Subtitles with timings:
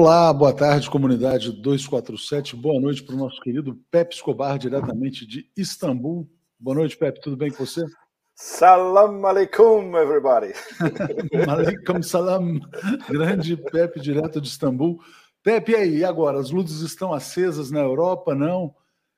[0.00, 2.54] Olá, boa tarde, comunidade 247.
[2.54, 6.30] Boa noite para o nosso querido Pepe Escobar, diretamente de Istambul.
[6.56, 7.84] Boa noite, Pepe, tudo bem com você?
[8.32, 10.52] Salam alaikum, everybody.
[11.50, 12.60] alaikum salam.
[13.08, 15.00] Grande Pepe, direto de Istambul.
[15.42, 16.38] Pepe, e aí, e agora?
[16.38, 18.36] As luzes estão acesas na Europa?
[18.36, 18.72] Não?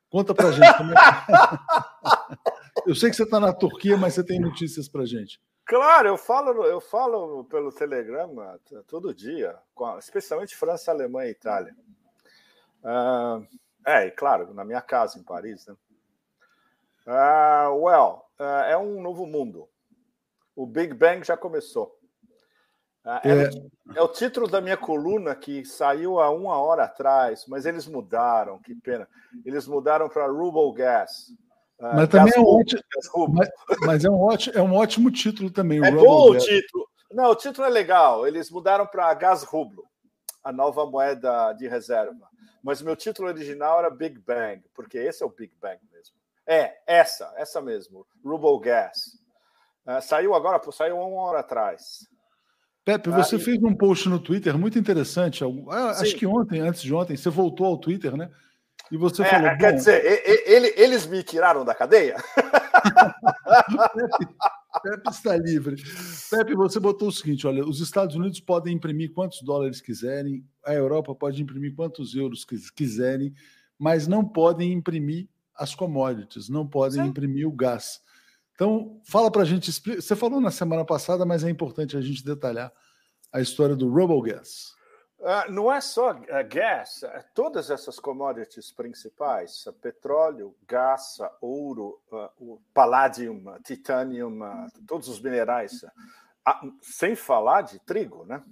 [0.09, 0.77] Conta pra gente.
[0.77, 2.89] Como é que...
[2.89, 5.39] Eu sei que você está na Turquia, mas você tem notícias pra gente.
[5.71, 9.57] Claro, eu falo, eu falo pelo Telegrama todo dia,
[9.99, 11.73] especialmente França, Alemanha e Itália.
[12.83, 13.47] Uh,
[13.87, 15.65] é, e claro, na minha casa em Paris.
[15.65, 15.75] Né?
[17.07, 19.69] Uh, well, uh, é um novo mundo.
[20.53, 21.97] O Big Bang já começou.
[23.05, 27.65] É, é, é, o título da minha coluna que saiu há uma hora atrás, mas
[27.65, 29.07] eles mudaram, que pena.
[29.45, 31.33] Eles mudaram para Ruble Gas.
[31.81, 32.81] Ah, mas também é um, ótimo,
[33.33, 33.49] mas,
[33.81, 35.83] mas, é, um ótimo, é um ótimo título também.
[35.83, 36.87] É bom o título.
[37.11, 38.27] Não, o título é legal.
[38.27, 39.83] Eles mudaram para Gás Rublo,
[40.43, 42.29] a nova moeda de reserva.
[42.63, 46.15] Mas meu título original era Big Bang, porque esse é o Big Bang mesmo.
[46.45, 49.19] É, essa, essa mesmo, Ruble Gas.
[49.85, 52.07] Uh, saiu agora, saiu uma hora atrás.
[52.85, 53.41] Pepe, você ah, e...
[53.41, 55.43] fez um post no Twitter muito interessante.
[55.69, 58.29] Ah, acho que ontem, antes de ontem, você voltou ao Twitter, né?
[58.91, 59.57] E você é, falou.
[59.57, 60.03] Quer dizer,
[60.45, 62.17] ele, eles me tiraram da cadeia?
[63.93, 64.35] Pepe,
[64.83, 65.81] Pepe está livre.
[66.29, 70.73] Pepe, você botou o seguinte: olha, os Estados Unidos podem imprimir quantos dólares quiserem, a
[70.73, 73.33] Europa pode imprimir quantos euros quiserem,
[73.79, 77.09] mas não podem imprimir as commodities, não podem Sim.
[77.09, 78.01] imprimir o gás.
[78.55, 79.71] Então, fala para a gente.
[79.71, 82.71] Você falou na semana passada, mas é importante a gente detalhar
[83.31, 84.73] a história do Robogas.
[85.21, 92.59] Uh, não é só uh, gás, é todas essas commodities principais, petróleo, gás, ouro, uh,
[92.73, 94.39] palladium, titanium,
[94.87, 95.85] todos os minerais,
[96.81, 98.43] sem falar de trigo, né?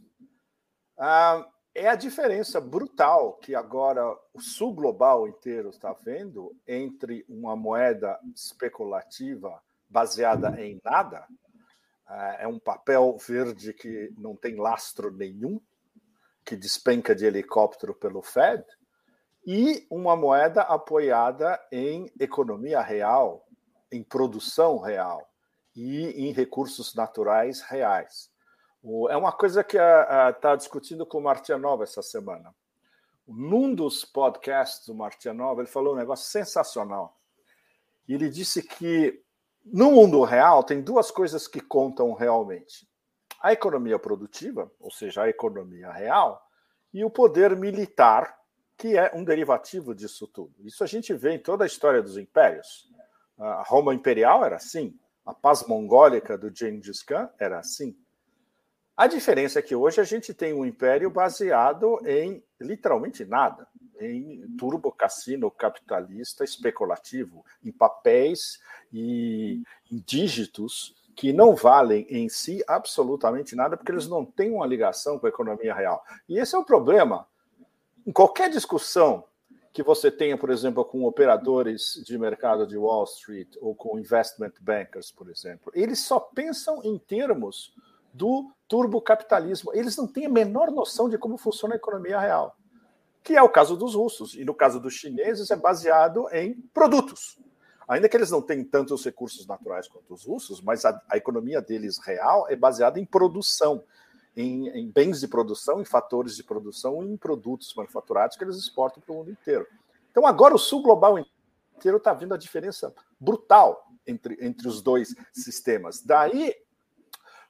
[1.73, 8.19] é a diferença brutal que agora o sul global inteiro está vendo entre uma moeda
[8.35, 9.59] especulativa
[9.89, 11.25] baseada em nada,
[12.37, 15.59] é um papel verde que não tem lastro nenhum,
[16.49, 18.65] que despenca de helicóptero pelo Fed,
[19.45, 23.45] e uma moeda apoiada em economia real,
[23.91, 25.31] em produção real
[25.75, 28.31] e em recursos naturais reais.
[29.11, 32.51] É uma coisa que está discutindo com o Martianova essa semana.
[33.27, 37.15] Num dos podcasts do Martianova, ele falou um negócio sensacional.
[38.07, 39.23] Ele disse que
[39.63, 42.88] no mundo real tem duas coisas que contam realmente:
[43.41, 46.45] a economia produtiva, ou seja, a economia real,
[46.93, 48.37] e o poder militar,
[48.77, 50.53] que é um derivativo disso tudo.
[50.59, 52.89] Isso a gente vê em toda a história dos impérios.
[53.37, 57.95] A Roma imperial era assim, a paz mongólica do Gengis Khan era assim.
[58.97, 63.65] A diferença é que hoje a gente tem um império baseado em literalmente nada,
[63.97, 68.59] em turbo cassino capitalista especulativo, em papéis
[68.91, 74.65] e em dígitos que não valem em si absolutamente nada, porque eles não têm uma
[74.65, 76.01] ligação com a economia real.
[76.29, 77.27] E esse é o problema.
[78.07, 79.25] Em qualquer discussão
[79.73, 84.53] que você tenha, por exemplo, com operadores de mercado de Wall Street ou com investment
[84.61, 87.73] bankers, por exemplo, eles só pensam em termos
[88.13, 89.75] do turbocapitalismo.
[89.75, 92.55] Eles não têm a menor noção de como funciona a economia real,
[93.21, 94.35] que é o caso dos russos.
[94.35, 97.37] E no caso dos chineses, é baseado em produtos.
[97.89, 101.59] Ainda que eles não tenham tantos recursos naturais quanto os russos, mas a, a economia
[101.59, 103.83] deles real é baseada em produção,
[104.37, 109.01] em, em, bens de produção, em fatores de produção, em produtos manufaturados que eles exportam
[109.01, 109.65] para o mundo inteiro.
[110.11, 111.17] Então, agora o sul global
[111.75, 116.03] inteiro está vendo a diferença brutal entre, entre os dois sistemas.
[116.03, 116.53] Daí,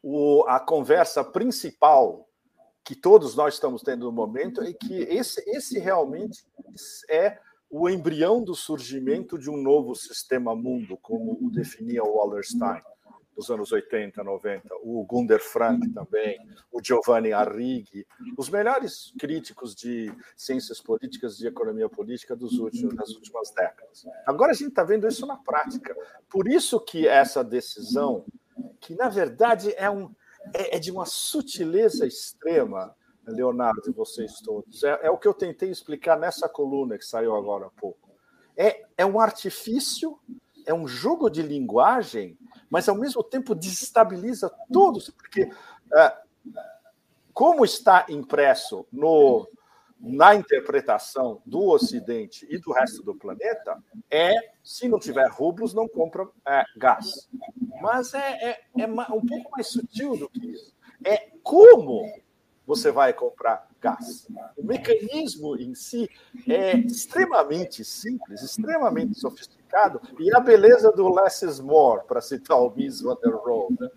[0.02, 2.30] o, a conversa principal
[2.81, 6.46] que todos nós estamos tendo no momento é que esse, esse realmente
[7.10, 7.38] é
[7.69, 12.81] o embrião do surgimento de um novo sistema mundo, como o definia o Wallerstein
[13.39, 16.38] nos anos 80, 90, o Gunder Frank também,
[16.69, 18.06] o Giovanni Arrighi,
[18.38, 24.06] os melhores críticos de ciências políticas e economia política dos últimos, das últimas décadas.
[24.25, 25.95] Agora a gente está vendo isso na prática.
[26.30, 28.25] Por isso que essa decisão,
[28.81, 30.13] que na verdade é, um,
[30.54, 32.94] é, é de uma sutileza extrema,
[33.30, 34.84] Leonardo e vocês todos.
[34.84, 38.10] É, é, o que eu tentei explicar nessa coluna que saiu agora há pouco.
[38.56, 40.20] É, é um artifício,
[40.66, 42.38] é um jogo de linguagem,
[42.70, 45.50] mas ao mesmo tempo desestabiliza todos, porque
[45.96, 46.18] é,
[47.34, 49.48] como está impresso no,
[50.00, 54.34] na interpretação do Ocidente e do resto do planeta, é
[54.64, 57.30] se não tiver rublos, não compra é, gás.
[57.81, 60.74] Mas é, é, é um pouco mais sutil do que isso.
[61.04, 62.04] É como
[62.69, 64.27] você vai comprar gás.
[64.56, 66.07] O mecanismo em si
[66.48, 72.69] é extremamente simples, extremamente sofisticado, e a beleza do less is more, para citar o
[72.69, 73.75] Miss Van der Rohe.
[73.80, 73.89] Né?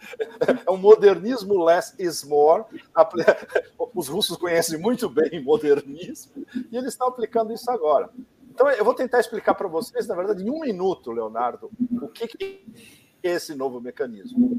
[0.67, 2.65] É um modernismo less is more.
[3.95, 6.33] Os russos conhecem muito bem modernismo,
[6.71, 8.09] e eles estão aplicando isso agora.
[8.51, 11.71] Então, eu vou tentar explicar para vocês, na verdade, em um minuto, Leonardo,
[12.01, 12.65] o que
[13.23, 14.59] é esse novo mecanismo.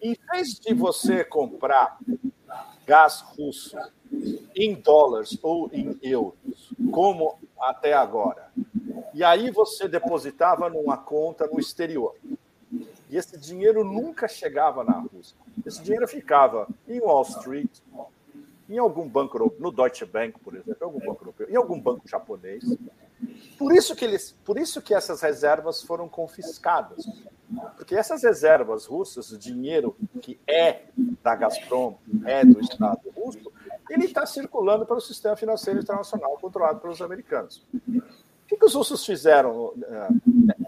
[0.00, 1.98] Em vez de você comprar
[2.90, 3.78] gás russo
[4.56, 8.50] em dólares ou em euros, como até agora,
[9.14, 12.16] e aí você depositava numa conta no exterior,
[13.08, 15.36] e esse dinheiro nunca chegava na Rússia.
[15.64, 17.70] Esse dinheiro ficava em Wall Street,
[18.68, 22.08] em algum banco no Deutsche Bank, por exemplo, em algum banco europeu, em algum banco
[22.08, 22.64] japonês.
[23.58, 27.06] Por isso que eles, por isso que essas reservas foram confiscadas.
[27.76, 30.84] Porque essas reservas russas, o dinheiro que é
[31.22, 33.52] da Gazprom, é do Estado russo,
[33.90, 37.66] ele está circulando pelo sistema financeiro internacional controlado pelos americanos.
[37.86, 39.74] O que, que os russos fizeram uh,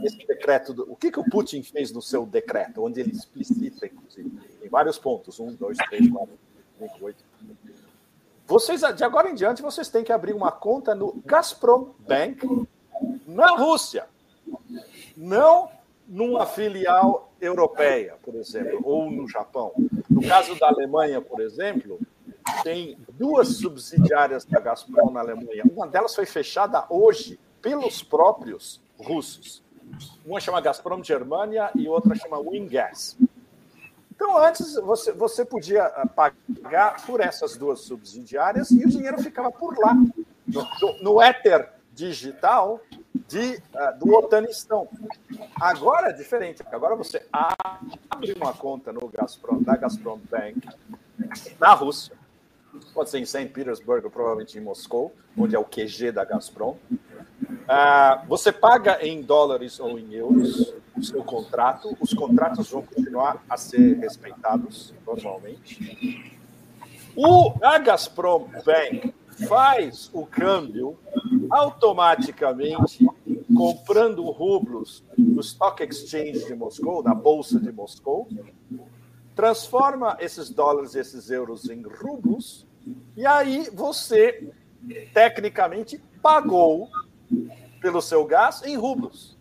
[0.00, 0.72] nesse decreto?
[0.72, 4.30] Do, o que, que o Putin fez no seu decreto, onde ele explicita, inclusive,
[4.62, 6.38] em vários pontos, um, dois, três, quatro,
[6.78, 7.24] cinco, oito,
[8.46, 12.66] vocês, de agora em diante, vocês têm que abrir uma conta no Gazprom Bank
[13.26, 14.06] na Rússia.
[15.16, 15.70] Não
[16.06, 19.72] numa filial europeia, por exemplo, ou no Japão.
[20.08, 21.98] No caso da Alemanha, por exemplo,
[22.62, 25.62] tem duas subsidiárias da Gazprom na Alemanha.
[25.74, 29.62] Uma delas foi fechada hoje pelos próprios russos.
[30.24, 33.16] Uma chama Gazprom Germania e outra chama Wingas.
[34.14, 39.50] Então, antes você, você podia ah, pagar por essas duas subsidiárias e o dinheiro ficava
[39.50, 39.94] por lá,
[41.00, 42.78] no, éter digital
[43.26, 44.86] de, uh, do Otanistão.
[45.58, 46.62] Agora é diferente.
[46.70, 50.60] Agora você abre uma conta no Gazprom, da Gazprom Bank
[51.58, 52.14] na Rússia.
[52.92, 53.46] Pode ser em St.
[53.46, 56.76] Petersburg ou provavelmente em Moscou, onde é o QG da Gazprom.
[57.62, 63.42] Uh, você paga em dólares ou em euros o seu contrato, os contratos vão continuar
[63.48, 66.38] a ser respeitados normalmente.
[67.16, 69.14] O, a Gazprom Bank
[69.48, 70.98] faz o câmbio
[71.50, 73.06] automaticamente
[73.54, 78.28] comprando rublos no Stock Exchange de Moscou, na Bolsa de Moscou,
[79.34, 82.66] transforma esses dólares e esses euros em rublos,
[83.16, 84.50] e aí você,
[85.12, 86.88] tecnicamente, pagou
[87.80, 89.36] pelo seu gás em rublos.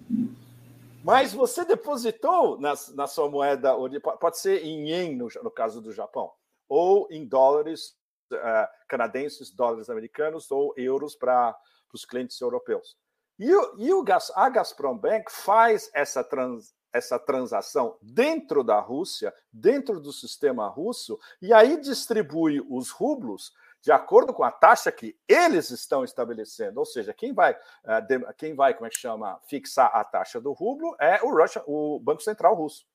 [1.04, 3.76] Mas você depositou na, na sua moeda,
[4.20, 6.32] pode ser em yen, no, no caso do Japão,
[6.70, 7.96] ou em dólares
[8.32, 11.58] uh, canadenses, dólares americanos ou euros para
[11.94, 12.96] os clientes europeus.
[13.40, 18.80] E, o, e o Gas, a Gazprom Bank faz essa, trans, essa transação dentro da
[18.80, 23.52] Rússia, dentro do sistema russo, e aí distribui os rublos
[23.82, 26.80] de acordo com a taxa que eles estão estabelecendo.
[26.80, 30.54] Ou seja, quem vai, uh, quem vai, como é que chama, fixar a taxa do
[30.54, 32.86] rublo é o, Russia, o Banco Central Russo.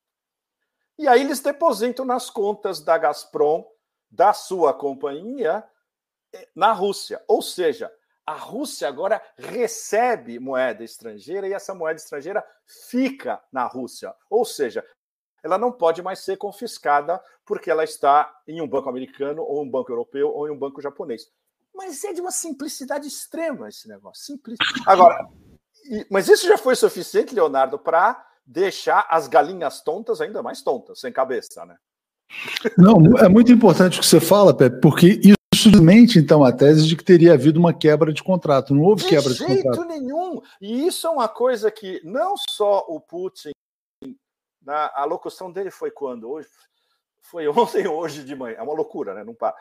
[0.98, 3.66] E aí eles depositam nas contas da Gazprom,
[4.10, 5.62] da sua companhia,
[6.32, 7.22] eh, na Rússia.
[7.28, 7.92] Ou seja,
[8.24, 14.14] a Rússia agora recebe moeda estrangeira e essa moeda estrangeira fica na Rússia.
[14.30, 14.84] Ou seja,
[15.46, 19.70] ela não pode mais ser confiscada porque ela está em um banco americano, ou um
[19.70, 21.28] banco europeu, ou em um banco japonês.
[21.72, 24.24] Mas é de uma simplicidade extrema esse negócio.
[24.24, 24.58] Simples.
[24.84, 25.28] Agora,
[26.10, 31.12] mas isso já foi suficiente, Leonardo, para deixar as galinhas tontas ainda mais tontas, sem
[31.12, 31.76] cabeça, né?
[32.76, 35.20] Não, é muito importante o que você fala, Pepe, porque
[35.54, 38.74] isso mente, então, a tese de que teria havido uma quebra de contrato.
[38.74, 39.56] Não houve de quebra de contrato.
[39.56, 40.40] De jeito nenhum.
[40.60, 43.52] E isso é uma coisa que não só o Putin
[44.66, 46.28] na, a locução dele foi quando?
[46.28, 46.48] Hoje?
[47.22, 48.56] Foi ontem hoje de manhã.
[48.58, 49.24] É uma loucura, né?
[49.24, 49.56] Não para.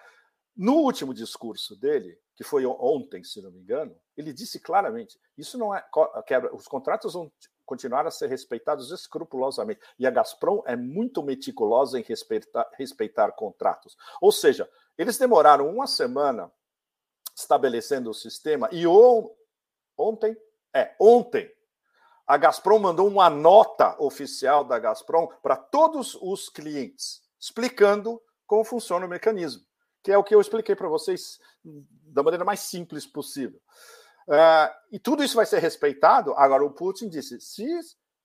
[0.58, 5.58] No último discurso dele, que foi ontem, se não me engano, ele disse claramente: isso
[5.58, 5.86] não é
[6.26, 7.32] quebra, os contratos vão
[7.66, 9.82] continuar a ser respeitados escrupulosamente.
[10.00, 13.96] E a Gazprom é muito meticulosa em respeitar, respeitar contratos.
[14.22, 16.52] Ou seja, eles demoraram uma semana
[17.36, 18.86] estabelecendo o sistema e
[19.98, 20.38] ontem,
[20.74, 21.52] é, ontem,
[22.28, 29.06] a Gazprom mandou uma nota oficial da Gazprom para todos os clientes, explicando como funciona
[29.06, 29.64] o mecanismo,
[30.04, 33.60] que é o que eu expliquei para vocês da maneira mais simples possível.
[34.28, 36.34] Uh, e tudo isso vai ser respeitado.
[36.36, 37.68] Agora, o Putin disse: se,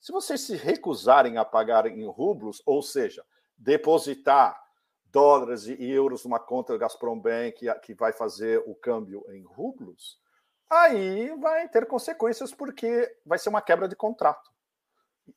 [0.01, 3.23] se vocês se recusarem a pagar em rublos, ou seja,
[3.57, 4.59] depositar
[5.05, 10.19] dólares e euros numa conta da Gazprom Bank que vai fazer o câmbio em rublos,
[10.71, 14.51] aí vai ter consequências porque vai ser uma quebra de contrato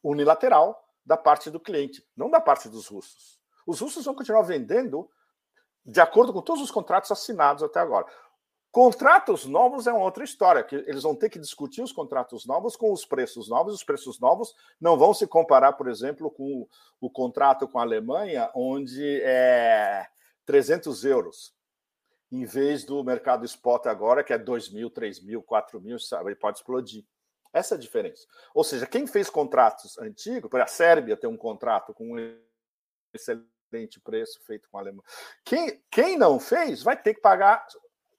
[0.03, 3.39] unilateral da parte do cliente, não da parte dos russos.
[3.65, 5.09] Os russos vão continuar vendendo
[5.85, 8.05] de acordo com todos os contratos assinados até agora.
[8.71, 12.75] Contratos novos é uma outra história, que eles vão ter que discutir os contratos novos
[12.75, 13.75] com os preços novos.
[13.75, 17.83] Os preços novos não vão se comparar, por exemplo, com o, o contrato com a
[17.83, 20.07] Alemanha, onde é
[20.45, 21.53] 300 euros,
[22.33, 26.33] em vez do mercado spot agora, que é 2 mil, 3 mil, 4 mil, sabe,
[26.33, 27.05] pode explodir.
[27.53, 28.25] Essa é a diferença.
[28.55, 32.35] Ou seja, quem fez contratos antigos, a Sérvia tem um contrato com um
[33.13, 35.03] excelente preço feito com a Alemanha.
[35.45, 37.63] Quem, quem não fez vai ter que pagar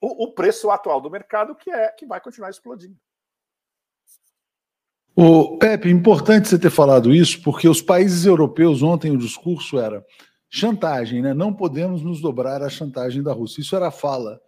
[0.01, 2.97] o, o preço atual do mercado, que é que vai continuar explodindo.
[5.17, 10.07] O Pepe, importante você ter falado isso, porque os países europeus ontem o discurso era
[10.55, 11.35] chantagem, né?
[11.35, 13.61] Não podemos nos dobrar à chantagem da Rússia.
[13.61, 14.41] Isso era a fala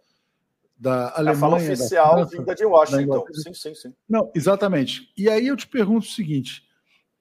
[0.77, 1.31] da Alemanha.
[1.31, 3.25] A fala oficial França, vinda de Washington.
[3.33, 3.93] Sim, sim, sim.
[4.07, 5.11] Não, exatamente.
[5.17, 6.63] E aí eu te pergunto o seguinte: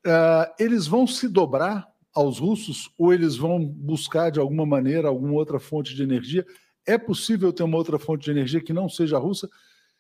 [0.07, 5.33] uh, eles vão se dobrar aos russos ou eles vão buscar de alguma maneira alguma
[5.33, 6.47] outra fonte de energia?
[6.87, 9.51] É possível ter uma outra fonte de energia que não seja a russa?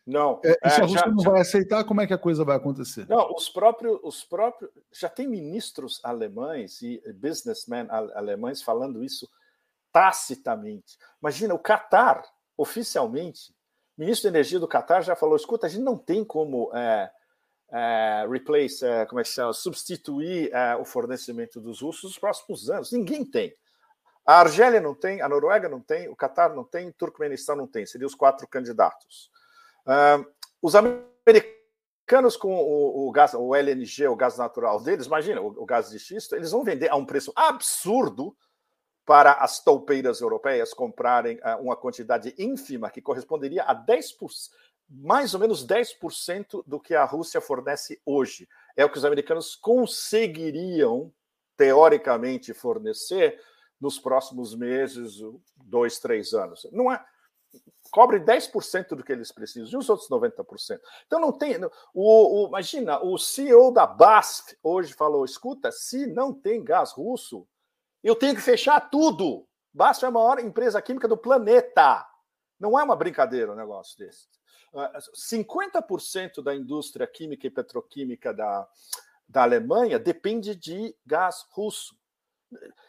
[0.06, 0.40] Não.
[0.44, 1.30] É, e se é, a Rússia já, não já...
[1.30, 3.08] vai aceitar, como é que a coisa vai acontecer?
[3.08, 4.70] Não, os próprios, os próprios.
[4.92, 9.28] Já tem ministros alemães e businessmen alemães falando isso
[9.90, 10.96] tacitamente.
[11.20, 12.22] Imagina, o Qatar,
[12.56, 13.50] oficialmente,
[13.98, 17.10] o ministro de Energia do Qatar já falou: escuta, a gente não tem como é,
[17.72, 22.70] é, replace, é, como é que chama, substituir é, o fornecimento dos russos nos próximos
[22.70, 22.92] anos.
[22.92, 23.52] Ninguém tem.
[24.24, 27.66] A Argélia não tem, a Noruega não tem, o Qatar não tem, o Turcomenistão não
[27.66, 27.86] tem.
[27.86, 29.30] Seriam os quatro candidatos.
[29.86, 30.26] Uh,
[30.60, 35.64] os americanos com o, o, gás, o LNG, o gás natural deles, imagina, o, o,
[35.64, 38.36] gás de xisto, eles vão vender a um preço absurdo
[39.04, 44.12] para as toupeiras europeias comprarem uh, uma quantidade ínfima que corresponderia a 10%,
[44.88, 48.48] mais ou menos 10% do que a Rússia fornece hoje.
[48.76, 51.12] É o que os americanos conseguiriam,
[51.56, 53.40] teoricamente, fornecer
[53.80, 55.18] nos próximos meses,
[55.56, 56.66] dois, três anos.
[56.72, 57.04] Não é,
[57.90, 60.80] cobre 10% do que eles precisam, e os outros 90%.
[61.06, 61.56] Então não tem.
[61.94, 67.46] O, o, imagina, o CEO da BASF hoje falou: escuta, se não tem gás russo,
[68.02, 69.46] eu tenho que fechar tudo.
[69.72, 72.06] BASF é a maior empresa química do planeta.
[72.58, 74.26] Não é uma brincadeira um negócio desse.
[75.14, 78.68] 50% da indústria química e petroquímica da,
[79.28, 81.96] da Alemanha depende de gás russo.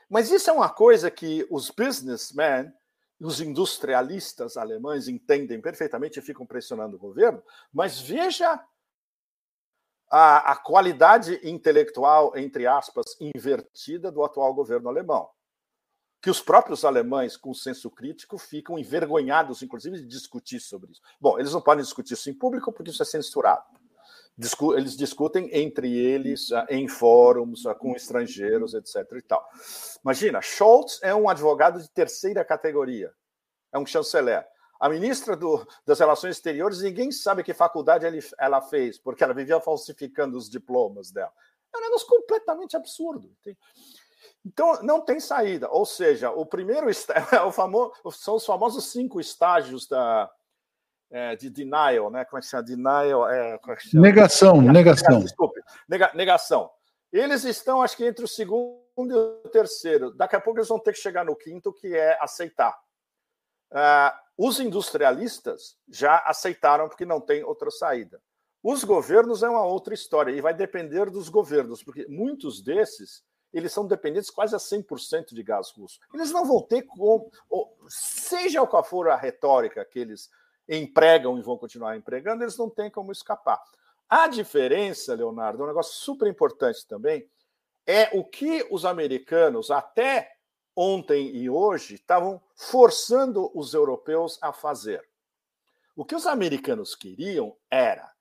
[0.10, 2.72] Mas isso é uma coisa que os businessmen
[3.20, 7.42] os industrialistas alemães entendem perfeitamente e ficam pressionando o governo,
[7.74, 8.64] mas veja
[10.10, 15.30] a, a, qualidade intelectual, entre aspas, invertida do atual governo alemão.
[16.22, 21.02] Que os próprios alemães, com senso crítico, ficam envergonhados, inclusive, de discutir sobre isso.
[21.20, 23.77] Bom, eles não podem discutir isso em público porque isso é censurado
[24.76, 29.12] eles discutem entre eles ah, em fóruns ah, com estrangeiros, etc.
[29.14, 29.48] E tal.
[30.04, 33.12] Imagina, Scholz é um advogado de terceira categoria,
[33.74, 34.46] é um chanceler.
[34.80, 39.34] A ministra do, das Relações Exteriores, ninguém sabe que faculdade ele, ela fez, porque ela
[39.34, 41.34] vivia falsificando os diplomas dela.
[41.74, 43.32] É um negócio completamente absurdo.
[44.46, 45.68] Então, não tem saída.
[45.72, 46.88] Ou seja, o primeiro
[47.34, 50.32] é o famoso, são os famosos cinco estágios da,
[51.10, 52.26] é, de denial, né?
[52.26, 52.64] Como é que chama?
[52.64, 53.30] Denial.
[53.30, 54.02] É, é chama?
[54.02, 55.20] Negação, negação.
[55.20, 56.70] Desculpe, nega, negação.
[57.12, 60.12] Eles estão, acho que, entre o segundo e o terceiro.
[60.12, 62.78] Daqui a pouco eles vão ter que chegar no quinto, que é aceitar.
[63.72, 68.22] Uh, os industrialistas já aceitaram, porque não tem outra saída.
[68.62, 73.24] Os governos é uma outra história, e vai depender dos governos, porque muitos desses
[73.54, 76.00] eles são dependentes quase a 100% de gás russo.
[76.14, 77.32] Eles não vão ter como,
[77.88, 80.30] seja qual for a retórica que eles
[80.68, 83.62] empregam e vão continuar empregando, eles não têm como escapar.
[84.10, 87.30] A diferença, Leonardo, é um negócio super importante também,
[87.86, 90.34] é o que os americanos, até
[90.76, 95.04] ontem e hoje, estavam forçando os europeus a fazer.
[95.96, 98.12] O que os americanos queriam era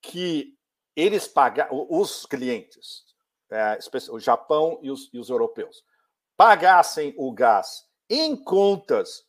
[0.00, 0.56] que
[0.96, 3.04] eles pagassem, os clientes,
[3.50, 3.78] é,
[4.10, 5.84] o Japão e os, e os europeus,
[6.36, 9.27] pagassem o gás em contas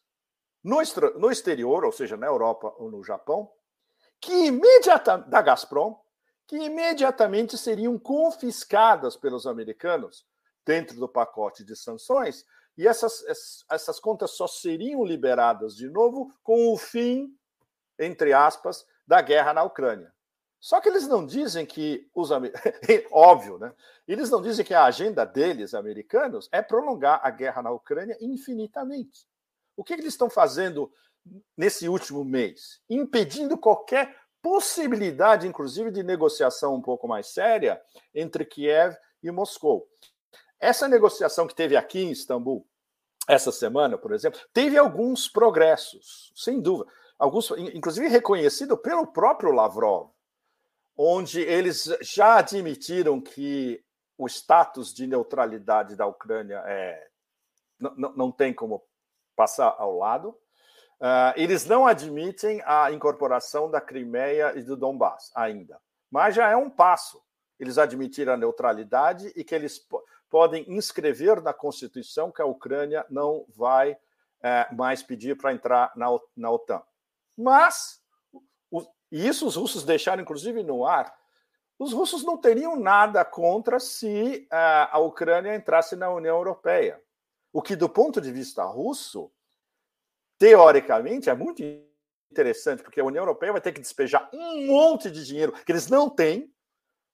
[0.64, 0.78] no,
[1.18, 3.52] no exterior, ou seja, na Europa ou no Japão,
[4.20, 5.98] que imediatamente da Gazprom,
[6.46, 10.26] que imediatamente seriam confiscadas pelos americanos
[10.66, 12.46] dentro do pacote de sanções,
[12.78, 13.24] e essas,
[13.70, 17.36] essas contas só seriam liberadas de novo com o fim,
[17.98, 20.14] entre aspas, da guerra na Ucrânia.
[20.60, 22.30] Só que eles não dizem que os
[23.12, 23.74] óbvio, né?
[24.08, 29.29] Eles não dizem que a agenda deles, americanos, é prolongar a guerra na Ucrânia infinitamente.
[29.80, 30.92] O que eles estão fazendo
[31.56, 32.82] nesse último mês?
[32.90, 37.82] Impedindo qualquer possibilidade, inclusive, de negociação um pouco mais séria
[38.14, 38.94] entre Kiev
[39.24, 39.88] e Moscou.
[40.60, 42.68] Essa negociação que teve aqui em Istambul,
[43.26, 50.12] essa semana, por exemplo, teve alguns progressos, sem dúvida, alguns, inclusive reconhecido pelo próprio Lavrov,
[50.98, 53.82] onde eles já admitiram que
[54.18, 57.08] o status de neutralidade da Ucrânia é,
[57.80, 58.89] não, não tem como
[59.40, 60.38] passar ao lado.
[61.00, 65.80] Uh, eles não admitem a incorporação da Crimeia e do Donbass ainda,
[66.12, 67.24] mas já é um passo.
[67.58, 69.82] Eles admitiram a neutralidade e que eles
[70.30, 73.98] podem inscrever na Constituição que a Ucrânia não vai
[74.44, 76.82] é, mais pedir para entrar na, na OTAN.
[77.38, 78.02] Mas,
[78.70, 81.16] o, e isso os russos deixaram inclusive no ar,
[81.78, 87.02] os russos não teriam nada contra se é, a Ucrânia entrasse na União Europeia.
[87.52, 89.32] O que, do ponto de vista russo,
[90.38, 91.64] teoricamente, é muito
[92.32, 95.88] interessante, porque a União Europeia vai ter que despejar um monte de dinheiro que eles
[95.88, 96.54] não têm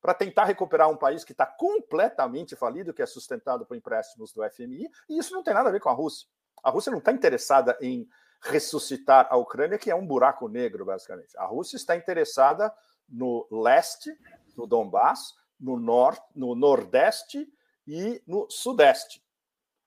[0.02, 4.48] para tentar recuperar um país que está completamente falido, que é sustentado por empréstimos do
[4.48, 6.28] FMI, e isso não tem nada a ver com a Rússia.
[6.64, 8.08] A Rússia não está interessada em
[8.40, 11.36] ressuscitar a Ucrânia, que é um buraco negro, basicamente.
[11.38, 12.72] A Rússia está interessada
[13.10, 14.16] no leste,
[14.56, 17.48] no Donbass, no norte, no nordeste
[17.88, 19.25] e no sudeste,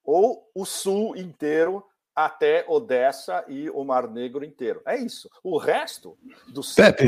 [0.08, 1.84] ou o sul inteiro
[2.14, 4.80] até Odessa e o Mar Negro inteiro.
[4.86, 5.28] É isso.
[5.44, 6.16] O resto
[6.48, 7.04] do centro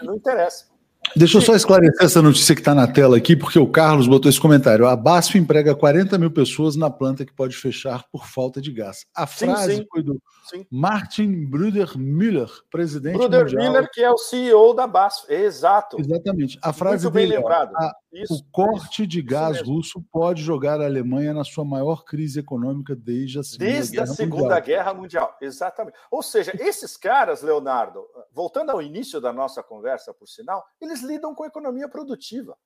[0.00, 0.68] não interessa.
[1.16, 4.28] Deixa eu só esclarecer essa notícia que está na tela aqui, porque o Carlos botou
[4.28, 4.86] esse comentário.
[4.86, 9.06] A BASF emprega 40 mil pessoas na planta que pode fechar por falta de gás.
[9.14, 10.20] A frase sim, foi do
[10.50, 10.66] sim.
[10.70, 13.46] Martin Bruder Müller, presidente Bruder.
[13.46, 15.32] Müller, que é o CEO da BASF.
[15.32, 15.98] Exato.
[15.98, 16.58] Exatamente.
[16.62, 17.74] A frase Muito bem dele, lembrado.
[17.76, 22.04] A, isso, o corte isso, de gás russo pode jogar a Alemanha na sua maior
[22.04, 24.62] crise econômica desde a Segunda, desde Guerra, a segunda mundial.
[24.62, 25.36] Guerra Mundial.
[25.40, 25.96] Exatamente.
[26.10, 31.34] Ou seja, esses caras, Leonardo, voltando ao início da nossa conversa, por sinal, eles lidam
[31.34, 32.56] com economia produtiva.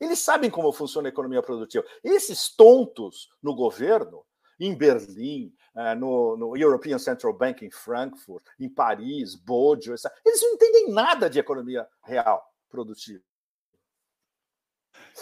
[0.00, 1.84] Eles sabem como funciona a economia produtiva.
[2.04, 4.24] Esses tontos no governo,
[4.58, 10.54] em Berlim, eh, no, no, European Central Bank em Frankfurt, em Paris, Bodio, eles não
[10.54, 13.22] entendem nada de economia real produtiva.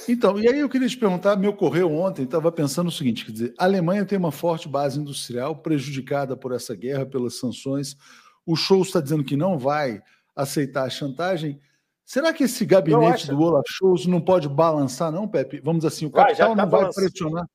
[0.09, 3.33] Então, e aí eu queria te perguntar, me ocorreu ontem, estava pensando o seguinte, quer
[3.33, 7.97] dizer, a Alemanha tem uma forte base industrial prejudicada por essa guerra, pelas sanções,
[8.45, 10.03] o show está dizendo que não vai
[10.35, 11.61] aceitar a chantagem,
[12.05, 15.61] será que esse gabinete do Olaf Scholz não pode balançar não, Pepe?
[15.61, 17.49] Vamos assim, o capital tá não vai pressionar?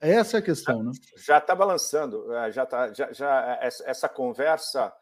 [0.00, 0.90] Essa é a questão, já, né?
[1.16, 4.92] Já está balançando, é, já tá, já, já, essa conversa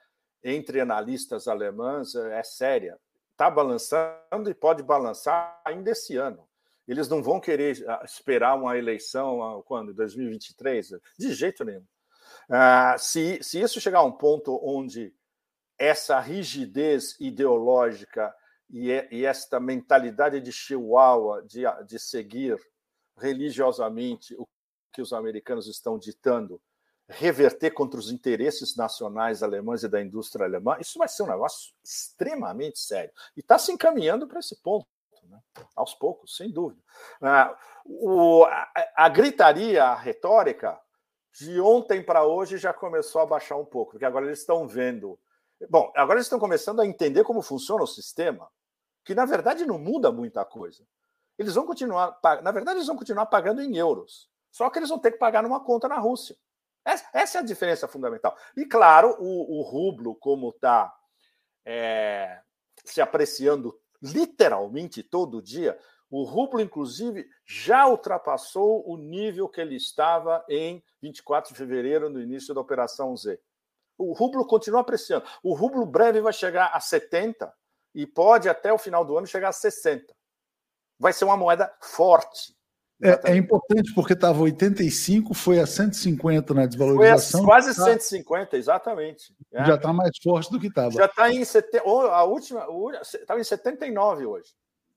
[0.43, 2.99] entre analistas alemães é séria.
[3.33, 6.47] Está balançando e pode balançar ainda esse ano.
[6.87, 9.95] Eles não vão querer ah, esperar uma eleição ah, quando?
[9.95, 10.91] 2023?
[11.19, 11.85] De jeito nenhum.
[12.49, 15.13] Uh, se, se isso chegar a um ponto onde
[15.79, 18.35] essa rigidez ideológica
[18.71, 22.59] e, e esta mentalidade de chihuahua de, de seguir
[23.17, 24.47] religiosamente o
[24.93, 26.61] que os americanos estão ditando
[27.09, 31.75] reverter contra os interesses nacionais alemães e da indústria alemã, isso vai ser um negócio
[31.83, 33.13] extremamente sério.
[33.37, 34.87] E está se encaminhando para esse ponto
[35.29, 35.39] né?
[35.77, 36.81] aos poucos, sem dúvida.
[37.21, 40.81] Ah, o, a, a, gritaria, a retórica,
[41.33, 45.19] de ontem para hoje já começou a baixar um pouco, porque agora eles estão vendo.
[45.69, 48.51] Bom, agora eles estão começando a entender como funciona o sistema,
[49.05, 50.87] que na verdade não muda muita coisa.
[51.39, 54.99] Eles vão continuar, na verdade, eles vão continuar pagando em euros, só que eles vão
[54.99, 56.37] ter que pagar numa conta na Rússia.
[56.85, 58.37] Essa, é a diferença fundamental.
[58.57, 60.95] E claro, o, o rublo, como está
[61.65, 62.41] é,
[62.85, 65.79] se apreciando literalmente todo dia,
[66.11, 72.21] o rublo, inclusive, já ultrapassou o nível que ele estava em 24 de fevereiro, no
[72.21, 73.41] início da Operação Z.
[73.97, 75.25] O rublo continua apreciando.
[75.43, 77.53] O rublo breve vai chegar a 70
[77.95, 80.15] e pode até o final do ano chegar a 60.
[80.99, 82.55] Vai ser uma moeda forte.
[83.03, 87.41] É, é, importante porque estava 85, foi a 150 na desvalorização.
[87.41, 89.35] Foi quase tá, 150, exatamente.
[89.53, 89.65] É.
[89.65, 90.93] Já está mais forte do que estava.
[90.93, 92.67] Já está em a última,
[93.03, 94.49] estava em 79 hoje.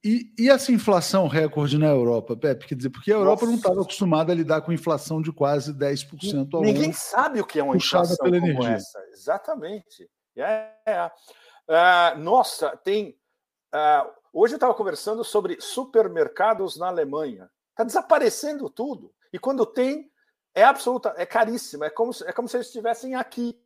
[0.04, 2.68] E, e essa inflação recorde na Europa, Pepe?
[2.68, 3.52] Quer dizer, porque a Europa Nossa.
[3.52, 7.46] não estava acostumada a lidar com inflação de quase 10% ao Ninguém ano, sabe o
[7.46, 8.76] que é uma inflação pela como energia.
[8.76, 9.00] essa.
[9.12, 10.10] Exatamente.
[10.36, 11.12] É.
[11.68, 13.20] Uh, nossa, tem.
[13.74, 17.50] Uh, hoje eu estava conversando sobre supermercados na Alemanha.
[17.72, 19.14] Está desaparecendo tudo.
[19.34, 20.12] E quando tem,
[20.54, 21.88] é absoluta, é caríssima.
[21.88, 23.60] É como, é como se eles estivessem aqui.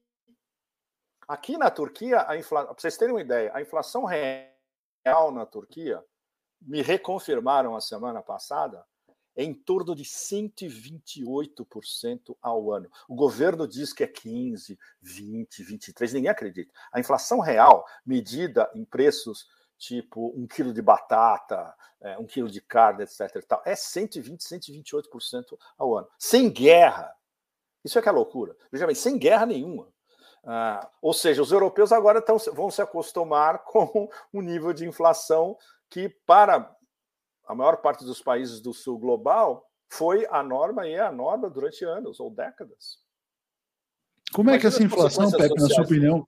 [1.27, 6.03] Aqui na Turquia, a inflação, para vocês terem uma ideia, a inflação real na Turquia,
[6.61, 8.85] me reconfirmaram a semana passada,
[9.35, 12.89] é em torno de 128% ao ano.
[13.07, 16.73] O governo diz que é 15, 20, 23, ninguém acredita.
[16.91, 19.47] A inflação real, medida em preços
[19.77, 23.41] tipo um quilo de batata, é, um quilo de carne, etc.
[23.47, 26.07] Tal, é 120, 128% ao ano.
[26.19, 27.11] Sem guerra,
[27.83, 28.55] Isso é que é loucura.
[28.71, 29.91] Veja bem, sem guerra nenhuma.
[30.43, 35.57] Ah, ou seja, os europeus agora tão, vão se acostumar com um nível de inflação
[35.91, 36.73] que, para
[37.45, 41.49] a maior parte dos países do sul global, foi a norma e é a norma
[41.49, 43.01] durante anos ou décadas.
[44.33, 46.25] Como é que essa inflação, Pepe, na sua opinião,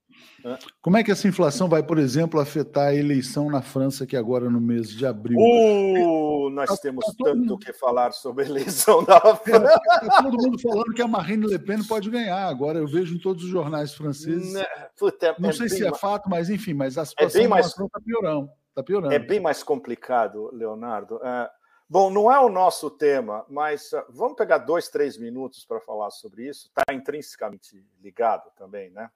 [0.82, 4.50] como é que essa inflação vai, por exemplo, afetar a eleição na França, que agora
[4.50, 5.38] no mês de abril?
[5.40, 9.80] Uh, nós tá, temos tá tanto o que falar sobre a eleição da França.
[10.02, 12.46] Está todo mundo falando que a Marine Le Pen pode ganhar.
[12.46, 14.52] Agora eu vejo em todos os jornais franceses.
[14.52, 14.68] Não, né,
[15.00, 17.68] puta, é, não é sei se é fato, mas enfim, mas a situação é mais...
[17.68, 19.14] está piorando, tá piorando.
[19.14, 21.18] É bem mais complicado, Leonardo.
[21.18, 25.80] Uh, Bom, não é o nosso tema, mas uh, vamos pegar dois, três minutos para
[25.80, 26.68] falar sobre isso.
[26.68, 29.12] Está intrinsecamente ligado também, né?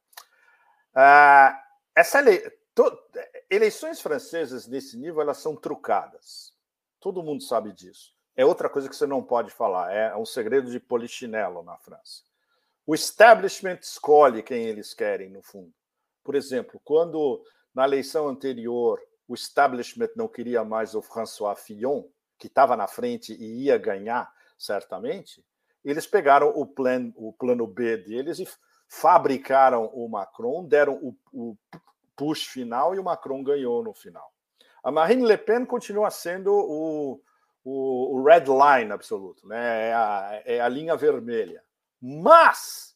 [0.93, 1.57] Uh,
[1.95, 2.37] essa ele...
[2.75, 2.85] to...
[3.49, 6.53] eleições francesas nesse nível elas são trucadas.
[6.99, 8.13] Todo mundo sabe disso.
[8.35, 9.91] É outra coisa que você não pode falar.
[9.91, 12.21] É um segredo de polichinelo na França.
[12.85, 15.73] O establishment escolhe quem eles querem, no fundo.
[16.23, 17.43] Por exemplo, quando
[17.73, 22.03] na eleição anterior o establishment não queria mais o François Fillon,
[22.37, 25.43] que estava na frente e ia ganhar, certamente,
[25.83, 28.47] eles pegaram o, plan, o plano B deles e
[28.87, 31.57] fabricaram o Macron, deram o, o
[32.15, 34.31] push final e o Macron ganhou no final.
[34.83, 37.21] A Marine Le Pen continua sendo o,
[37.63, 39.89] o, o red line absoluto, né?
[39.89, 41.63] é, a, é a linha vermelha.
[42.01, 42.95] Mas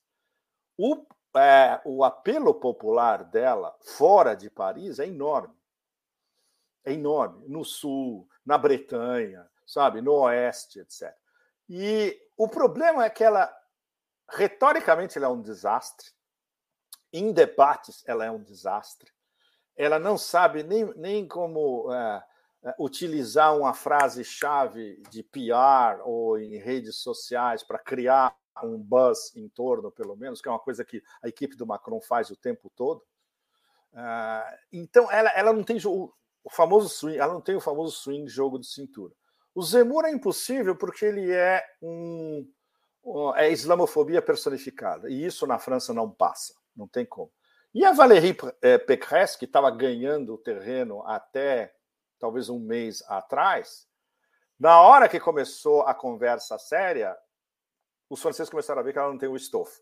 [0.77, 5.60] o, é, o apelo popular dela fora de Paris é enorme.
[6.83, 7.47] É enorme.
[7.47, 11.13] No sul, na Bretanha, sabe, no Oeste, etc.
[11.69, 13.51] E o problema é que ela,
[14.29, 16.09] retoricamente, ela é um desastre.
[17.13, 19.11] Em debates, ela é um desastre.
[19.75, 22.23] Ela não sabe nem, nem como é,
[22.63, 29.47] é utilizar uma frase-chave de PR ou em redes sociais para criar um buzz em
[29.47, 32.69] torno, pelo menos, que é uma coisa que a equipe do Macron faz o tempo
[32.75, 33.01] todo.
[33.93, 35.79] Uh, então, ela, ela não tem
[36.43, 39.13] o famoso swing, ela não tem o famoso swing jogo de cintura.
[39.53, 42.47] O Zemmour é impossível porque ele é um
[43.35, 47.31] é islamofobia personificada e isso na França não passa, não tem como.
[47.73, 51.73] E a Valérie eh, Pécresse, que estava ganhando o terreno até
[52.19, 53.87] talvez um mês atrás,
[54.59, 57.17] na hora que começou a conversa séria,
[58.09, 59.81] os franceses começaram a ver que ela não tem o estofo.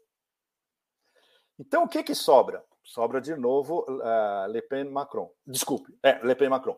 [1.59, 2.63] Então, o que, que sobra?
[2.89, 5.31] Sobra de novo uh, Le Pen Macron.
[5.45, 6.75] Desculpe, é, Le Pen Macron.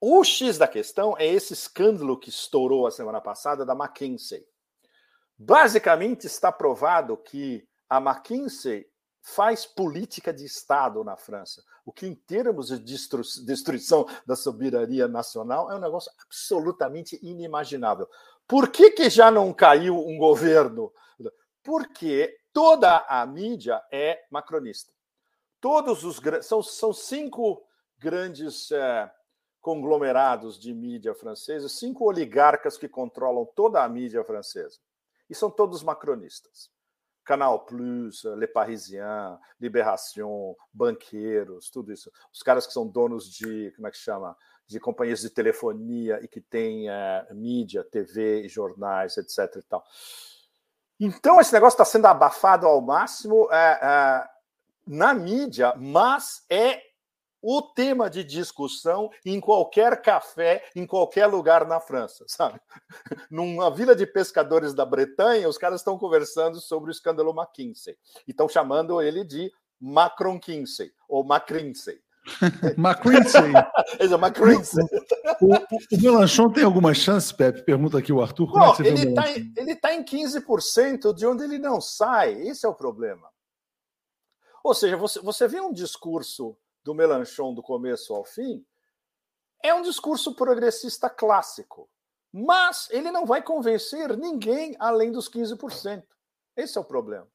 [0.00, 4.46] O X da questão é esse escândalo que estourou a semana passada da McKinsey.
[5.36, 8.86] Basicamente, está provado que a McKinsey
[9.20, 12.78] faz política de Estado na França, o que, em termos de
[13.44, 18.08] destruição da soberania nacional, é um negócio absolutamente inimaginável.
[18.46, 20.92] Por que, que já não caiu um governo?
[21.64, 24.92] Porque toda a mídia é macronista.
[25.60, 27.62] Todos os são, são cinco
[27.98, 29.10] grandes é,
[29.60, 34.78] conglomerados de mídia francesa, cinco oligarcas que controlam toda a mídia francesa.
[35.28, 36.70] E são todos macronistas.
[37.22, 42.10] Canal Plus, Le Parisien, Libération, banqueiros, tudo isso.
[42.32, 44.36] Os caras que são donos de, como é que chama?
[44.66, 49.56] De companhias de telefonia e que têm é, mídia, TV, jornais, etc.
[49.56, 49.84] E tal.
[50.98, 54.28] Então, esse negócio está sendo abafado ao máximo é,
[54.86, 56.80] na mídia, mas é
[57.42, 62.60] o tema de discussão em qualquer café, em qualquer lugar na França, sabe?
[63.30, 68.30] Numa vila de pescadores da Bretanha, os caras estão conversando sobre o escândalo McKinsey e
[68.30, 71.98] estão chamando ele de Macron Kinsey ou Macrinsey.
[72.76, 73.52] McCrinsey.
[74.78, 74.84] é.
[75.40, 77.62] O, o, o, Melanchon tem alguma chance, Pepe?
[77.62, 78.46] Pergunta aqui o Arthur.
[78.46, 81.58] Como não, é que você ele está em, ele tá em 15% de onde ele
[81.58, 82.34] não sai.
[82.42, 83.26] Esse é o problema.
[84.62, 88.64] Ou seja, você, você vê um discurso do Melanchon do começo ao fim,
[89.62, 91.88] é um discurso progressista clássico.
[92.32, 96.04] Mas ele não vai convencer ninguém além dos 15%.
[96.56, 97.26] Esse é o problema.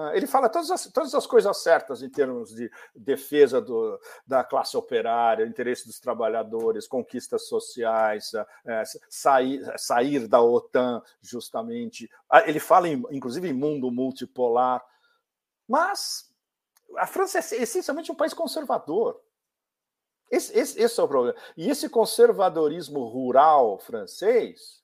[0.00, 4.44] Ah, ele fala todas as, todas as coisas certas em termos de defesa do, da
[4.44, 8.30] classe operária, interesse dos trabalhadores, conquistas sociais,
[8.64, 12.08] é, sair, sair da OTAN, justamente.
[12.30, 14.84] Ah, ele fala, em, inclusive, em mundo multipolar.
[15.66, 16.27] Mas
[16.96, 19.20] a França é essencialmente um país conservador.
[20.30, 21.38] Esse, esse, esse é o problema.
[21.56, 24.82] E esse conservadorismo rural francês,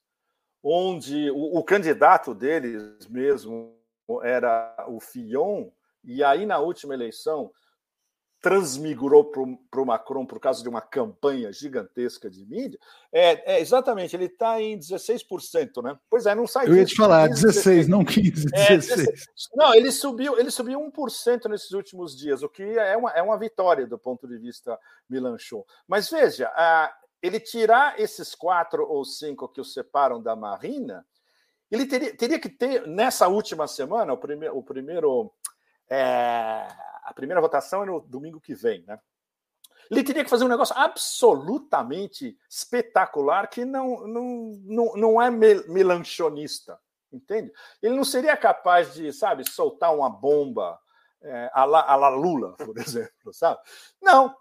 [0.63, 3.77] onde o, o candidato deles mesmo
[4.23, 5.69] era o Fillon,
[6.03, 7.51] e aí na última eleição
[8.45, 12.79] transmigrou para o Macron por causa de uma campanha gigantesca de mídia,
[13.11, 15.97] é, é exatamente, ele está em 16%, né?
[16.07, 19.07] Pois é, não sai Eu ia te falar, 15, 16, 16, não 15, 16.
[19.07, 19.13] É,
[19.55, 23.35] não, ele subiu, ele subiu 1% nesses últimos dias, o que é uma, é uma
[23.35, 24.77] vitória do ponto de vista
[25.09, 25.65] Milanchon.
[25.87, 31.03] Mas veja, a, ele tirar esses quatro ou cinco que o separam da Marina,
[31.71, 35.33] ele teria, teria que ter, nessa última semana, o, prime, o primeiro.
[35.89, 36.67] É,
[37.03, 38.99] a primeira votação é no domingo que vem, né?
[39.89, 46.79] Ele teria que fazer um negócio absolutamente espetacular que não, não, não, não é melanchonista,
[47.11, 47.51] entende?
[47.81, 50.79] Ele não seria capaz de, sabe, soltar uma bomba
[51.21, 53.59] é, a, la, a la Lula, por exemplo, sabe?
[54.01, 54.35] Não,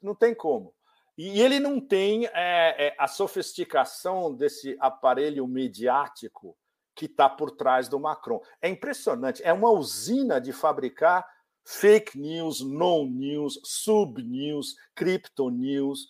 [0.00, 0.74] não, tem como.
[1.16, 6.56] E ele não tem é, é, a sofisticação desse aparelho mediático
[6.94, 8.40] que está por trás do Macron.
[8.60, 11.26] É impressionante, é uma usina de fabricar
[11.64, 16.08] fake news, no news, sub news, crypto news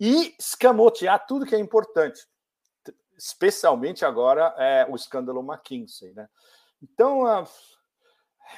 [0.00, 2.26] e escamotear tudo que é importante,
[3.16, 6.12] especialmente agora é, o escândalo McKinsey.
[6.14, 6.28] Né?
[6.82, 7.26] Então,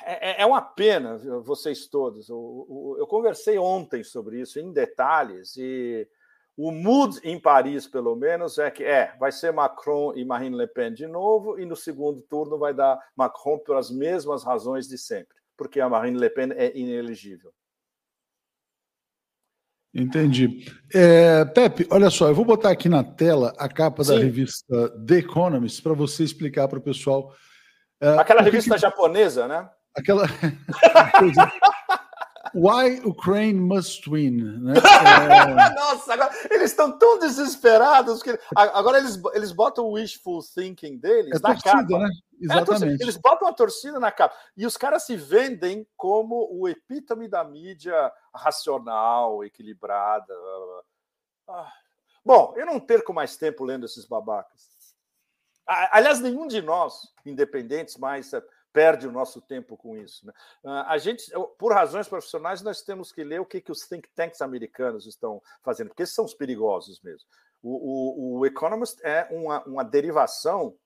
[0.04, 2.28] é, é uma pena, vocês todos.
[2.28, 6.08] Eu conversei ontem sobre isso em detalhes e
[6.57, 10.66] o mood em Paris, pelo menos, é que é, vai ser Macron e Marine Le
[10.66, 15.37] Pen de novo, e no segundo turno vai dar Macron pelas mesmas razões de sempre,
[15.57, 17.53] porque a Marine Le Pen é inelegível.
[19.95, 20.66] Entendi.
[20.95, 24.14] É, Pepe, olha só, eu vou botar aqui na tela a capa Sim.
[24.14, 27.35] da revista The Economist para você explicar para o pessoal.
[28.01, 28.81] É, Aquela revista que...
[28.81, 29.69] japonesa, né?
[29.95, 30.25] Aquela.
[32.57, 34.62] Why Ukraine Must Win.
[34.62, 34.75] Né?
[35.07, 35.75] É...
[35.75, 41.38] Nossa, agora, eles estão tão desesperados que agora eles, eles botam o wishful thinking deles
[41.38, 41.99] é na torcida, capa.
[41.99, 42.11] Né?
[42.40, 43.03] Exatamente.
[43.03, 44.35] É eles botam a torcida na capa.
[44.57, 50.35] E os caras se vendem como o epítome da mídia racional, equilibrada.
[51.49, 51.73] Ah.
[52.25, 54.77] Bom, eu não perco mais tempo lendo esses babacas.
[55.66, 58.31] Aliás, nenhum de nós, independentes, mais
[58.76, 60.26] perde o nosso tempo com isso.
[60.26, 60.34] Né?
[60.62, 64.06] Ah, a gente, por razões profissionais, nós temos que ler o que, que os think
[64.14, 67.26] tanks americanos estão fazendo, porque são os perigosos mesmo.
[67.62, 70.76] O, o, o Economist é uma, uma derivação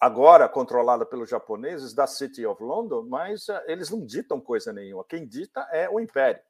[0.00, 5.04] agora controlada pelos japoneses da City of London, mas uh, eles não ditam coisa nenhuma.
[5.04, 6.42] Quem dita é o Império.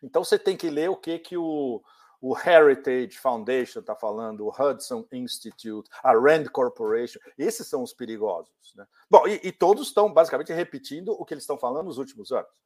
[0.00, 1.82] Então você tem que ler o que que o,
[2.26, 8.74] o Heritage Foundation está falando, o Hudson Institute, a Rand Corporation, esses são os perigosos.
[8.74, 8.86] Né?
[9.10, 12.62] Bom, e, e todos estão basicamente repetindo o que eles estão falando nos últimos anos,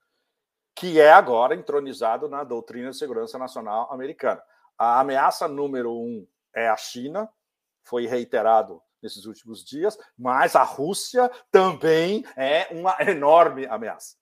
[0.76, 4.40] que é agora entronizado na doutrina de segurança nacional americana.
[4.78, 7.28] A ameaça número um é a China,
[7.82, 14.16] foi reiterado nesses últimos dias, mas a Rússia também é uma enorme ameaça.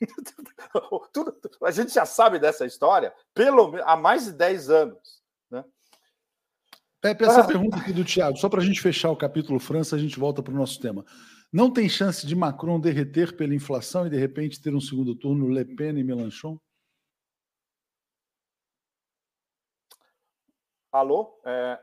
[1.12, 5.22] Tudo, a gente já sabe dessa história pelo, há mais de 10 anos.
[5.50, 5.64] Né?
[7.00, 7.46] Pepe, essa ah.
[7.46, 10.42] pergunta aqui do Tiago, só para a gente fechar o capítulo França, a gente volta
[10.42, 11.04] para o nosso tema.
[11.52, 15.48] Não tem chance de Macron derreter pela inflação e de repente ter um segundo turno
[15.48, 16.58] Le Pen e Mélenchon?
[20.92, 21.40] Alô?
[21.44, 21.78] É...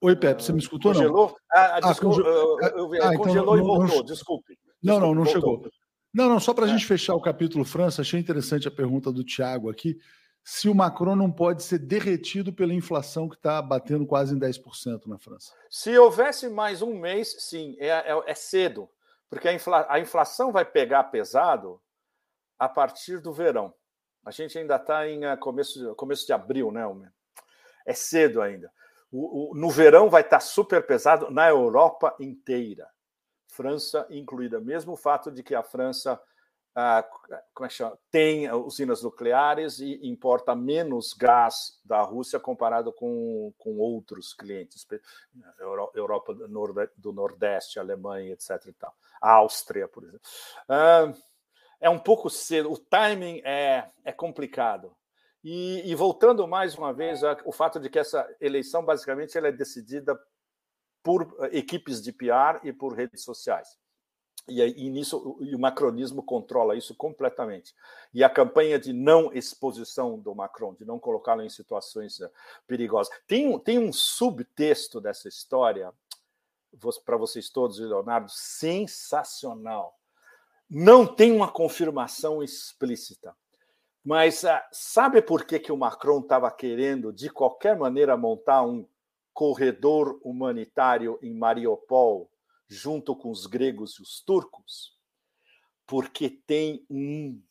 [0.00, 0.92] Oi, Pepe, você me escutou?
[0.92, 1.28] Congelou?
[1.28, 1.36] Não?
[1.52, 4.58] Ah, ah, desculpa, ah, eu, eu, eu, ah, congelou então, e voltou, não, desculpe.
[4.82, 5.32] Não, não, não voltou.
[5.32, 5.70] chegou.
[6.14, 6.70] Não, não, só para a é.
[6.70, 9.98] gente fechar o capítulo França, achei interessante a pergunta do Tiago aqui.
[10.44, 15.06] Se o Macron não pode ser derretido pela inflação que está batendo quase em 10%
[15.06, 15.52] na França.
[15.68, 18.88] Se houvesse mais um mês, sim, é, é, é cedo,
[19.28, 21.80] porque a, infla, a, inflação vai pegar pesado
[22.58, 23.74] a partir do verão.
[24.24, 27.10] A gente ainda está em uh, começo, começo de abril, né, Almer?
[27.86, 28.70] É cedo ainda.
[29.10, 32.88] O, o, no verão vai estar tá super pesado na Europa inteira.
[33.54, 34.60] França incluída.
[34.60, 36.20] Mesmo o fato de que a França
[36.76, 37.06] ah,
[37.60, 44.84] é tem usinas nucleares e importa menos gás da Rússia comparado com, com outros clientes,
[45.94, 46.34] Europa
[46.96, 48.50] do Nordeste, Alemanha, etc.
[48.66, 48.92] E tal.
[49.20, 50.20] A Áustria, por exemplo.
[50.68, 51.12] Ah,
[51.80, 54.96] é um pouco cedo, o timing é, é complicado.
[55.44, 59.52] E, e voltando mais uma vez, o fato de que essa eleição, basicamente, ela é
[59.52, 60.18] decidida
[61.04, 63.78] por eh, equipes de PR e por redes sociais.
[64.48, 67.74] E, e nisso e o macronismo controla isso completamente.
[68.12, 72.30] E a campanha de não exposição do Macron, de não colocá-lo em situações eh,
[72.66, 73.14] perigosas.
[73.26, 75.92] Tem tem um subtexto dessa história,
[77.04, 79.96] para vocês todos, Leonardo, sensacional.
[80.68, 83.36] Não tem uma confirmação explícita.
[84.04, 88.86] Mas uh, sabe por que, que o Macron estava querendo, de qualquer maneira, montar um
[89.34, 92.30] corredor humanitário em Mariupol,
[92.68, 94.96] junto com os gregos e os turcos,
[95.86, 97.42] porque tem um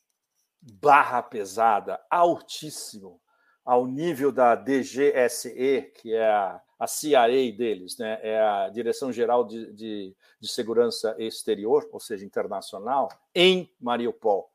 [0.59, 3.21] barra pesada altíssimo,
[3.65, 8.19] ao nível da DGSE, que é a, a CIA deles, né?
[8.21, 14.51] é a Direção Geral de, de, de Segurança Exterior, ou seja, internacional, em Mariupol,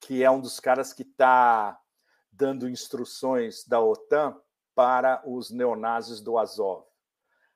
[0.00, 1.78] que é um dos caras que está
[2.32, 4.38] dando instruções da OTAN
[4.76, 6.84] para os neonazis do Azov.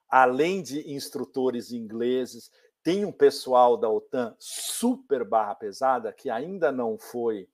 [0.09, 2.50] Além de instrutores ingleses,
[2.83, 7.46] tem um pessoal da OTAN super barra pesada que ainda não foi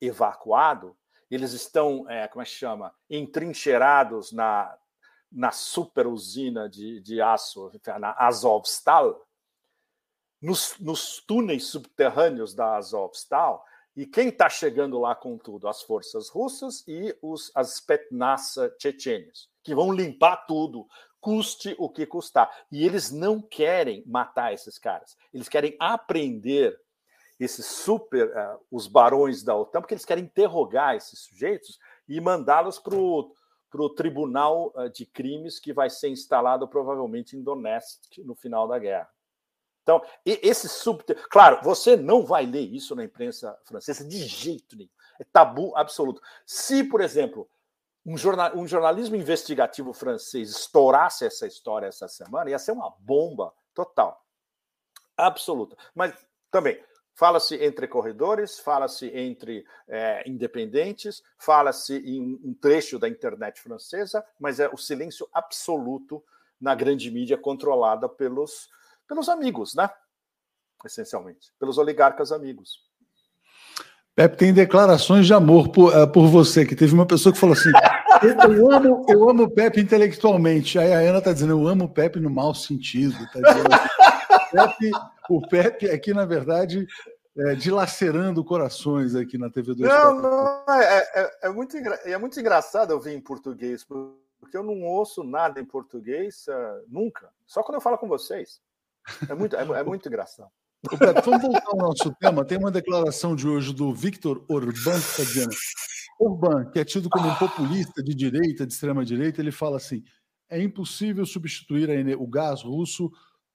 [0.00, 0.96] evacuado.
[1.28, 4.78] Eles estão, é, como é que chama, entrincheirados na,
[5.30, 9.26] na super usina de, de aço, na Azovstal,
[10.40, 13.64] nos, nos túneis subterrâneos da Azovstal,
[13.98, 15.66] e quem está chegando lá com tudo?
[15.66, 20.86] As forças russas e os, as Spetsnaz chechênios, que vão limpar tudo,
[21.20, 22.48] custe o que custar.
[22.70, 25.16] E eles não querem matar esses caras.
[25.34, 26.80] Eles querem aprender
[27.40, 32.78] esses super, uh, os barões da OTAN, porque eles querem interrogar esses sujeitos e mandá-los
[32.78, 38.68] para o tribunal uh, de crimes que vai ser instalado provavelmente em Donetsk no final
[38.68, 39.10] da guerra.
[39.88, 41.16] Então, esse subter...
[41.30, 44.90] Claro, você não vai ler isso na imprensa francesa de jeito nenhum.
[45.18, 46.20] É tabu absoluto.
[46.44, 47.48] Se, por exemplo,
[48.04, 48.54] um, jornal...
[48.54, 54.22] um jornalismo investigativo francês estourasse essa história essa semana, ia ser uma bomba total.
[55.16, 55.74] Absoluta.
[55.94, 56.12] Mas
[56.50, 56.78] também,
[57.14, 64.60] Fala-se entre corredores, fala-se entre é, independentes, fala-se em um trecho da internet francesa, mas
[64.60, 66.22] é o silêncio absoluto
[66.60, 68.68] na grande mídia controlada pelos
[69.08, 69.88] pelos amigos, né?
[70.84, 72.86] Essencialmente, pelos oligarcas amigos.
[74.14, 77.54] Pepe tem declarações de amor por, uh, por você, que teve uma pessoa que falou
[77.54, 77.70] assim:
[78.52, 80.78] eu amo, eu amo o Pepe intelectualmente.
[80.78, 83.16] Aí a Ana está dizendo, eu amo o Pepe no mau sentido.
[83.32, 83.68] Tá dizendo,
[84.50, 84.90] Pepe,
[85.30, 86.86] o Pepe aqui, na verdade,
[87.36, 89.88] é, dilacerando corações aqui na TV 2.
[89.88, 94.64] Não, não, é, é, é, muito, é muito engraçado eu vir em português, porque eu
[94.64, 97.28] não ouço nada em português uh, nunca.
[97.46, 98.60] Só quando eu falo com vocês.
[99.28, 100.50] É muito, é, é muito engraçado.
[101.24, 102.44] Vamos voltar ao nosso tema.
[102.44, 105.54] Tem uma declaração de hoje do Victor Orbán, que está dizendo:
[106.20, 110.04] Orbán, que é tido como um populista de direita, de extrema direita, ele fala assim:
[110.48, 113.10] é impossível substituir o gás russo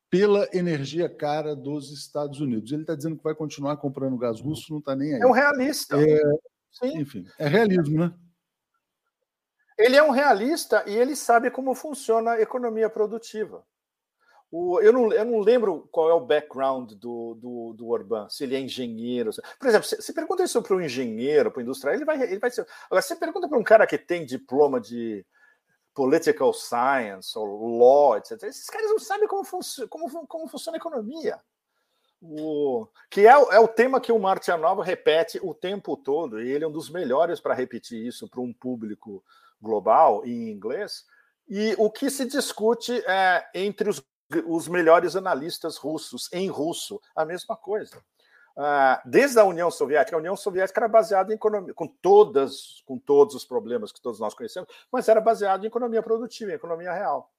[0.09, 2.71] pela energia cara dos Estados Unidos.
[2.71, 5.21] Ele está dizendo que vai continuar comprando gás russo, não está nem aí.
[5.21, 5.97] É um realista.
[5.99, 6.21] É,
[6.99, 8.13] enfim, é realismo, né?
[9.77, 13.65] Ele é um realista e ele sabe como funciona a economia produtiva.
[14.55, 18.43] O, eu, não, eu não lembro qual é o background do, do, do Orban, se
[18.43, 19.31] ele é engenheiro.
[19.57, 22.51] Por exemplo, se pergunta isso para um engenheiro, para um industrial, ele vai, ele vai
[22.51, 22.67] ser.
[22.85, 25.25] Agora, se pergunta para um cara que tem diploma de
[25.91, 30.79] political science ou law, etc., esses caras não sabem como, func como, como funciona a
[30.79, 31.39] economia.
[32.21, 36.63] O, que é, é o tema que o Martianova repete o tempo todo, e ele
[36.63, 39.23] é um dos melhores para repetir isso para um público
[39.59, 41.05] global em inglês.
[41.49, 43.99] E o que se discute é, entre os
[44.39, 48.03] os melhores analistas russos em russo, a mesma coisa.
[48.55, 52.99] Ah, desde a União Soviética, a União Soviética era baseada em economia, com todas, com
[52.99, 56.93] todos os problemas que todos nós conhecemos, mas era baseada em economia produtiva, em economia
[56.93, 57.31] real.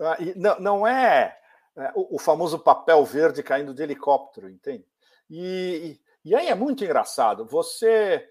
[0.00, 1.38] Ah, e não, não é,
[1.76, 4.84] é o, famoso papel verde caindo de helicóptero, entende?
[5.30, 7.46] E, e, aí é muito engraçado.
[7.46, 8.28] Você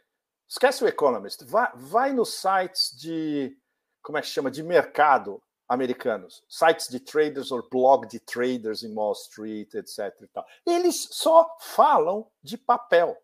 [0.48, 3.58] esquece o Economist, vai, vai nos sites de
[4.02, 8.94] como é que chama de mercado americanos, sites de traders ou blog de traders em
[8.94, 10.14] Wall Street, etc.
[10.22, 10.46] E tal.
[10.66, 13.18] Eles só falam de papel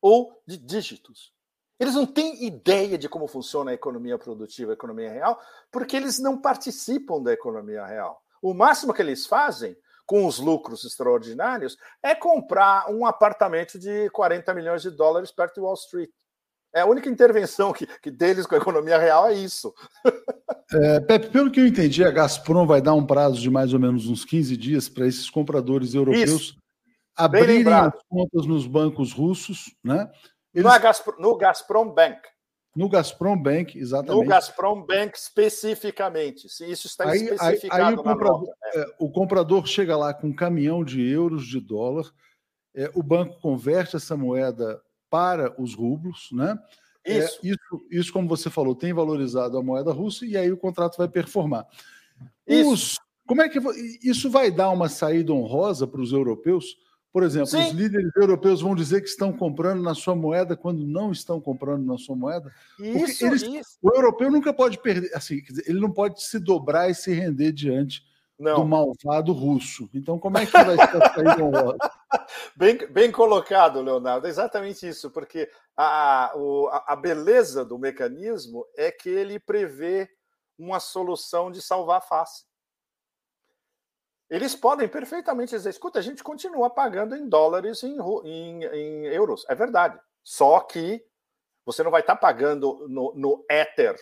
[0.00, 1.34] ou de dígitos.
[1.78, 5.38] Eles não têm ideia de como funciona a economia produtiva, a economia real,
[5.70, 8.22] porque eles não participam da economia real.
[8.40, 14.54] O máximo que eles fazem com os lucros extraordinários é comprar um apartamento de 40
[14.54, 16.10] milhões de dólares perto de Wall Street.
[16.72, 19.74] É a única intervenção que, que deles com a economia real é isso.
[20.72, 23.78] É, Pepe, pelo que eu entendi, a Gazprom vai dar um prazo de mais ou
[23.78, 26.56] menos uns 15 dias para esses compradores europeus isso.
[27.16, 30.10] abrirem as contas nos bancos russos, né?
[30.52, 30.72] Eles...
[30.72, 32.20] No, Gazprom, no Gazprom Bank.
[32.74, 34.22] No Gazprom Bank, exatamente.
[34.22, 36.48] No Gazprom Bank especificamente.
[36.48, 38.80] Se isso está aí, especificado aí, aí o, comprador, é.
[38.80, 42.04] É, o comprador chega lá com um caminhão de euros, de dólar,
[42.74, 46.58] é, o banco converte essa moeda para os rublos, né?
[47.06, 47.38] Isso.
[47.42, 50.96] É, isso, isso, como você falou, tem valorizado a moeda russa e aí o contrato
[50.96, 51.66] vai performar.
[52.46, 52.70] Isso.
[52.70, 53.58] Os, como é que
[54.02, 56.76] isso vai dar uma saída honrosa para os europeus?
[57.12, 57.64] Por exemplo, Sim.
[57.64, 61.84] os líderes europeus vão dizer que estão comprando na sua moeda quando não estão comprando
[61.84, 62.52] na sua moeda?
[62.78, 63.78] Isso, eles, isso.
[63.80, 68.02] O europeu nunca pode perder, assim, ele não pode se dobrar e se render diante
[68.38, 68.56] Não.
[68.56, 69.88] do malvado russo.
[69.94, 71.78] Então, como é que vai ser a saída honrosa?
[72.54, 74.26] bem, bem colocado, Leonardo.
[74.26, 80.08] É exatamente isso, porque a, a, a beleza do mecanismo é que ele prevê
[80.58, 82.44] uma solução de salvar a face.
[84.28, 89.06] Eles podem perfeitamente dizer: escuta, a gente continua pagando em dólares e em, em, em,
[89.06, 89.44] euros.
[89.48, 89.98] É verdade.
[90.22, 91.04] Só que
[91.64, 93.96] você não vai estar pagando no, no éter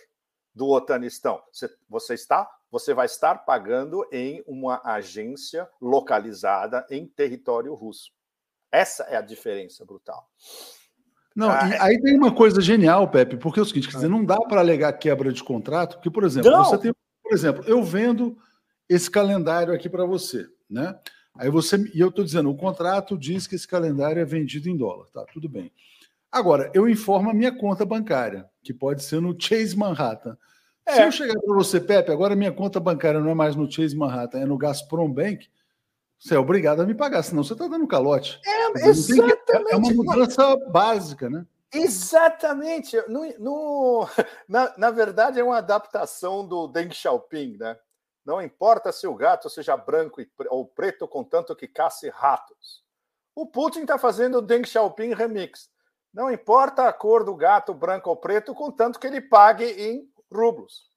[0.53, 1.41] do Otanistão.
[1.51, 8.11] Você, você, está, você vai estar pagando em uma agência localizada em território russo.
[8.71, 10.29] Essa é a diferença brutal.
[11.35, 14.07] Não, ah, é aí tem uma coisa genial, Pepe, porque é o seguinte, quer dizer,
[14.07, 16.63] não dá para alegar quebra de contrato, porque, por exemplo, não.
[16.63, 18.37] você tem, por exemplo, eu vendo
[18.87, 20.97] esse calendário aqui para você, né?
[21.37, 24.77] Aí você e eu estou dizendo, o contrato diz que esse calendário é vendido em
[24.77, 25.25] dólar, tá?
[25.33, 25.71] Tudo bem.
[26.31, 30.37] Agora, eu informo a minha conta bancária, que pode ser no Chase Manhattan.
[30.85, 30.93] É.
[30.93, 33.95] Se eu chegar para você, Pepe, agora minha conta bancária não é mais no Chase
[33.95, 35.49] Manhattan, é no Gazprom Bank,
[36.19, 38.39] você é obrigado a me pagar, senão você está dando calote.
[38.45, 39.43] É, exatamente.
[39.45, 41.45] Que, é uma mudança básica, né?
[41.73, 42.97] Exatamente.
[43.07, 44.07] No, no,
[44.47, 47.77] na, na verdade, é uma adaptação do Deng Xiaoping, né?
[48.25, 50.19] Não importa se o gato seja branco
[50.49, 52.83] ou preto, contanto que casse ratos.
[53.35, 55.69] O Putin está fazendo o Deng Xiaoping remix.
[56.11, 60.89] Não importa a cor do gato, branco ou preto, contanto que ele pague em rublos.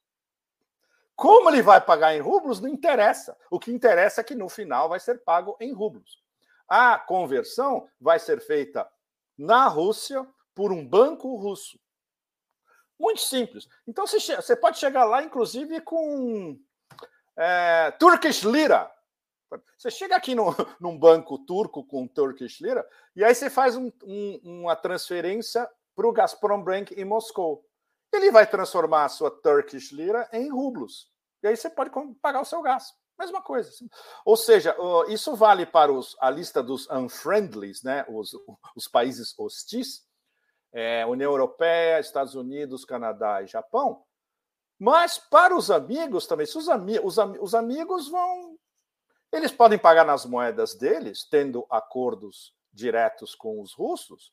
[1.15, 3.37] Como ele vai pagar em rublos, não interessa.
[3.51, 6.23] O que interessa é que no final vai ser pago em rublos.
[6.67, 8.89] A conversão vai ser feita
[9.37, 11.79] na Rússia por um banco russo.
[12.99, 13.67] Muito simples.
[13.87, 16.59] Então você pode chegar lá, inclusive, com
[17.35, 18.91] é, Turkish Lira.
[19.77, 23.91] Você chega aqui no, num banco turco com Turkish Lira e aí você faz um,
[24.03, 27.65] um, uma transferência para o Gazprom Bank em Moscou.
[28.11, 31.11] Ele vai transformar a sua Turkish Lira em rublos.
[31.43, 31.91] E aí você pode
[32.21, 32.93] pagar o seu gás.
[33.17, 33.69] Mesma coisa.
[34.23, 34.75] Ou seja,
[35.09, 38.05] isso vale para os, a lista dos unfriendlies, né?
[38.07, 38.31] os,
[38.75, 40.05] os países hostis,
[40.71, 44.03] é, União Europeia, Estados Unidos, Canadá e Japão.
[44.79, 48.57] Mas para os amigos também, se os, ami os, am os amigos vão.
[49.31, 54.31] Eles podem pagar nas moedas deles, tendo acordos diretos com os russos,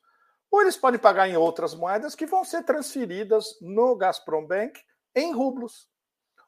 [0.51, 4.79] ou eles podem pagar em outras moedas que vão ser transferidas no Gazprom Bank
[5.15, 5.89] em rublos.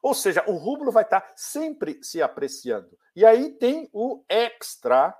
[0.02, 2.98] Ou seja, o rublo vai estar sempre se apreciando.
[3.14, 5.14] E aí tem o extra,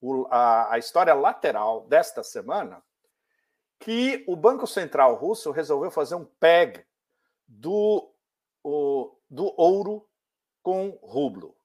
[0.00, 2.82] o, a, a história lateral desta semana,
[3.78, 6.84] que o Banco Central Russo resolveu fazer um PEG
[7.46, 8.10] do
[8.64, 10.08] o, do ouro
[10.62, 11.56] com rublo.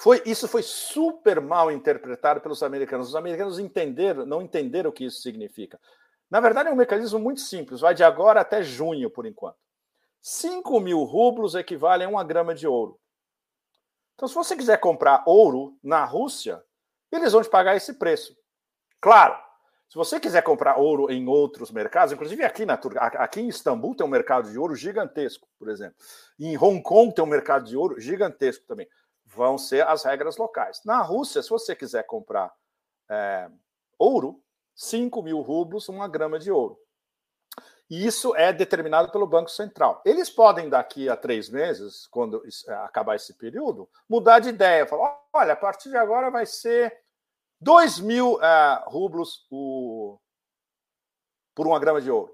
[0.00, 3.08] Foi, isso foi super mal interpretado pelos americanos.
[3.08, 5.78] Os americanos entenderam, não entenderam o que isso significa.
[6.30, 9.58] Na verdade, é um mecanismo muito simples, vai de agora até junho, por enquanto.
[10.22, 12.98] 5 mil rublos equivalem a uma grama de ouro.
[14.14, 16.64] Então, se você quiser comprar ouro na Rússia,
[17.12, 18.34] eles vão te pagar esse preço.
[19.02, 19.36] Claro,
[19.86, 24.06] se você quiser comprar ouro em outros mercados, inclusive aqui na aqui em Istambul tem
[24.06, 25.96] um mercado de ouro gigantesco, por exemplo.
[26.38, 28.88] Em Hong Kong tem um mercado de ouro gigantesco também.
[29.32, 30.82] Vão ser as regras locais.
[30.84, 32.52] Na Rússia, se você quiser comprar
[33.08, 33.48] é,
[33.98, 34.42] ouro,
[34.74, 36.78] 5 mil rublos, uma grama de ouro.
[37.88, 40.00] E isso é determinado pelo Banco Central.
[40.04, 42.42] Eles podem, daqui a três meses, quando
[42.84, 44.86] acabar esse período, mudar de ideia.
[44.86, 46.96] Falar: olha, a partir de agora vai ser
[47.60, 50.18] 2 mil uh, rublos o,
[51.54, 52.32] por uma grama de ouro.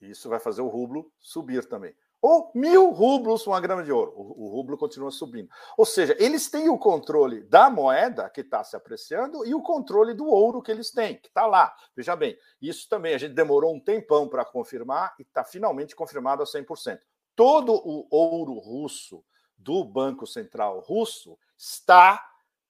[0.00, 1.94] Isso vai fazer o rublo subir também.
[2.22, 4.12] Ou mil rublos uma grama de ouro.
[4.14, 5.48] O, o rublo continua subindo.
[5.76, 10.14] Ou seja, eles têm o controle da moeda que está se apreciando e o controle
[10.14, 11.74] do ouro que eles têm, que está lá.
[11.96, 16.44] Veja bem, isso também a gente demorou um tempão para confirmar e está finalmente confirmado
[16.44, 17.00] a 100%.
[17.34, 19.24] Todo o ouro russo
[19.58, 22.24] do Banco Central russo está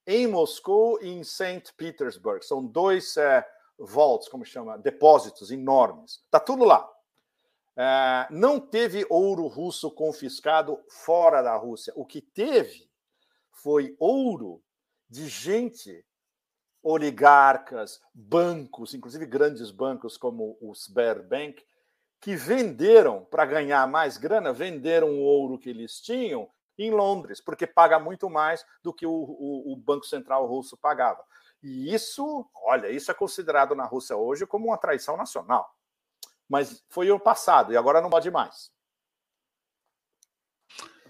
[0.06, 1.72] em Moscou e em St.
[1.76, 2.44] Petersburg.
[2.44, 3.44] São dois é,
[3.78, 6.22] vaults, como chama, depósitos enormes.
[6.24, 6.88] Está tudo lá.
[7.76, 11.92] É, não teve ouro russo confiscado fora da Rússia.
[11.96, 12.90] O que teve
[13.50, 14.62] foi ouro
[15.08, 16.04] de gente,
[16.82, 21.64] oligarcas, bancos, inclusive grandes bancos como o Sberbank,
[22.20, 26.48] que venderam para ganhar mais grana, venderam o ouro que eles tinham
[26.78, 31.22] em Londres, porque paga muito mais do que o, o, o, Banco Central russo pagava.
[31.62, 35.74] E isso, olha, isso é considerado na Rússia hoje como uma traição nacional.
[36.52, 38.70] Mas foi o passado e agora não pode mais.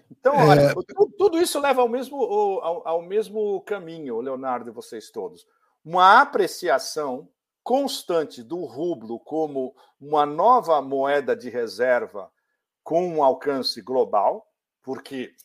[0.09, 0.73] Então, olha, é...
[1.17, 5.45] tudo isso leva ao mesmo, ao, ao mesmo caminho, Leonardo e vocês todos.
[5.83, 7.27] Uma apreciação
[7.61, 12.31] constante do rublo como uma nova moeda de reserva
[12.81, 14.47] com um alcance global,
[14.81, 15.35] porque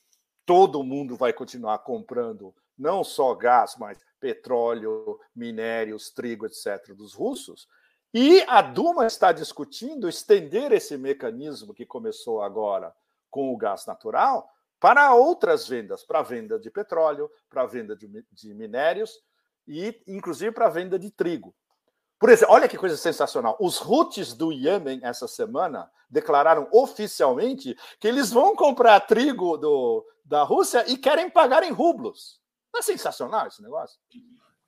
[0.47, 7.67] todo mundo vai continuar comprando não só gás, mas petróleo, minérios, trigo, etc., dos russos.
[8.13, 12.95] E a Duma está discutindo estender esse mecanismo que começou agora
[13.31, 14.49] com o gás natural
[14.81, 19.13] para outras vendas, para a venda de petróleo, para a venda de, de minérios
[19.67, 21.55] e, inclusive, para a venda de trigo.
[22.19, 23.57] Por exemplo, olha que coisa sensacional.
[23.61, 30.43] Os Houthis do Iêmen, essa semana, declararam oficialmente que eles vão comprar trigo do, da
[30.43, 32.41] Rússia e querem pagar em rublos.
[32.73, 34.01] Não é sensacional esse negócio?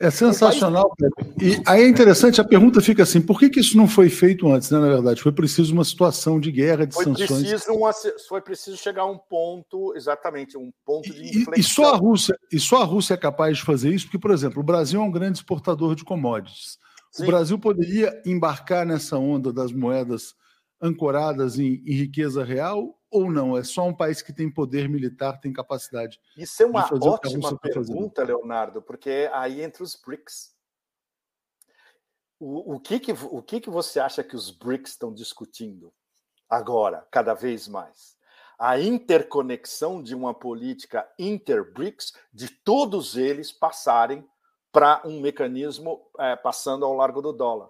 [0.01, 0.91] É sensacional.
[1.39, 4.51] E aí é interessante, a pergunta fica assim: por que, que isso não foi feito
[4.51, 4.79] antes, né?
[4.79, 7.29] Na verdade, foi preciso uma situação de guerra, de foi sanções.
[7.29, 7.91] Preciso uma,
[8.27, 11.55] foi preciso chegar a um ponto, exatamente, um ponto de inflexão.
[11.55, 14.19] E, e, só a Rússia, e só a Rússia é capaz de fazer isso, porque,
[14.19, 16.79] por exemplo, o Brasil é um grande exportador de commodities.
[17.13, 17.25] Sim.
[17.25, 20.35] O Brasil poderia embarcar nessa onda das moedas
[20.81, 23.57] ancoradas em, em riqueza real ou não?
[23.57, 26.21] É só um país que tem poder militar, tem capacidade.
[26.37, 30.55] Isso é uma ótima pergunta, Leonardo, porque aí entre os BRICS.
[32.39, 35.93] O, o, que, que, o que, que você acha que os BRICS estão discutindo
[36.49, 38.19] agora, cada vez mais?
[38.59, 44.27] A interconexão de uma política inter-BRICS, de todos eles passarem
[44.73, 47.69] para um mecanismo é, passando ao largo do dólar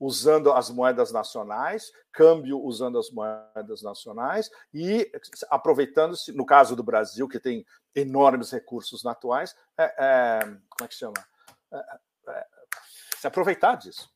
[0.00, 5.12] usando as moedas nacionais, câmbio usando as moedas nacionais e
[5.50, 10.94] aproveitando-se, no caso do Brasil, que tem enormes recursos naturais, é, é, como é que
[10.94, 11.14] chama?
[11.70, 11.76] É,
[12.28, 12.46] é
[13.18, 14.10] se aproveitar disso,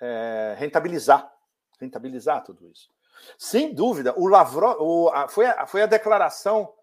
[0.00, 1.32] é, rentabilizar,
[1.78, 2.90] rentabilizar tudo isso.
[3.38, 6.74] Sem dúvida, o Lavrov, o, a, foi, a, foi a declaração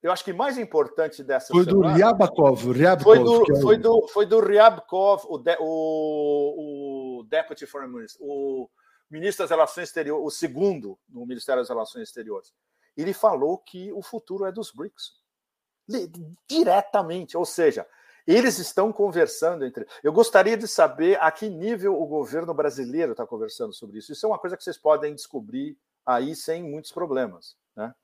[0.00, 3.60] eu acho que mais importante dessa foi semana, do Ryabkov, Ryabkov foi do, é o...
[3.60, 5.64] foi do foi do Ryabkov, o, de, o,
[6.56, 6.97] o
[7.28, 8.68] Deputy Foreign Minister, o
[9.10, 12.52] ministro das Relações Exteriores, o segundo no Ministério das Relações Exteriores.
[12.96, 15.16] Ele falou que o futuro é dos BRICS.
[16.48, 17.86] Diretamente, ou seja,
[18.26, 19.86] eles estão conversando entre.
[20.02, 24.12] Eu gostaria de saber a que nível o governo brasileiro está conversando sobre isso.
[24.12, 27.94] Isso é uma coisa que vocês podem descobrir aí sem muitos problemas, né?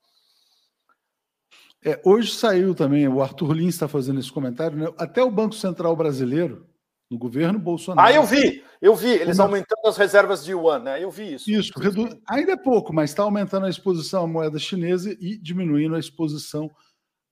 [1.83, 4.91] É, hoje saiu também, o Arthur Lins está fazendo esse comentário, né?
[4.97, 6.67] até o Banco Central Brasileiro,
[7.09, 8.07] no governo Bolsonaro.
[8.07, 11.03] Ah, eu vi, eu vi, eles aumentando as reservas de yuan, né?
[11.03, 11.49] Eu vi isso.
[11.49, 12.19] Isso, redu...
[12.27, 16.69] ainda é pouco, mas está aumentando a exposição à moeda chinesa e diminuindo a exposição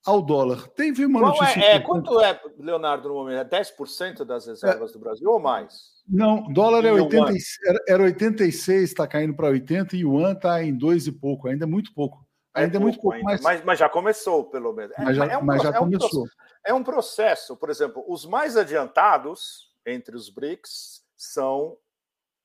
[0.06, 0.68] ao dólar.
[0.70, 1.60] Teve uma Qual notícia.
[1.60, 3.40] É, é, quanto é, Leonardo, no momento?
[3.40, 5.94] É 10% das reservas é, do Brasil ou mais?
[6.08, 7.34] Não, dólar é 80,
[7.88, 11.68] era 86, está caindo para 80 e yuan está em 2 e pouco, ainda é
[11.68, 12.23] muito pouco.
[12.56, 13.42] É ainda é, muito pouco, mas...
[13.42, 13.64] mas...
[13.64, 14.96] Mas, já começou, pelo menos.
[14.98, 16.24] Mas já, é um, mas já é começou.
[16.24, 16.28] Um,
[16.66, 21.78] é um processo, por exemplo, os mais adiantados entre os BRICS são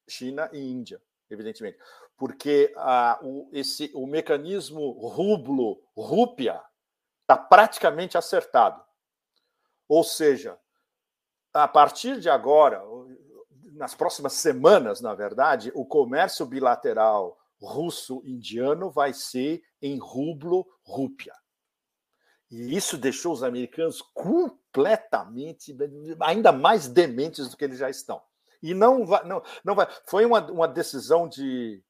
[0.09, 1.01] China e Índia,
[1.31, 1.79] evidentemente.
[2.17, 6.61] Porque ah, o, esse, o mecanismo rublo, rúpia,
[7.21, 8.83] está praticamente acertado.
[9.87, 10.59] Ou seja,
[11.53, 12.83] a partir de agora,
[13.73, 21.35] nas próximas semanas, na verdade, o comércio bilateral russo-indiano vai ser em rublo rúpia.
[22.51, 25.77] E isso deixou os americanos completamente,
[26.21, 28.23] ainda mais dementes do que eles já estão.
[28.63, 29.87] E não vai, não, não vai.
[30.07, 31.83] Foi uma, uma decisão de,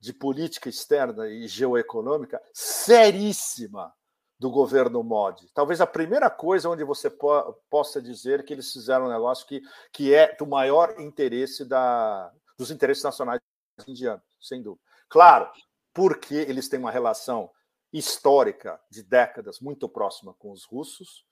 [0.00, 3.92] de política externa e geoeconômica seríssima
[4.38, 5.50] do governo Modi.
[5.52, 9.60] Talvez a primeira coisa onde você po possa dizer que eles fizeram um negócio que,
[9.92, 13.40] que é do maior interesse da, dos interesses nacionais
[13.86, 14.82] indianos, sem dúvida.
[15.08, 15.50] Claro,
[15.98, 17.50] porque eles têm uma relação
[17.92, 21.24] histórica de décadas muito próxima com os russos,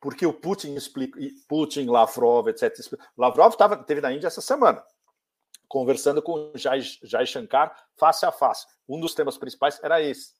[0.00, 1.18] porque o Putin explica,
[1.48, 2.72] Putin, Lavrov, etc.
[3.18, 4.80] Lavrov tava, teve na Índia essa semana,
[5.66, 8.64] conversando com Jai, Jai Shankar face a face.
[8.88, 10.34] Um dos temas principais era esse,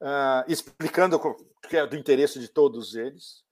[0.00, 1.20] uh, explicando
[1.68, 3.44] que é do interesse de todos eles,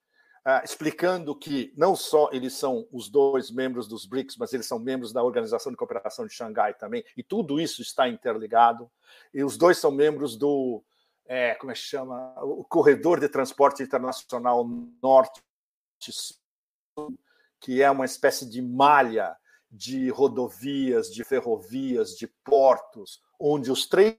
[0.46, 4.78] Uh, explicando que não só eles são os dois membros dos BRICS, mas eles são
[4.78, 8.90] membros da Organização de Cooperação de Xangai também, e tudo isso está interligado.
[9.32, 10.84] E os dois são membros do,
[11.26, 14.66] é, como é que chama, o Corredor de Transporte Internacional
[15.02, 15.42] Norte,
[17.58, 19.34] que é uma espécie de malha
[19.70, 24.16] de rodovias, de ferrovias, de portos, onde os três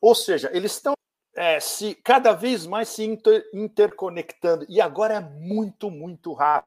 [0.00, 0.94] ou seja, eles estão
[1.38, 6.66] é, se cada vez mais se inter, interconectando e agora é muito, muito rápido.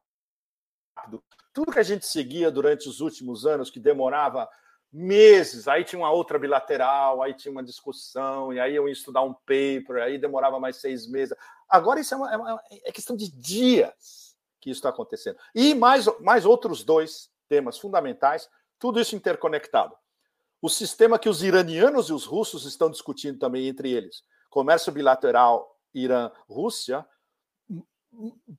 [1.54, 4.50] Tudo que a gente seguia durante os últimos anos, que demorava
[4.92, 9.22] meses, aí tinha uma outra bilateral, aí tinha uma discussão, e aí eu ia estudar
[9.22, 11.36] um paper, aí demorava mais seis meses.
[11.68, 15.38] Agora isso é, uma, é, uma, é questão de dias que isso está acontecendo.
[15.54, 19.96] E mais, mais outros dois temas fundamentais, tudo isso interconectado.
[20.62, 24.24] O sistema que os iranianos e os russos estão discutindo também entre eles.
[24.50, 27.06] Comércio bilateral Irã-Rússia,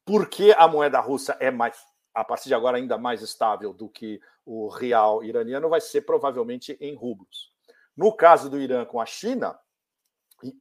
[0.05, 1.77] porque a moeda russa é mais,
[2.15, 6.77] a partir de agora, ainda mais estável do que o real iraniano, vai ser provavelmente
[6.81, 7.53] em rublos.
[7.97, 9.59] No caso do Irã com a China,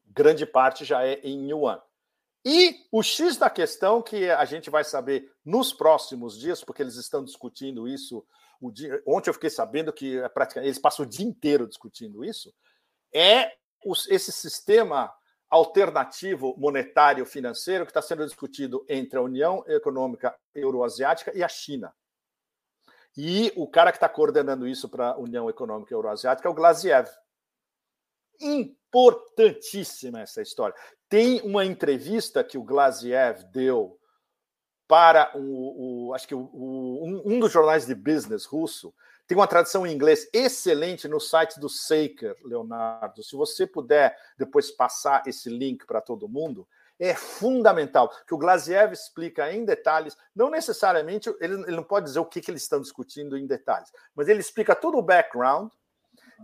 [0.06, 1.82] grande parte já é em yuan.
[2.46, 6.96] E o X da questão que a gente vai saber nos próximos dias, porque eles
[6.96, 8.26] estão discutindo isso.
[8.70, 12.54] Dia, ontem eu fiquei sabendo que é eles passam o dia inteiro discutindo isso.
[13.14, 13.54] É
[13.86, 15.12] os, esse sistema
[15.50, 21.94] alternativo monetário financeiro que está sendo discutido entre a União Econômica Euroasiática e a China.
[23.18, 27.10] E o cara que está coordenando isso para a União Econômica Euroasiática é o Glaziev.
[28.40, 30.76] Importantíssima essa história.
[31.10, 34.00] Tem uma entrevista que o Glaziev deu
[34.92, 38.94] para o, o acho que o, o, um, um, dos jornais de business russo.
[39.26, 43.24] Tem uma tradução em inglês excelente no site do Saker, Leonardo.
[43.24, 46.68] Se você puder depois passar esse link para todo mundo,
[47.00, 52.20] é fundamental que o Glaziev explica em detalhes, não necessariamente, ele, ele não pode dizer
[52.20, 55.72] o que, que eles estão discutindo em detalhes, mas ele explica todo o background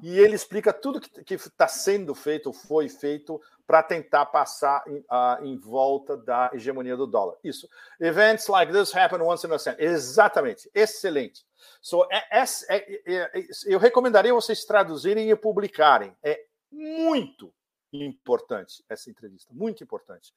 [0.02, 5.44] e ele explica tudo que está sendo feito, foi feito para tentar passar em, uh,
[5.44, 7.36] em, volta da hegemonia do dólar.
[7.44, 7.68] Isso.
[8.00, 9.86] Events like this happen once in a century.
[9.86, 10.72] Exatamente.
[10.74, 11.46] Excelente.
[11.82, 16.16] So, é, é, é, é, eu recomendaria vocês traduzirem e publicarem.
[16.24, 16.40] É
[16.72, 17.52] muito
[17.92, 19.54] importante essa entrevista.
[19.54, 20.34] Muito importante.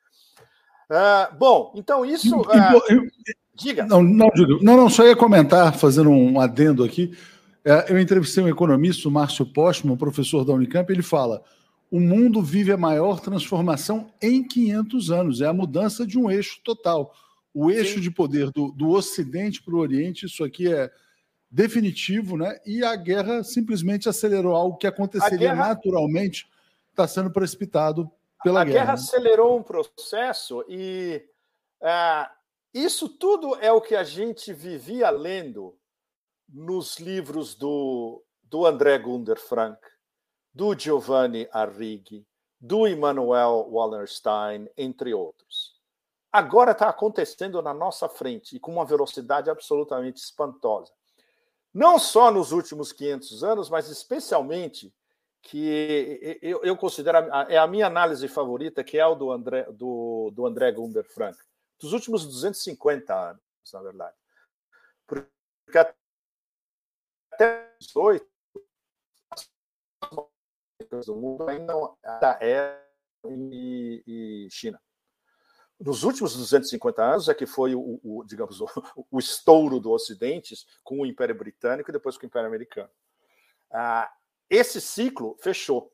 [0.90, 2.40] Uh, bom, então isso.
[2.40, 3.10] Uh,
[3.54, 3.86] diga.
[3.86, 4.28] Não, não,
[4.60, 7.16] não, não, só ia comentar, fazendo um adendo aqui.
[7.64, 11.42] É, eu entrevistei um economista, o Márcio Postman, professor da Unicamp, ele fala:
[11.90, 16.60] o mundo vive a maior transformação em 500 anos, é a mudança de um eixo
[16.64, 17.12] total.
[17.52, 18.00] O eixo Sim.
[18.00, 20.90] de poder do, do Ocidente para o Oriente, isso aqui é
[21.50, 22.58] definitivo, né?
[22.64, 25.68] E a guerra simplesmente acelerou algo que aconteceria guerra...
[25.68, 26.48] naturalmente,
[26.90, 28.08] está sendo precipitado
[28.42, 28.76] pela a guerra.
[28.76, 29.00] A guerra né?
[29.02, 31.20] acelerou um processo e
[31.82, 32.28] é,
[32.72, 35.74] isso tudo é o que a gente vivia lendo
[36.52, 39.80] nos livros do, do André Gunder Frank,
[40.52, 42.26] do Giovanni Arrighi,
[42.60, 45.78] do Immanuel Wallerstein, entre outros.
[46.32, 50.92] Agora está acontecendo na nossa frente e com uma velocidade absolutamente espantosa.
[51.72, 54.92] Não só nos últimos 500 anos, mas especialmente
[55.42, 60.46] que eu, considero é a minha análise favorita, que é o do André, do, do
[60.46, 61.38] André Gunder Frank,
[61.80, 63.42] dos últimos 250 anos,
[63.72, 64.16] na verdade.
[65.06, 65.94] Porque
[67.40, 68.26] até 18,
[71.06, 71.74] do mundo ainda
[72.42, 72.78] é
[73.24, 74.80] e, e China.
[75.78, 78.66] Nos últimos 250 anos é que foi o, o digamos, o,
[79.10, 82.90] o, estouro do Ocidente com o Império Britânico e depois com o Império Americano.
[83.72, 84.12] Ah,
[84.50, 85.90] esse ciclo fechou.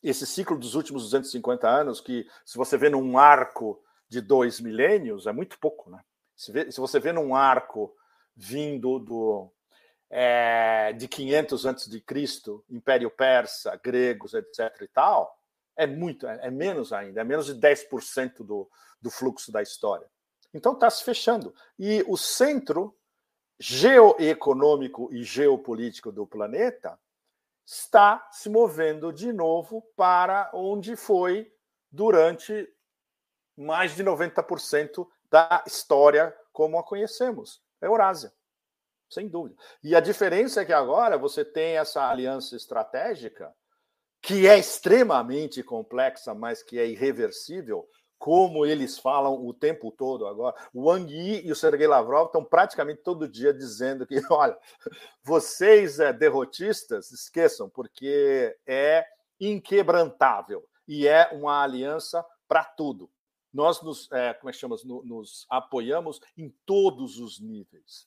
[0.00, 5.26] Esse ciclo dos últimos 250 anos, que se você vê num arco de dois milênios,
[5.26, 6.00] é muito pouco, né?
[6.36, 7.96] Se, vê, se você vê num arco
[8.36, 9.52] vindo do,
[10.14, 14.82] é, de 500 antes de Cristo, Império Persa, gregos, etc.
[14.82, 15.34] e tal,
[15.74, 18.68] é muito, é, é menos ainda, é menos de 10% do,
[19.00, 20.06] do fluxo da história.
[20.52, 21.54] Então está se fechando.
[21.78, 22.94] E o centro
[23.58, 26.98] geoeconômico e geopolítico do planeta
[27.64, 31.50] está se movendo de novo para onde foi
[31.90, 32.68] durante
[33.56, 38.30] mais de 90% da história como a conhecemos, a Eurásia
[39.12, 39.56] sem dúvida.
[39.82, 43.52] E a diferença é que agora você tem essa aliança estratégica
[44.20, 50.54] que é extremamente complexa, mas que é irreversível, como eles falam o tempo todo agora.
[50.72, 54.56] O Wang Yi e o Sergei Lavrov estão praticamente todo dia dizendo que, olha,
[55.24, 59.04] vocês é, derrotistas, esqueçam, porque é
[59.40, 63.10] inquebrantável e é uma aliança para tudo.
[63.52, 68.06] Nós nos, é, como é que chama, nos apoiamos em todos os níveis.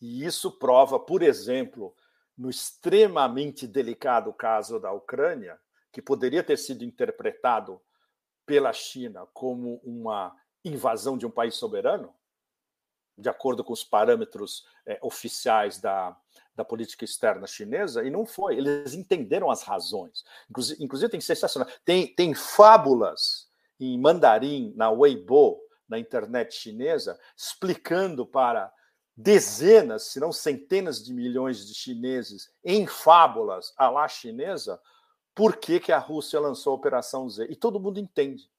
[0.00, 1.94] E isso prova, por exemplo,
[2.36, 5.58] no extremamente delicado caso da Ucrânia,
[5.90, 7.80] que poderia ter sido interpretado
[8.46, 12.14] pela China como uma invasão de um país soberano,
[13.16, 16.16] de acordo com os parâmetros é, oficiais da,
[16.54, 18.56] da política externa chinesa, e não foi.
[18.56, 20.24] Eles entenderam as razões.
[20.50, 21.68] Inclusive, inclusive tem sensacional.
[21.84, 28.72] Tem, tem fábulas em mandarim, na Weibo, na internet chinesa, explicando para
[29.16, 34.80] dezenas, se não centenas de milhões de chineses em fábulas à la chinesa,
[35.34, 37.46] por que, que a Rússia lançou a Operação Z.
[37.50, 38.50] E todo mundo entende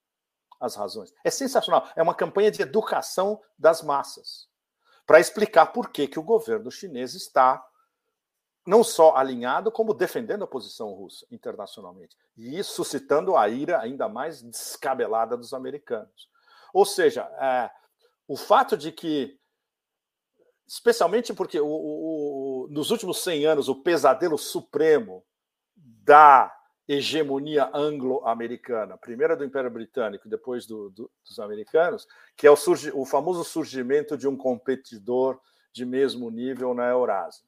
[0.60, 1.14] as razões.
[1.24, 1.88] É sensacional.
[1.96, 4.48] É uma campanha de educação das massas
[5.06, 7.64] para explicar por que, que o governo chinês está
[8.66, 12.16] não só alinhado, como defendendo a posição russa internacionalmente.
[12.38, 16.30] E isso suscitando a ira ainda mais descabelada dos americanos.
[16.74, 17.70] Ou seja, é,
[18.26, 19.38] o fato de que,
[20.68, 25.24] especialmente porque o, o, nos últimos 100 anos o pesadelo supremo
[25.76, 26.54] da
[26.88, 32.92] hegemonia anglo-americana, primeiro do Império Britânico, depois do, do, dos americanos, que é o, surgi,
[32.94, 35.40] o famoso surgimento de um competidor
[35.72, 37.48] de mesmo nível na Eurásia.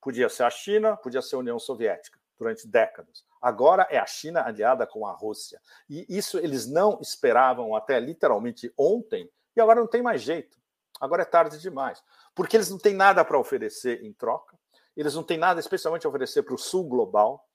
[0.00, 3.24] Podia ser a China, podia ser a União Soviética, durante décadas.
[3.40, 5.60] Agora é a China aliada com a Rússia.
[5.88, 10.59] E isso eles não esperavam até literalmente ontem, e agora não tem mais jeito.
[11.00, 12.02] Agora é tarde demais.
[12.34, 14.58] Porque eles não têm nada para oferecer em troca,
[14.96, 17.48] eles não têm nada especialmente a oferecer para o sul global,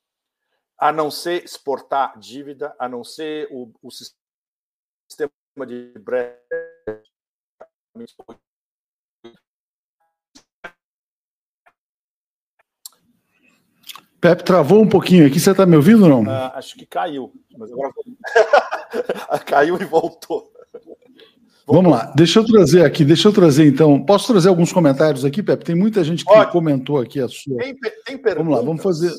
[0.77, 5.31] a não ser exportar dívida, a não ser o, o sistema
[5.65, 6.39] de breve
[14.19, 15.39] Pepe travou um pouquinho aqui.
[15.39, 16.23] Você está me ouvindo ou não?
[16.23, 17.31] Uh, acho que caiu.
[17.55, 17.93] Mas agora...
[19.45, 20.51] caiu e voltou.
[21.67, 24.03] Vamos lá, deixa eu trazer aqui, deixa eu trazer então.
[24.05, 25.65] Posso trazer alguns comentários aqui, Pepe?
[25.65, 27.57] Tem muita gente que comentou aqui a sua.
[27.57, 28.37] Tem, tem perguntas?
[28.37, 29.11] Vamos lá, vamos fazer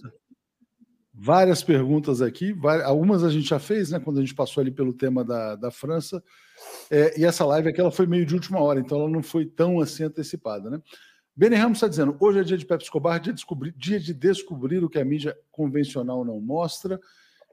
[1.13, 2.55] várias perguntas aqui.
[2.85, 3.99] Algumas a gente já fez, né?
[3.99, 6.23] Quando a gente passou ali pelo tema da, da França.
[6.89, 9.45] É, e essa live aqui ela foi meio de última hora, então ela não foi
[9.45, 10.81] tão assim antecipada, né?
[11.35, 14.15] Beni Ramos está dizendo: hoje é dia de Pepe Escobar, dia de, descobrir, dia de
[14.15, 17.01] descobrir o que a mídia convencional não mostra.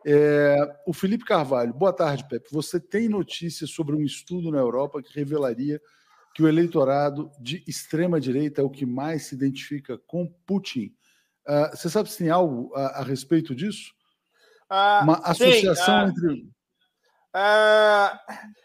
[0.06, 2.50] É, o Felipe Carvalho, boa tarde, Pepe.
[2.52, 5.82] Você tem notícias sobre um estudo na Europa que revelaria
[6.34, 10.96] que o eleitorado de extrema direita é o que mais se identifica com Putin.
[11.48, 13.94] Uh, você sabe se tem algo a, a respeito disso?
[14.70, 16.50] Uh, Uma associação uh, entre.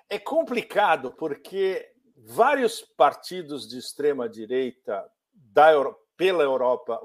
[0.08, 1.86] é complicado, porque
[2.16, 7.00] vários partidos de extrema direita da Euro pela Europa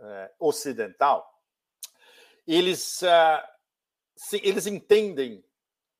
[0.00, 1.30] eh, ocidental,
[2.46, 3.42] eles, uh,
[4.16, 5.44] sim, eles entendem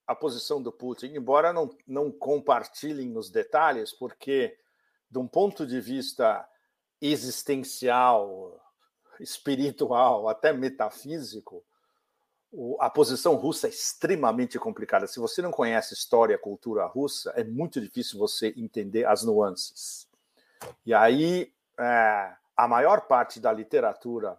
[0.06, 4.56] a posição do Putin, embora não, não compartilhem nos detalhes, porque,
[5.10, 6.46] de um ponto de vista
[7.00, 8.60] existencial,
[9.18, 11.64] espiritual, até metafísico,
[12.78, 15.06] a posição russa é extremamente complicada.
[15.06, 20.08] Se você não conhece história, cultura russa, é muito difícil você entender as nuances.
[20.86, 24.38] E aí, é, a maior parte da literatura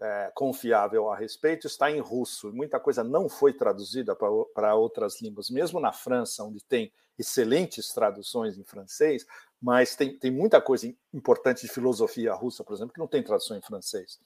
[0.00, 2.52] é, confiável a respeito está em russo.
[2.52, 8.58] Muita coisa não foi traduzida para outras línguas, mesmo na França, onde tem excelentes traduções
[8.58, 9.26] em francês,
[9.60, 13.56] mas tem, tem muita coisa importante de filosofia russa, por exemplo, que não tem tradução
[13.56, 14.20] em francês.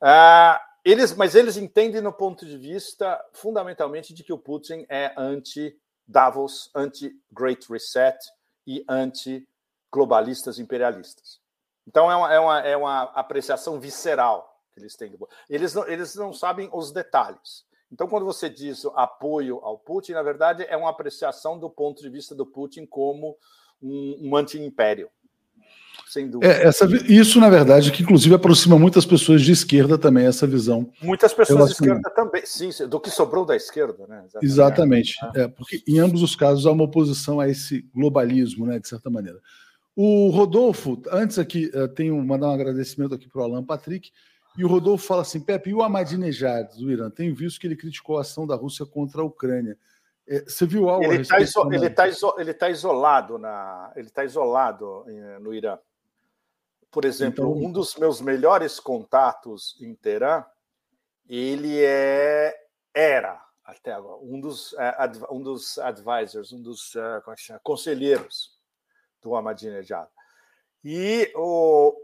[0.00, 5.12] Ah, eles, mas eles entendem no ponto de vista fundamentalmente de que o Putin é
[5.16, 8.16] anti-Davos, anti-Great Reset
[8.66, 11.40] e anti-globalistas imperialistas.
[11.86, 15.12] Então é uma, é, uma, é uma apreciação visceral que eles têm.
[15.48, 17.64] Eles não, eles não sabem os detalhes.
[17.90, 22.10] Então, quando você diz apoio ao Putin, na verdade é uma apreciação do ponto de
[22.10, 23.36] vista do Putin como
[23.82, 25.08] um, um anti-império
[26.06, 26.52] sem dúvida.
[26.52, 30.90] É, essa, isso, na verdade, que inclusive aproxima muitas pessoas de esquerda também, essa visão.
[31.02, 34.24] Muitas pessoas de esquerda também, sim, do que sobrou da esquerda, né?
[34.42, 35.14] Exatamente, Exatamente.
[35.34, 35.42] É.
[35.42, 39.10] é, porque em ambos os casos há uma oposição a esse globalismo, né, de certa
[39.10, 39.40] maneira.
[39.94, 44.10] O Rodolfo, antes aqui, uh, tenho mandar um agradecimento aqui para o Alan Patrick,
[44.56, 47.10] e o Rodolfo fala assim: Pepe, e o Ahmadinejad do Irã?
[47.10, 49.78] Tenho visto que ele criticou a ação da Rússia contra a Ucrânia.
[50.26, 51.04] É, você viu algo?
[51.04, 55.04] Ele está iso tá iso tá isolado na, ele está isolado
[55.40, 55.78] no Irã.
[56.90, 57.68] Por exemplo, então...
[57.68, 60.44] um dos meus melhores contatos em Teherã,
[61.28, 62.56] ele é
[62.94, 64.96] era até agora um dos é,
[65.30, 68.58] um dos advisors, um dos é, como é conselheiros
[69.22, 70.08] do Ahmadinejad.
[70.82, 71.94] E o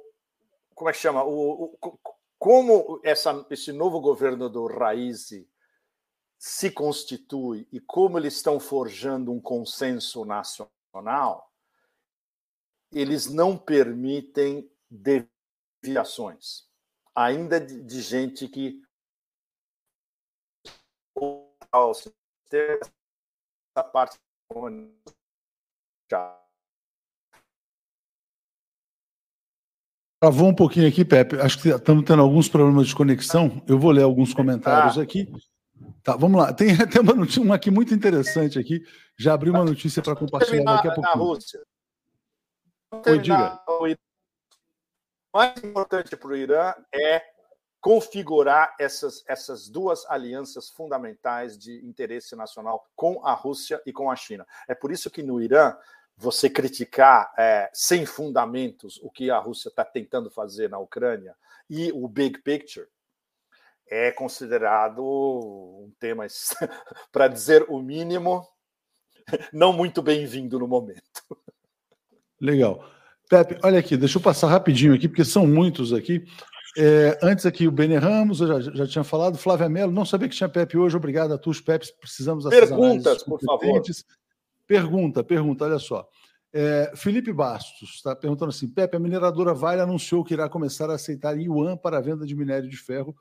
[0.75, 1.23] como é que chama?
[1.25, 1.99] O, o
[2.43, 5.49] como essa, esse novo governo do Raisi
[6.37, 11.55] se constitui e como eles estão forjando um consenso nacional,
[12.91, 16.69] eles não permitem deviações,
[17.15, 18.83] ainda de, gente que
[22.51, 24.19] essa parte
[30.23, 31.35] Travou um pouquinho aqui, Pepe.
[31.41, 33.61] Acho que estamos tendo alguns problemas de conexão.
[33.67, 35.03] Eu vou ler alguns comentários ah.
[35.03, 35.29] aqui.
[36.01, 36.53] Tá, vamos lá.
[36.53, 38.85] Tem até uma notícia, uma aqui muito interessante aqui.
[39.19, 41.09] Já abri uma notícia para compartilhar daqui a pouco.
[41.09, 41.61] Na Rússia.
[43.05, 43.61] Oi, diga
[45.35, 47.21] mais importante para o Irã é
[47.81, 54.15] configurar essas, essas duas alianças fundamentais de interesse nacional com a Rússia e com a
[54.15, 54.47] China.
[54.69, 55.77] É por isso que no Irã
[56.23, 61.35] você criticar é, sem fundamentos o que a Rússia está tentando fazer na Ucrânia
[61.69, 62.87] e o big picture
[63.89, 66.25] é considerado um tema,
[67.13, 68.47] para dizer o mínimo,
[69.53, 71.23] não muito bem-vindo no momento.
[72.41, 72.89] Legal.
[73.29, 76.25] Pepe, olha aqui, deixa eu passar rapidinho aqui, porque são muitos aqui.
[76.79, 80.29] É, antes aqui o Bene Ramos, eu já, já tinha falado, Flávia Mello, não sabia
[80.29, 83.83] que tinha Pepe hoje, obrigado a todos, Pepe, precisamos Perguntas, por favor.
[84.73, 86.09] Pergunta, pergunta, olha só.
[86.51, 90.95] É, Felipe Bastos está perguntando assim: Pepe, a mineradora Vale anunciou que irá começar a
[90.95, 93.15] aceitar yuan para a venda de minério de ferro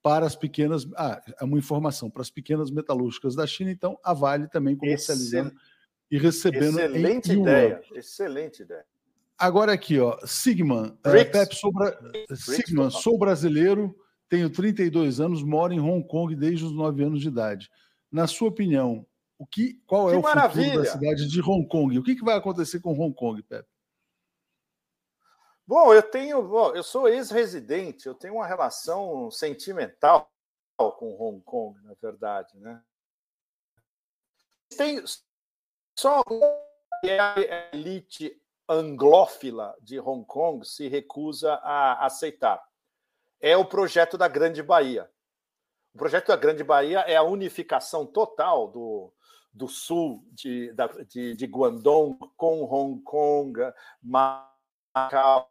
[0.00, 0.86] para as pequenas.
[0.96, 5.48] Ah, é uma informação para as pequenas metalúrgicas da China, então a Vale também comercializando
[5.48, 5.60] Excel...
[6.08, 6.78] e recebendo.
[6.78, 8.84] Excelente ideia, excelente ideia.
[9.36, 11.98] Agora aqui, ó, Sigman, é, Pepe, sou, bra...
[12.36, 13.92] Sigman, sou brasileiro,
[14.28, 17.68] tenho 32 anos, moro em Hong Kong desde os 9 anos de idade.
[18.08, 19.04] Na sua opinião,
[19.42, 20.64] o que, qual que é o maravilha.
[20.66, 21.98] futuro da cidade de Hong Kong?
[21.98, 23.68] O que, que vai acontecer com Hong Kong, Pepe?
[25.66, 30.30] Bom, eu tenho, bom, eu sou ex-residente, eu tenho uma relação sentimental
[30.76, 32.80] com Hong Kong, na verdade, né?
[34.76, 35.02] Tem
[35.98, 42.62] só a elite anglófila de Hong Kong se recusa a aceitar.
[43.40, 45.10] É o projeto da Grande Bahia.
[45.94, 49.12] O projeto da Grande Bahia é a unificação total do,
[49.52, 50.74] do sul de,
[51.08, 53.60] de, de Guangdong com Hong Kong,
[54.02, 55.50] Macau,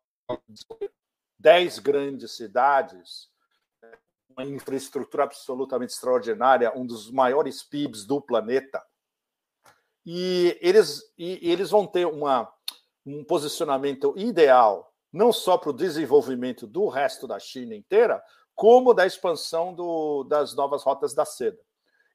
[1.38, 3.30] dez grandes cidades,
[4.30, 8.82] uma infraestrutura absolutamente extraordinária, um dos maiores PIBs do planeta.
[10.06, 12.52] E eles, e eles vão ter uma,
[13.06, 18.24] um posicionamento ideal, não só para o desenvolvimento do resto da China inteira,
[18.56, 21.60] como da expansão do, das novas rotas da seda.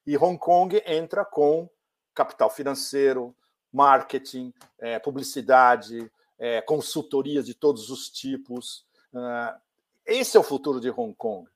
[0.05, 1.69] E Hong Kong entra com
[2.17, 3.35] capital financeiro,
[3.71, 8.85] marketing, é, publicidade, é, consultorias de todos os tipos.
[9.13, 9.55] Uh,
[10.03, 11.47] esse é o futuro de Hong Kong.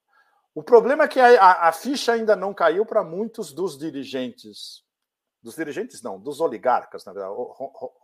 [0.53, 4.83] O problema é que a, a ficha ainda não caiu para muitos dos dirigentes.
[5.41, 7.33] Dos dirigentes, não, dos oligarcas, na verdade.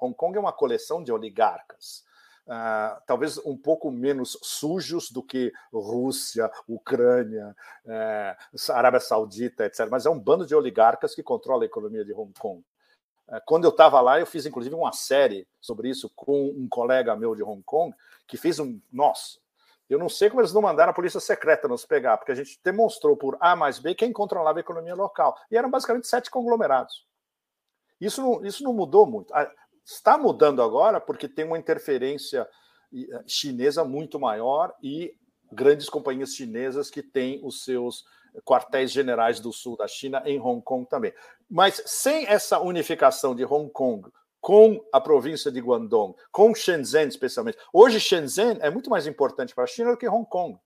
[0.02, 2.04] Hong Kong é uma coleção de oligarcas.
[2.48, 7.54] Uh, talvez um pouco menos sujos do que Rússia, Ucrânia,
[7.86, 9.90] uh, Arábia Saudita, etc.
[9.92, 12.64] Mas é um bando de oligarcas que controla a economia de Hong Kong.
[13.28, 17.18] Uh, quando eu estava lá, eu fiz inclusive uma série sobre isso com um colega
[17.18, 17.94] meu de Hong Kong,
[18.26, 18.80] que fez um.
[18.94, 19.40] Nossa,
[19.90, 22.58] eu não sei como eles não mandaram a polícia secreta nos pegar, porque a gente
[22.64, 25.38] demonstrou por A mais B quem controlava a economia local.
[25.52, 27.06] E eram basicamente sete conglomerados.
[28.00, 29.34] Isso não, isso não mudou muito.
[29.88, 32.46] Está mudando agora porque tem uma interferência
[32.94, 35.16] eh, chinesa muito maior e
[35.50, 38.04] grandes companhias chinesas que têm os seus
[38.44, 41.14] quartéis generais do sul da China em Hong Kong também.
[41.50, 44.12] Mas sem essa unificação de Hong Kong
[44.42, 47.58] com a província de Guangdong, com Shenzhen especialmente.
[47.72, 50.60] Hoje Shenzhen é muito mais importante para a China do que Hong Kong.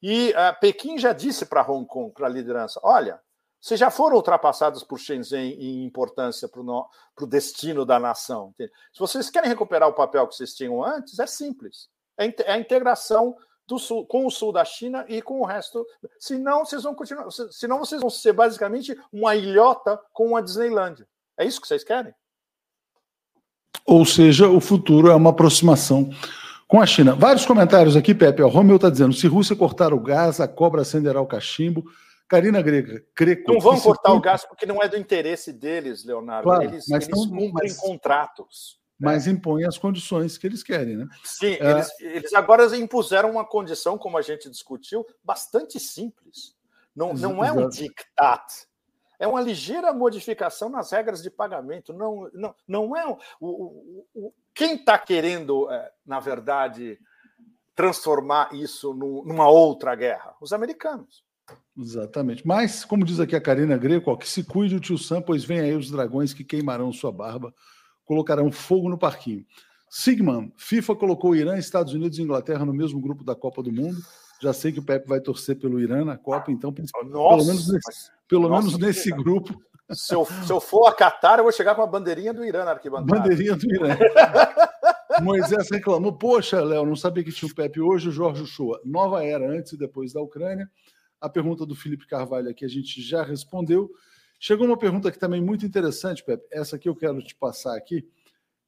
[0.00, 3.20] E uh, Pequim já disse para Hong Kong, para a liderança, olha,
[3.60, 8.50] vocês já foram ultrapassados por Shenzhen em importância para o destino da nação.
[8.50, 8.72] Entende?
[8.92, 11.88] Se vocês querem recuperar o papel que vocês tinham antes, é simples.
[12.16, 13.36] É a integração
[13.66, 15.86] do sul, com o sul da China e com o resto.
[16.18, 17.28] Senão, vocês vão continuar.
[17.50, 21.06] Senão, vocês vão ser basicamente uma ilhota com a Disneylândia.
[21.36, 22.14] É isso que vocês querem?
[23.84, 26.10] Ou seja, o futuro é uma aproximação
[26.66, 27.14] com a China.
[27.14, 28.42] Vários comentários aqui, Pepe.
[28.42, 31.84] O Romeu está dizendo: se Rússia cortar o gás, a cobra acenderá o cachimbo.
[32.28, 33.52] Karina Grega, Greco.
[33.52, 36.44] Não vão cortar o gás porque não é do interesse deles, Leonardo.
[36.44, 38.78] Claro, eles, mas eles cumprem mas, contratos.
[38.98, 39.32] Mas né?
[39.32, 41.06] impõem as condições que eles querem, né?
[41.24, 41.70] Sim, é...
[41.70, 46.54] eles, eles, agora impuseram uma condição, como a gente discutiu, bastante simples.
[46.94, 48.66] Não, não é um diktat.
[49.18, 51.92] É uma ligeira modificação nas regras de pagamento.
[51.92, 53.06] Não, não, não é.
[53.06, 56.98] O, o, o quem está querendo, é, na verdade,
[57.74, 60.34] transformar isso numa outra guerra?
[60.40, 61.24] Os americanos.
[61.76, 62.46] Exatamente.
[62.46, 65.44] Mas, como diz aqui a Karina Greco, ó, que se cuide o tio Sam, pois
[65.44, 67.54] vem aí os dragões que queimarão sua barba,
[68.04, 69.44] colocarão fogo no parquinho.
[69.90, 73.98] Sigman, FIFA colocou Irã, Estados Unidos e Inglaterra no mesmo grupo da Copa do Mundo.
[74.40, 76.72] Já sei que o Pepe vai torcer pelo Irã na Copa, então
[77.06, 79.60] nossa, pelo menos nesse, pelo nossa, menos nesse grupo.
[79.90, 82.64] Se eu, se eu for a Qatar, eu vou chegar com a bandeirinha do Irã
[82.64, 83.20] na arquibancada.
[83.20, 83.96] Bandeirinha do Irã.
[85.22, 88.80] Moisés reclamou: Poxa, Léo, não sabia que tinha o Pepe hoje, o Jorge Shoa.
[88.84, 90.68] Nova era antes e depois da Ucrânia.
[91.20, 93.90] A pergunta do Felipe Carvalho aqui a gente já respondeu.
[94.38, 96.46] Chegou uma pergunta aqui também muito interessante, Pepe.
[96.52, 98.08] Essa aqui eu quero te passar aqui,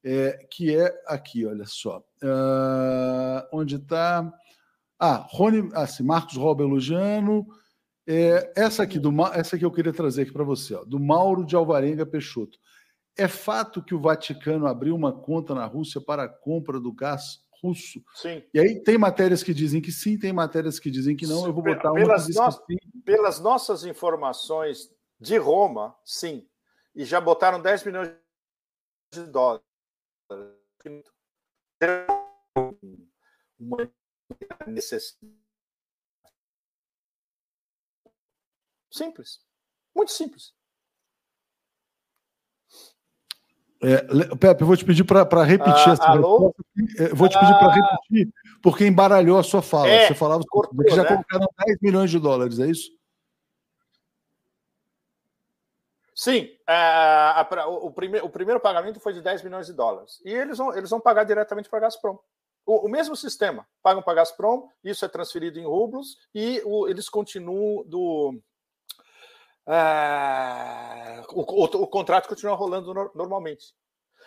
[0.03, 1.99] é, que é aqui, olha só.
[2.21, 4.31] Uh, onde está?
[4.99, 7.45] Ah, Rony, assim, Marcos Roba elogiando.
[8.05, 11.45] É, essa aqui do essa aqui eu queria trazer aqui para você, ó, do Mauro
[11.45, 12.59] de Alvarenga Peixoto.
[13.17, 17.39] É fato que o Vaticano abriu uma conta na Rússia para a compra do gás
[17.61, 18.03] russo?
[18.15, 18.43] Sim.
[18.53, 21.45] E aí tem matérias que dizem que sim, tem matérias que dizem que não.
[21.45, 23.03] Eu vou botar pelas, uma no...
[23.03, 26.47] pelas nossas informações de Roma, sim.
[26.95, 28.11] E já botaram 10 milhões
[29.13, 29.63] de dólares.
[33.59, 33.91] Uma
[34.67, 35.41] necessidade.
[38.91, 39.39] Simples.
[39.95, 40.53] Muito simples.
[43.83, 46.53] É, Pepe, eu vou te pedir para repetir ah, essa alô?
[46.77, 47.15] resposta.
[47.15, 49.87] vou te pedir ah, para repetir, porque embaralhou a sua fala.
[49.87, 51.07] É, Você falava cortou, que já né?
[51.07, 52.91] colocaram 10 milhões de dólares, é isso?
[56.13, 60.21] Sim, é, a, a, o, prime, o, primeiro pagamento foi de 10 milhões de dólares.
[60.23, 62.19] E eles vão, eles vão pagar diretamente para a Gazprom.
[62.63, 66.87] O, o, mesmo sistema, pagam para a Gazprom, isso é transferido em rublos e o,
[66.87, 68.39] eles continuam do,
[69.67, 73.73] é, o, o, o, contrato continua rolando no, normalmente.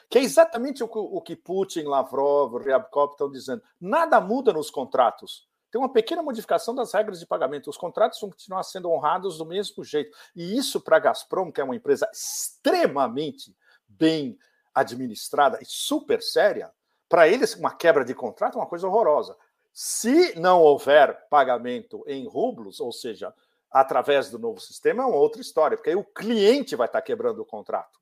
[0.09, 3.63] Que é exatamente o, o que Putin, Lavrov, Ryabkov estão dizendo.
[3.81, 5.49] Nada muda nos contratos.
[5.71, 7.69] Tem uma pequena modificação das regras de pagamento.
[7.69, 10.17] Os contratos vão continuar sendo honrados do mesmo jeito.
[10.37, 13.57] E isso para a Gazprom, que é uma empresa extremamente
[13.89, 14.39] bem
[14.73, 16.73] administrada e super séria,
[17.09, 19.37] para eles uma quebra de contrato é uma coisa horrorosa.
[19.73, 23.35] Se não houver pagamento em rublos, ou seja,
[23.75, 27.43] através do novo sistema é uma outra história, porque aí o cliente vai estar quebrando
[27.43, 27.99] o contrato.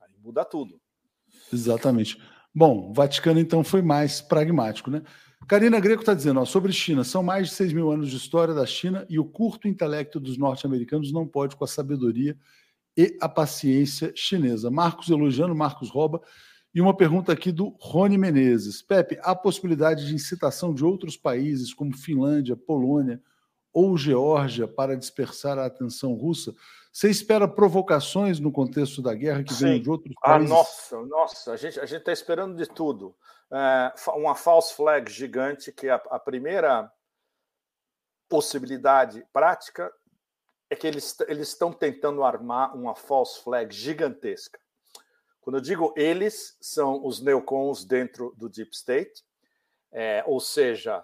[0.00, 0.80] Aí muda tudo.
[1.52, 2.22] Exatamente.
[2.54, 5.02] Bom, o Vaticano então foi mais pragmático, né?
[5.48, 8.54] Karina Greco está dizendo, ó, sobre China, são mais de 6 mil anos de história
[8.54, 12.38] da China e o curto intelecto dos norte-americanos não pode com a sabedoria
[12.96, 14.70] e a paciência chinesa.
[14.70, 16.20] Marcos elogiando, Marcos rouba.
[16.72, 18.82] E uma pergunta aqui do Rony Menezes.
[18.82, 23.20] Pepe, há possibilidade de incitação de outros países, como Finlândia, Polônia,
[23.72, 26.54] ou Geórgia para dispersar a atenção russa?
[26.92, 30.50] Você espera provocações no contexto da guerra que vem de outros ah, países?
[30.50, 33.14] Ah, nossa, nossa, a gente a está esperando de tudo.
[33.50, 36.90] É, uma false flag gigante, que é a, a primeira
[38.28, 39.92] possibilidade prática
[40.70, 44.60] é que eles, eles estão tentando armar uma false flag gigantesca.
[45.40, 49.24] Quando eu digo eles, são os neocons dentro do Deep State,
[49.90, 51.02] é, ou seja,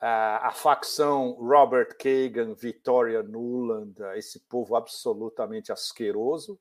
[0.00, 6.58] a facção Robert Kagan, Victoria Nuland, esse povo absolutamente asqueroso,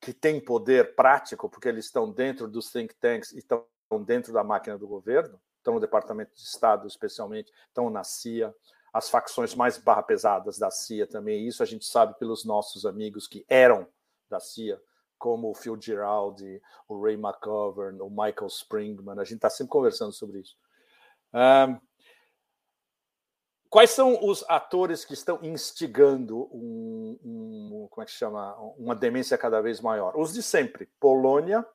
[0.00, 3.64] que tem poder prático, porque eles estão dentro dos think tanks e estão
[4.04, 8.54] dentro da máquina do governo, estão no Departamento de Estado, especialmente, estão na CIA,
[8.92, 13.26] as facções mais barra pesadas da CIA também, isso a gente sabe pelos nossos amigos
[13.26, 13.86] que eram
[14.28, 14.80] da CIA,
[15.18, 20.12] como o Phil Giraldi, o Ray McGovern, o Michael Springman, a gente está sempre conversando
[20.12, 20.56] sobre isso.
[21.32, 21.87] Um,
[23.70, 29.36] Quais são os atores que estão instigando um, um, como é que chama, uma demência
[29.36, 30.16] cada vez maior?
[30.16, 31.66] Os de sempre: Polônia,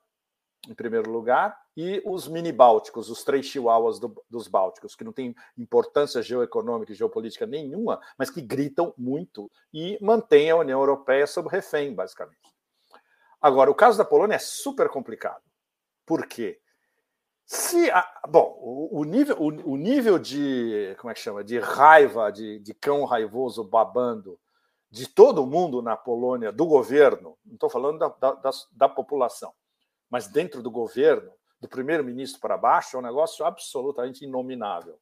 [0.68, 5.12] em primeiro lugar, e os mini bálticos, os três chihuahuas do, dos bálticos, que não
[5.12, 11.28] têm importância geoeconômica e geopolítica nenhuma, mas que gritam muito e mantêm a União Europeia
[11.28, 12.54] sob refém, basicamente.
[13.40, 15.42] Agora, o caso da Polônia é super complicado.
[16.04, 16.60] Por quê?
[17.46, 21.58] Se a, bom, o, o, nível, o, o, nível de como é que chama de
[21.58, 24.38] raiva, de, de cão raivoso babando
[24.90, 29.52] de todo mundo na Polônia, do governo, não estou falando da, da, da, população,
[30.08, 34.98] mas dentro do governo, do primeiro-ministro para baixo, é um negócio absolutamente inominável.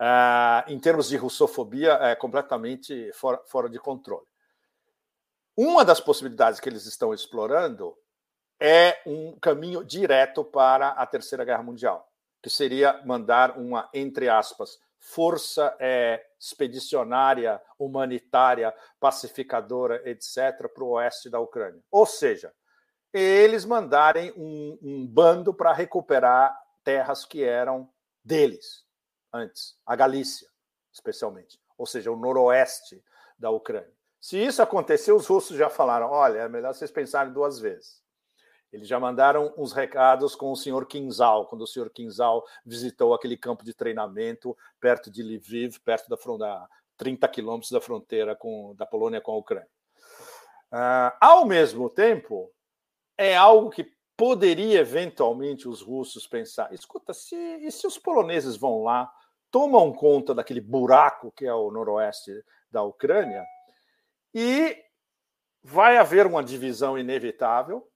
[0.00, 4.26] É, em termos de russofobia, é completamente fora, fora de controle.
[5.56, 7.96] Uma das possibilidades que eles estão explorando
[8.60, 12.08] é um caminho direto para a Terceira Guerra Mundial,
[12.42, 21.30] que seria mandar uma, entre aspas, força é, expedicionária, humanitária, pacificadora, etc., para o oeste
[21.30, 21.82] da Ucrânia.
[21.90, 22.52] Ou seja,
[23.12, 27.88] eles mandarem um, um bando para recuperar terras que eram
[28.24, 28.84] deles
[29.32, 30.48] antes, a Galícia,
[30.92, 33.02] especialmente, ou seja, o noroeste
[33.38, 33.94] da Ucrânia.
[34.20, 38.02] Se isso acontecer, os russos já falaram: olha, é melhor vocês pensarem duas vezes.
[38.76, 43.34] Eles já mandaram uns recados com o senhor Kinzal, quando o senhor Kinzal visitou aquele
[43.34, 46.68] campo de treinamento perto de Lviv, perto da fronteira,
[46.98, 49.68] 30 quilômetros da fronteira com, da Polônia com a Ucrânia.
[50.70, 52.52] Uh, ao mesmo tempo,
[53.16, 58.82] é algo que poderia eventualmente os russos pensar: escuta, se, e se os poloneses vão
[58.82, 59.10] lá,
[59.50, 62.30] tomam conta daquele buraco que é o noroeste
[62.70, 63.42] da Ucrânia,
[64.34, 64.76] e
[65.62, 67.88] vai haver uma divisão inevitável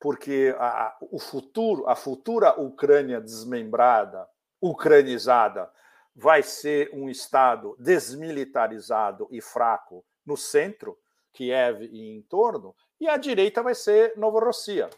[0.00, 4.28] porque a, o futuro, a futura Ucrânia desmembrada,
[4.60, 5.70] ucranizada,
[6.14, 10.98] vai ser um Estado desmilitarizado e fraco no centro,
[11.32, 14.90] Kiev e em torno, e a direita vai ser Novorossiya.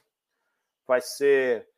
[0.86, 1.68] Vai ser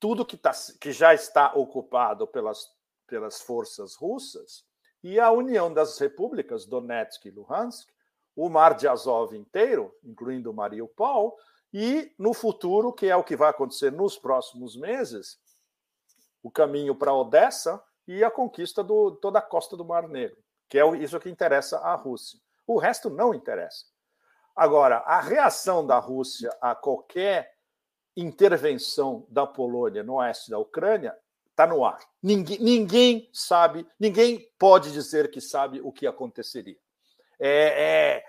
[0.00, 2.66] tudo que, tá, que já está ocupado pelas,
[3.06, 4.64] pelas forças russas
[5.02, 7.88] e a união das repúblicas, Donetsk e Luhansk,
[8.34, 11.36] o Mar de Azov inteiro, incluindo Mariupol,
[11.72, 15.38] e no futuro, que é o que vai acontecer nos próximos meses,
[16.42, 18.88] o caminho para Odessa e a conquista de
[19.20, 20.38] toda a costa do Mar Negro,
[20.68, 22.38] que é isso que interessa à Rússia.
[22.66, 23.86] O resto não interessa.
[24.56, 27.54] Agora, a reação da Rússia a qualquer
[28.16, 31.16] intervenção da Polônia no oeste da Ucrânia
[31.50, 32.00] está no ar.
[32.22, 36.78] Ninguém, ninguém, sabe, ninguém pode dizer que sabe o que aconteceria.
[37.38, 38.24] É, é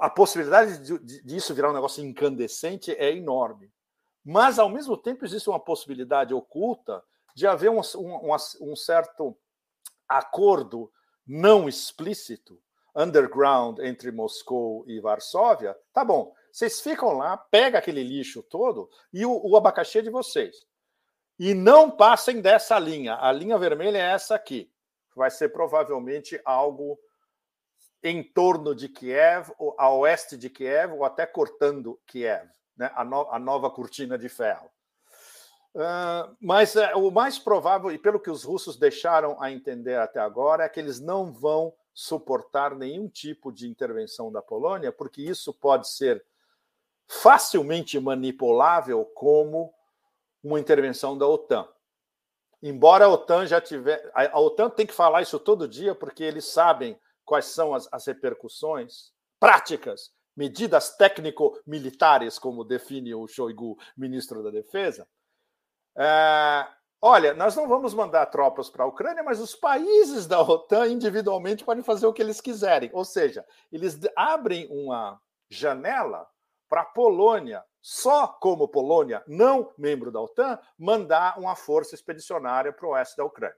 [0.00, 3.72] a, possibilidade de, disso virar um negócio incandescente é enorme.
[4.24, 7.02] Mas, ao mesmo tempo, existe uma possibilidade oculta
[7.34, 9.36] de haver um, um, um certo
[10.08, 10.90] acordo
[11.26, 12.60] não explícito,
[12.94, 15.76] underground, entre Moscou e Varsóvia.
[15.92, 20.10] Tá bom, vocês ficam lá, pega aquele lixo todo e o, o abacaxi é de
[20.10, 20.64] vocês.
[21.38, 23.18] E não passem dessa linha.
[23.20, 24.72] A linha vermelha é essa aqui.
[25.14, 26.98] Vai ser provavelmente algo
[28.08, 32.90] em torno de Kiev, ou a oeste de Kiev, ou até cortando Kiev, né?
[32.94, 34.70] a, no, a nova cortina de ferro.
[35.74, 40.20] Uh, mas é, o mais provável, e pelo que os russos deixaram a entender até
[40.20, 45.52] agora, é que eles não vão suportar nenhum tipo de intervenção da Polônia, porque isso
[45.52, 46.24] pode ser
[47.08, 49.74] facilmente manipulável como
[50.42, 51.68] uma intervenção da OTAN.
[52.62, 54.10] Embora a OTAN já tiver.
[54.14, 58.06] A OTAN tem que falar isso todo dia, porque eles sabem quais são as, as
[58.06, 65.06] repercussões práticas, medidas técnico-militares, como define o Shoigu, ministro da Defesa.
[65.98, 66.66] É,
[67.02, 71.64] olha, nós não vamos mandar tropas para a Ucrânia, mas os países da OTAN individualmente
[71.64, 72.90] podem fazer o que eles quiserem.
[72.92, 75.20] Ou seja, eles abrem uma
[75.50, 76.26] janela
[76.68, 82.86] para a Polônia, só como Polônia, não membro da OTAN, mandar uma força expedicionária para
[82.86, 83.56] o oeste da Ucrânia.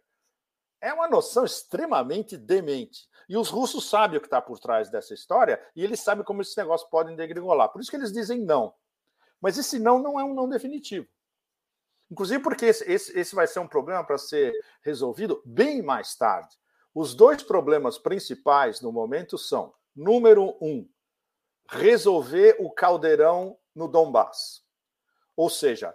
[0.81, 3.08] É uma noção extremamente demente.
[3.29, 6.41] E os russos sabem o que está por trás dessa história e eles sabem como
[6.41, 7.69] esse negócio pode degringolar.
[7.69, 8.75] Por isso que eles dizem não.
[9.41, 11.07] Mas esse não não é um não definitivo.
[12.11, 14.53] Inclusive porque esse, esse, esse vai ser um problema para ser
[14.83, 16.57] resolvido bem mais tarde.
[16.95, 20.89] Os dois problemas principais no momento são: número um,
[21.69, 24.65] resolver o caldeirão no Donbass.
[25.37, 25.95] Ou seja,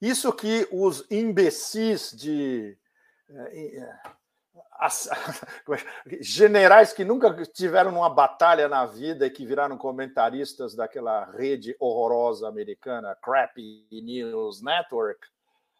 [0.00, 2.78] isso que os imbecis de.
[4.80, 5.08] Eh, eh, as,
[6.20, 12.48] generais que nunca tiveram uma batalha na vida e que viraram comentaristas daquela rede horrorosa
[12.48, 15.26] americana, Crappy News Network,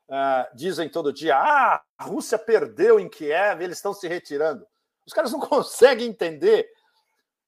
[0.09, 4.67] uh, dizem todo dia: ah, a Rússia perdeu em Kiev, eles estão se retirando.
[5.07, 6.69] Os caras não conseguem entender.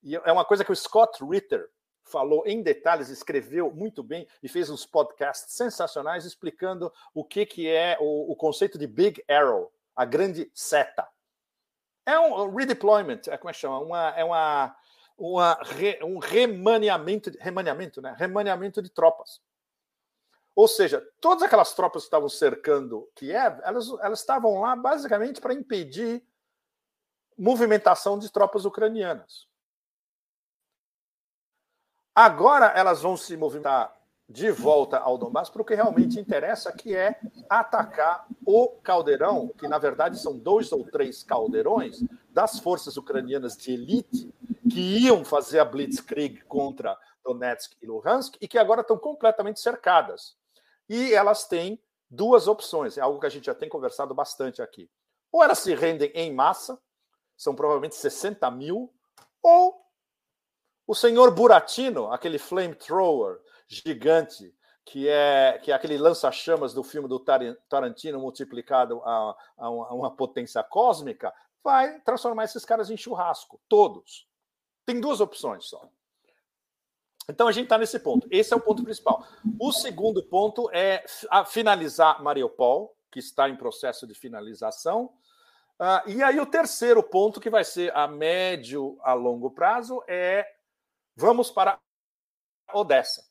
[0.03, 1.69] E é uma coisa que o Scott Ritter,
[2.09, 7.69] falou em detalhes, escreveu muito bem e fez uns podcasts sensacionais explicando o que, que
[7.69, 11.07] é o, o conceito de Big Arrow, a grande seta.
[12.09, 13.81] É um redeployment, é como é que chama?
[13.81, 14.75] Uma, é uma,
[15.19, 15.61] uma
[16.03, 18.17] um remaneamento, remaneamento, né?
[18.19, 19.43] remaneamento de tropas.
[20.57, 25.53] Ou seja, todas aquelas tropas que estavam cercando Kiev, elas, elas estavam lá basicamente para
[25.53, 26.27] impedir
[27.37, 29.47] movimentação de tropas ucranianas.
[32.15, 33.95] Agora elas vão se movimentar
[34.29, 37.19] de volta ao Donbass para o que realmente interessa, que é
[37.49, 43.73] atacar o caldeirão, que na verdade são dois ou três caldeirões das forças ucranianas de
[43.73, 44.33] elite
[44.71, 50.37] que iam fazer a blitzkrieg contra Donetsk e Luhansk e que agora estão completamente cercadas.
[50.89, 54.91] E elas têm duas opções, é algo que a gente já tem conversado bastante aqui.
[55.33, 56.79] Ou elas se rendem em massa,
[57.35, 58.93] são provavelmente 60 mil,
[59.43, 59.81] ou
[60.87, 64.55] o senhor Buratino, aquele flamethrower gigante,
[64.85, 67.23] que é, que é aquele lança-chamas do filme do
[67.69, 71.33] Tarantino multiplicado a, a, uma, potência cósmica,
[71.63, 74.27] vai transformar esses caras em churrasco, todos.
[74.87, 75.87] Tem duas opções só.
[77.29, 78.27] Então a gente está nesse ponto.
[78.31, 79.27] Esse é o ponto principal.
[79.61, 81.05] O segundo ponto é
[81.47, 85.13] finalizar Mariupol, que está em processo de finalização.
[85.79, 90.47] Uh, e aí o terceiro ponto, que vai ser a médio a longo prazo, é
[91.21, 91.81] Vamos para
[92.73, 93.28] Odessa.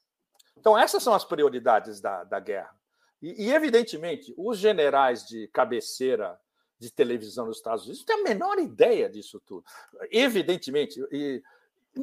[0.60, 2.76] Então, essas são as prioridades da, da guerra.
[3.22, 6.40] E, e, evidentemente, os generais de cabeceira
[6.80, 9.64] de televisão nos Estados Unidos têm a menor ideia disso tudo.
[10.12, 11.42] Evidentemente, e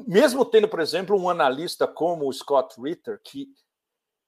[0.06, 3.48] mesmo tendo, por exemplo, um analista como o Scott Ritter, que,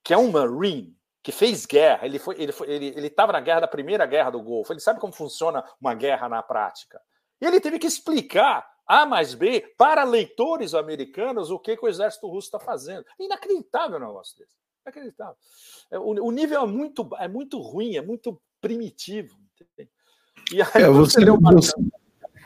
[0.03, 3.61] que é um Marine, que fez guerra, ele foi, ele foi, ele estava na guerra
[3.61, 7.01] da primeira guerra do Golfo, ele sabe como funciona uma guerra na prática.
[7.41, 11.89] E ele teve que explicar A mais B para leitores americanos o que, que o
[11.89, 13.05] exército russo está fazendo.
[13.19, 14.55] É inacreditável um negócio desse.
[14.85, 15.35] Inacreditável.
[15.91, 19.35] É, o, o, nível é muito, é muito ruim, é muito primitivo.
[20.51, 21.37] E aí, é, você, o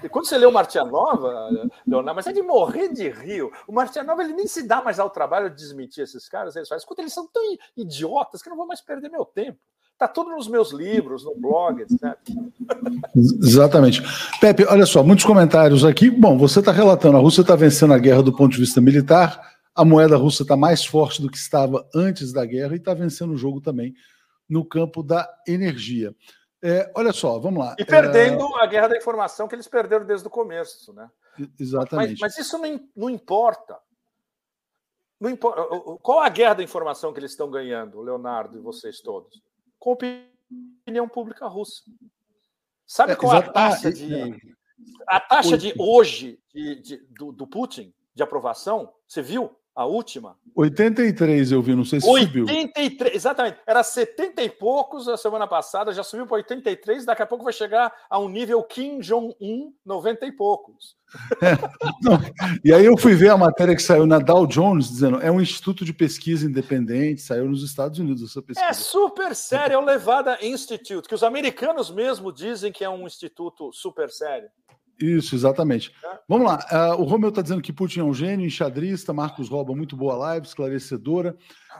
[0.03, 1.49] e quando você lê o Martianova,
[1.85, 3.51] Leonardo, mas é de morrer de rio.
[3.67, 6.55] O Martianova ele nem se dá mais ao trabalho de desmentir esses caras.
[6.55, 7.43] Eles falam, escuta, eles são tão
[7.77, 9.59] idiotas que eu não vou mais perder meu tempo.
[10.01, 12.17] Está tudo nos meus livros, no blog, etc.
[13.15, 14.01] Exatamente.
[14.39, 16.09] Pepe, olha só, muitos comentários aqui.
[16.09, 19.59] Bom, você está relatando, a Rússia está vencendo a guerra do ponto de vista militar,
[19.75, 23.33] a moeda russa está mais forte do que estava antes da guerra e está vencendo
[23.33, 23.93] o jogo também
[24.49, 26.15] no campo da energia.
[26.63, 27.75] É, olha só, vamos lá.
[27.77, 28.63] E perdendo é...
[28.63, 31.11] a guerra da informação que eles perderam desde o começo, né?
[31.59, 32.19] Exatamente.
[32.19, 33.77] Mas, mas isso não, não importa.
[35.19, 35.61] Não importa.
[36.01, 39.39] Qual a guerra da informação que eles estão ganhando, Leonardo e vocês todos?
[39.81, 41.81] Com opinião pública russa.
[42.85, 44.13] Sabe é, qual é a taxa ah, de.
[44.13, 44.37] É.
[45.07, 48.93] A taxa de hoje de, de, do, do Putin de aprovação?
[49.07, 49.55] Você viu?
[49.73, 50.35] A última?
[50.53, 52.43] 83 eu vi, não sei se 83, subiu.
[52.43, 53.57] 83, exatamente.
[53.65, 57.53] Era 70 e poucos a semana passada, já subiu para 83, daqui a pouco vai
[57.53, 60.99] chegar a um nível Kim Jong-un, 90 e poucos.
[61.41, 61.57] É,
[62.63, 65.41] e aí eu fui ver a matéria que saiu na Dow Jones, dizendo é um
[65.41, 68.69] instituto de pesquisa independente, saiu nos Estados Unidos essa pesquisa.
[68.69, 73.05] É super sério, é o Levada Institute, que os americanos mesmo dizem que é um
[73.05, 74.49] instituto super sério.
[75.01, 75.91] Isso, exatamente.
[76.03, 76.19] É.
[76.27, 76.59] Vamos lá.
[76.71, 79.11] Uh, o Romeu está dizendo que Putin é um gênio, enxadrista.
[79.11, 81.35] Marcos Roba, muito boa live, esclarecedora.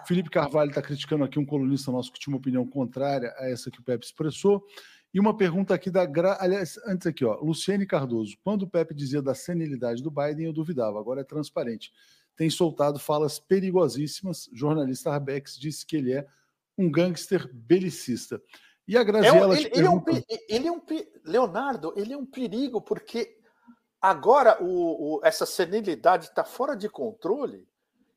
[0.06, 3.70] Felipe Carvalho está criticando aqui um colunista nosso que tinha uma opinião contrária a essa
[3.70, 4.66] que o Pepe expressou.
[5.14, 6.06] E uma pergunta aqui da.
[6.06, 6.38] Gra...
[6.40, 7.40] Aliás, antes aqui, ó.
[7.42, 8.38] Luciene Cardoso.
[8.44, 11.00] Quando o Pepe dizia da senilidade do Biden, eu duvidava.
[11.00, 11.92] Agora é transparente.
[12.36, 14.50] Tem soltado falas perigosíssimas.
[14.54, 16.26] jornalista Arbex disse que ele é
[16.78, 18.42] um gangster belicista.
[18.88, 19.56] E a Graziella.
[19.56, 20.04] É, ele, ele, é um,
[20.50, 20.82] ele, é um,
[21.26, 23.38] Leonardo, ele é um perigo, porque
[24.02, 27.68] agora o, o essa senilidade está fora de controle,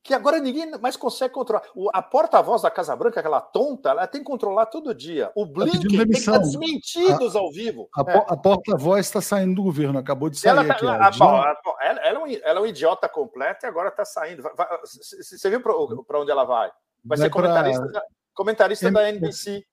[0.03, 1.65] que agora ninguém mais consegue controlar.
[1.75, 5.33] O, a porta-voz da Casa Branca, aquela tonta, ela tem que controlar todo dia.
[5.35, 7.89] O tá Blink tem que estar desmentidos a, ao vivo.
[7.97, 8.25] A, é.
[8.29, 10.87] a porta-voz está saindo do governo, acabou de sair ela tá, aqui.
[10.87, 14.43] A, a, ela, ela, é um, ela, é um, idiota completo e agora está saindo.
[14.43, 16.69] você viu para onde ela vai?
[17.03, 18.03] Vai, vai ser comentarista, pra...
[18.35, 19.65] comentarista da NBC.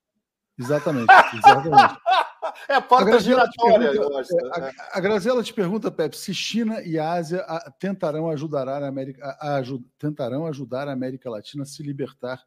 [0.62, 2.00] Exatamente, exatamente.
[2.70, 4.54] é a porta a giratória, pergunta, eu acho.
[4.54, 4.72] A, né?
[4.92, 7.46] a, Graziela te pergunta, Pepe, se China e Ásia
[7.80, 9.64] tentarão ajudar a América, a, a,
[9.98, 12.44] tentarão ajudar a América Latina a se libertar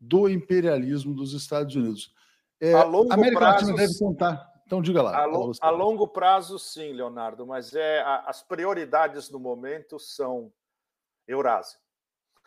[0.00, 2.12] do imperialismo dos Estados Unidos.
[2.60, 4.54] É, a longo a América prazo, Latina deve contar.
[4.66, 5.18] Então diga lá.
[5.18, 10.52] A, lo, a longo prazo, sim, Leonardo, mas é as prioridades no momento são
[11.26, 11.78] Eurásia.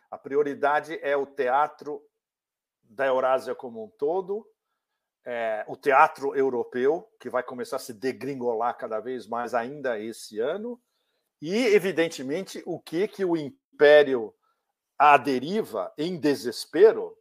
[0.09, 2.01] A prioridade é o teatro
[2.83, 4.47] da Eurásia como um todo,
[5.29, 10.39] é, o teatro europeu, que vai começar a se degringolar cada vez mais ainda esse
[10.39, 10.81] ano,
[11.41, 14.33] e, evidentemente, o que, que o império
[14.97, 17.13] à deriva, em desespero,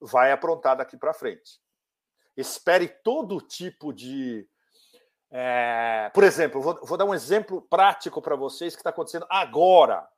[0.00, 1.60] vai aprontar daqui para frente.
[2.36, 4.48] Espere todo tipo de.
[5.28, 6.12] É...
[6.14, 10.08] Por exemplo, vou, vou dar um exemplo prático para vocês que está acontecendo agora.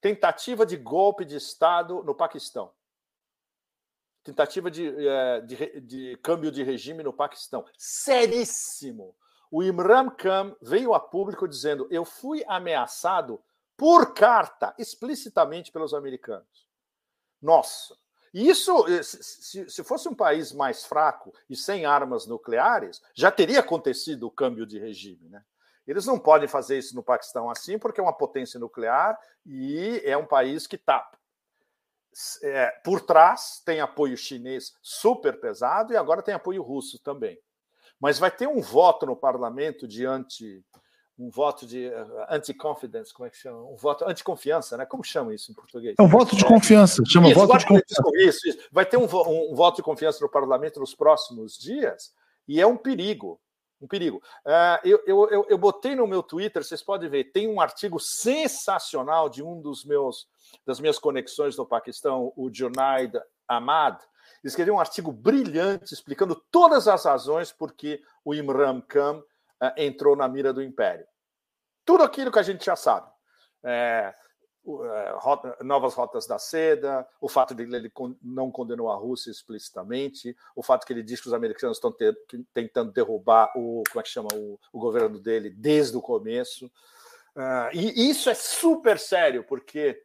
[0.00, 2.72] Tentativa de golpe de Estado no Paquistão
[4.22, 7.64] tentativa de, eh, de, de, câmbio de regime no Paquistão.
[7.76, 9.14] Seríssimo.
[9.50, 13.42] O Imran Khan veio a público dizendo: Eu fui ameaçado
[13.76, 16.66] por carta, explicitamente pelos americanos.
[17.40, 17.96] Nossa.
[18.32, 23.60] Isso, eh, se, se fosse um país mais fraco e sem armas nucleares, já teria
[23.60, 25.44] acontecido o câmbio de regime, né?
[25.86, 30.16] Eles não podem fazer isso no Paquistão assim, porque é uma potência nuclear e é
[30.16, 31.10] um país que está
[32.42, 37.38] é, por trás tem apoio chinês super pesado e agora tem apoio russo também.
[38.00, 40.64] Mas vai ter um voto no parlamento de anti
[41.18, 43.62] um voto de uh, anti-confidence, como é que chama?
[43.64, 44.86] Um voto anti-confiança, né?
[44.86, 45.94] Como chama isso em português?
[45.98, 48.02] É um voto de confiança, chama isso, voto de confiança.
[48.16, 48.58] Isso, isso.
[48.72, 52.12] Vai ter um, um, um, voto de confiança no parlamento nos próximos dias
[52.48, 53.40] e é um perigo,
[53.82, 54.22] um perigo.
[54.46, 57.98] Uh, eu, eu, eu, eu botei no meu Twitter, vocês podem ver, tem um artigo
[57.98, 60.28] sensacional de um dos meus
[60.64, 63.18] das minhas conexões no Paquistão, o Junaid
[63.48, 63.98] Ahmad,
[64.44, 70.14] escreveu um artigo brilhante explicando todas as razões por que o Imran Khan uh, entrou
[70.14, 71.06] na mira do Império.
[71.84, 73.10] Tudo aquilo que a gente já sabe.
[73.64, 74.14] É,
[75.62, 80.86] novas rotas da seda, o fato de ele não condenou a Rússia explicitamente, o fato
[80.86, 81.94] que ele diz que os americanos estão
[82.54, 86.66] tentando derrubar o como é que chama o, o governo dele desde o começo.
[87.34, 90.00] Uh, e isso é super sério, porque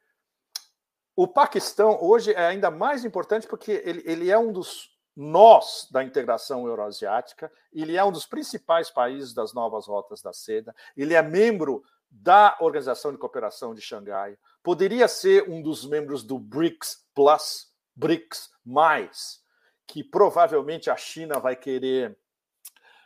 [1.16, 6.04] o Paquistão hoje é ainda mais importante porque ele, ele é um dos nós da
[6.04, 11.22] integração euroasiática, ele é um dos principais países das novas rotas da seda, ele é
[11.24, 17.72] membro da Organização de Cooperação de Xangai, poderia ser um dos membros do BRICS Plus,
[17.96, 19.42] BRICS mais,
[19.86, 22.18] que provavelmente a China vai querer,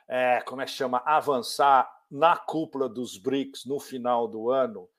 [0.07, 4.89] é, como é que chama, avançar na cúpula dos BRICS no final do ano,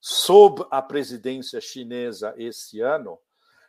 [0.00, 3.18] sob a presidência chinesa esse ano.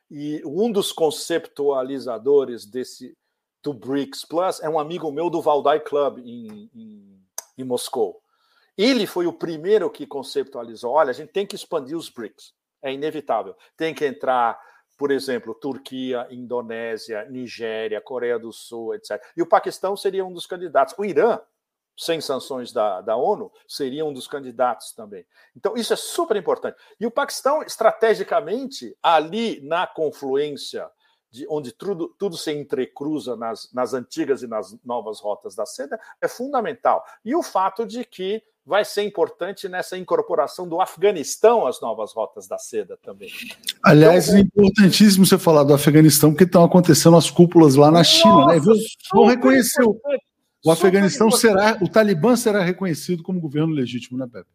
[0.10, 3.18] E um dos conceptualizadores desse
[3.64, 7.26] do BRICS Plus é um amigo meu do Valdai Club em, em,
[7.57, 8.23] em Moscou.
[8.78, 12.91] Ele foi o primeiro que conceptualizou: olha, a gente tem que expandir os BRICS, é
[12.91, 13.56] inevitável.
[13.78, 14.60] Tem que entrar,
[14.98, 19.22] por exemplo, Turquia, Indonésia, Nigéria, Coreia do Sul, etc.
[19.38, 20.95] E o Paquistão seria um dos candidatos.
[20.98, 21.40] O Irã,
[21.95, 25.26] sem sanções da, da ONU, seria um dos candidatos também.
[25.56, 26.78] Então, isso é super importante.
[27.00, 30.90] E o Paquistão, estrategicamente, ali na confluência
[31.30, 36.00] de onde tudo, tudo se entrecruza nas, nas antigas e nas novas rotas da seda,
[36.22, 37.04] é fundamental.
[37.26, 42.48] E o fato de que vai ser importante nessa incorporação do Afeganistão às novas rotas
[42.48, 43.30] da seda também.
[43.84, 48.03] Aliás, então, é importantíssimo você falar do Afeganistão, porque estão acontecendo as cúpulas lá na
[48.03, 48.56] China, né?
[49.11, 49.99] Vão reconhecer o,
[50.65, 54.49] o Afeganistão será, o Talibã será reconhecido como governo legítimo, né, Pepe?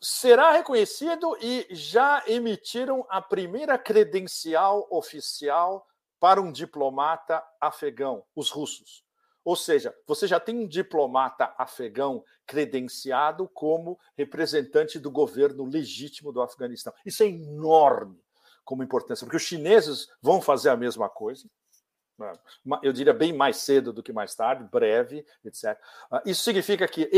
[0.00, 5.86] Será reconhecido e já emitiram a primeira credencial oficial
[6.20, 9.03] para um diplomata afegão, os russos.
[9.44, 16.40] Ou seja, você já tem um diplomata afegão credenciado como representante do governo legítimo do
[16.40, 16.94] Afeganistão.
[17.04, 18.18] Isso é enorme
[18.64, 21.46] como importância, porque os chineses vão fazer a mesma coisa.
[22.18, 22.32] Né?
[22.82, 25.78] Eu diria bem mais cedo do que mais tarde, breve, etc.
[26.10, 27.10] Ah, isso significa que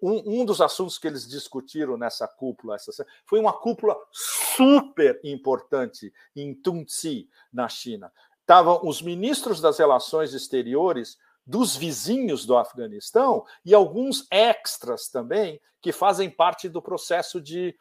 [0.00, 6.54] um dos assuntos que eles discutiram nessa cúpula essa, foi uma cúpula super importante em
[6.54, 8.10] Tunxi, na China.
[8.40, 15.92] Estavam os ministros das relações exteriores dos vizinhos do Afeganistão e alguns extras também que
[15.92, 17.76] fazem parte do processo de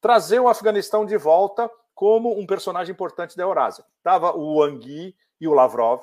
[0.00, 3.84] trazer o Afeganistão de volta como um personagem importante da Eurásia.
[3.96, 6.02] Estava o Wang Yi e o Lavrov,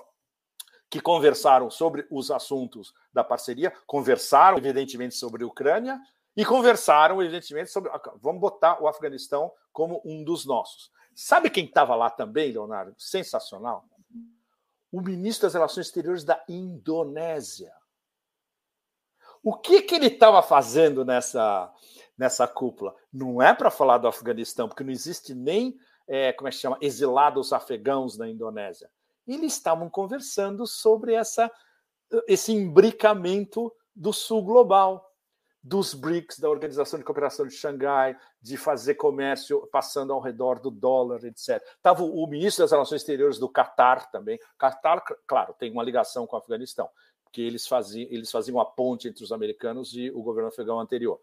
[0.89, 5.99] que conversaram sobre os assuntos da parceria, conversaram, evidentemente, sobre a Ucrânia
[6.35, 7.89] e conversaram, evidentemente, sobre.
[8.21, 10.91] Vamos botar o Afeganistão como um dos nossos.
[11.13, 12.93] Sabe quem estava lá também, Leonardo?
[12.97, 13.85] Sensacional
[14.95, 17.73] o ministro das Relações Exteriores da Indonésia.
[19.43, 21.69] O que, que ele estava fazendo nessa,
[22.17, 22.95] nessa cúpula?
[23.11, 25.77] Não é para falar do Afeganistão, porque não existe nem,
[26.07, 28.89] é, como é que chama, exilados afegãos na Indonésia.
[29.27, 31.51] Eles estavam conversando sobre essa,
[32.25, 35.04] esse imbricamento do sul global
[35.65, 40.69] dos BRICS, da Organização de Cooperação de Xangai, de fazer comércio passando ao redor do
[40.69, 41.59] dólar, etc.
[41.75, 44.39] Estava o ministro das Relações Exteriores do Catar também.
[44.59, 46.87] Catar, claro, tem uma ligação com o Afeganistão,
[47.23, 51.19] porque eles faziam, eles faziam a ponte entre os americanos e o governo afegão anterior.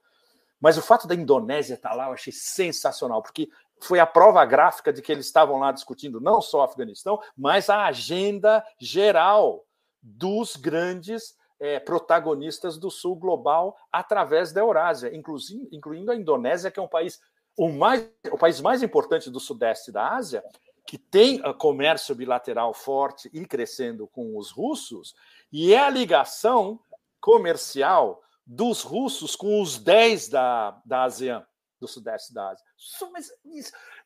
[0.61, 3.49] Mas o fato da Indonésia estar lá eu achei sensacional, porque
[3.81, 7.71] foi a prova gráfica de que eles estavam lá discutindo não só o Afeganistão, mas
[7.71, 9.65] a agenda geral
[10.03, 16.83] dos grandes é, protagonistas do sul global através da Eurásia, incluindo a Indonésia, que é
[16.83, 17.21] um país
[17.57, 20.43] o, mais, o país mais importante do sudeste da Ásia,
[20.85, 25.15] que tem ah, comércio bilateral forte e crescendo com os russos,
[25.53, 26.81] e é a ligação
[27.21, 31.47] comercial dos russos com os 10 da, da ASEAN,
[31.81, 32.65] do sudeste da Ásia.
[33.13, 33.31] Mas,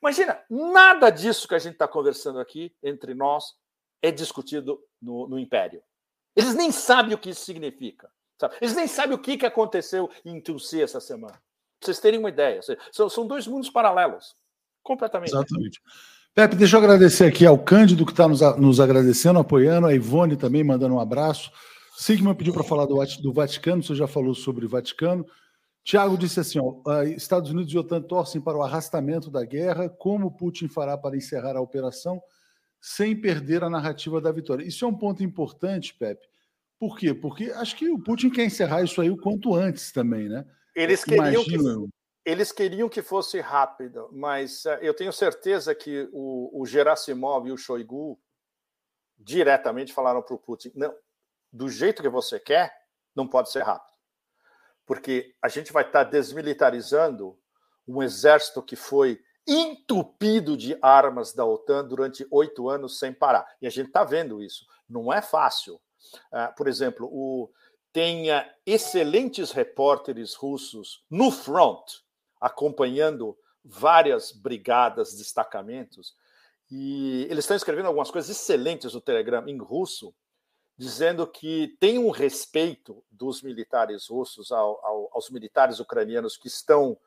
[0.03, 3.55] imagina, nada disso que a gente está conversando aqui entre nós
[4.03, 5.83] é discutido no, no Império.
[6.36, 8.10] Eles nem sabem o que isso significa.
[8.38, 8.54] Sabe?
[8.60, 11.32] Eles nem sabem o que, que aconteceu em Tulsi essa semana.
[11.32, 12.60] Pra vocês terem uma ideia.
[12.92, 14.36] São, são dois mundos paralelos.
[14.82, 15.30] Completamente.
[15.30, 15.80] Exatamente.
[16.34, 20.36] Pepe, deixa eu agradecer aqui ao Cândido, que está nos, nos agradecendo, apoiando, a Ivone
[20.36, 21.50] também mandando um abraço.
[21.96, 25.26] Sigma pediu para falar do, do Vaticano, você já falou sobre o Vaticano.
[25.82, 29.88] Tiago disse assim: ó, Estados Unidos e OTAN torcem para o arrastamento da guerra.
[29.88, 32.20] Como Putin fará para encerrar a operação?
[32.86, 34.64] Sem perder a narrativa da vitória.
[34.64, 36.24] Isso é um ponto importante, Pepe.
[36.78, 37.12] Por quê?
[37.12, 40.46] Porque acho que o Putin quer encerrar isso aí o quanto antes também, né?
[40.72, 41.56] Eles queriam, que,
[42.24, 47.50] eles queriam que fosse rápido, mas uh, eu tenho certeza que o, o Gerasimov e
[47.50, 48.20] o Shoigu
[49.18, 50.94] diretamente falaram para o Putin: não,
[51.52, 52.72] do jeito que você quer,
[53.16, 53.90] não pode ser rápido.
[54.86, 57.36] Porque a gente vai estar tá desmilitarizando
[57.88, 63.47] um exército que foi entupido de armas da OTAN durante oito anos sem parar.
[63.60, 64.66] E a gente está vendo isso.
[64.89, 65.81] Não é fácil.
[66.32, 67.51] Uh, por exemplo, o,
[67.93, 68.27] tem
[68.64, 71.82] excelentes repórteres russos no front,
[72.40, 76.14] acompanhando várias brigadas, destacamentos,
[76.70, 80.14] e eles estão escrevendo algumas coisas excelentes no Telegram em russo,
[80.77, 86.98] dizendo que tem um respeito dos militares russos ao, ao, aos militares ucranianos que estão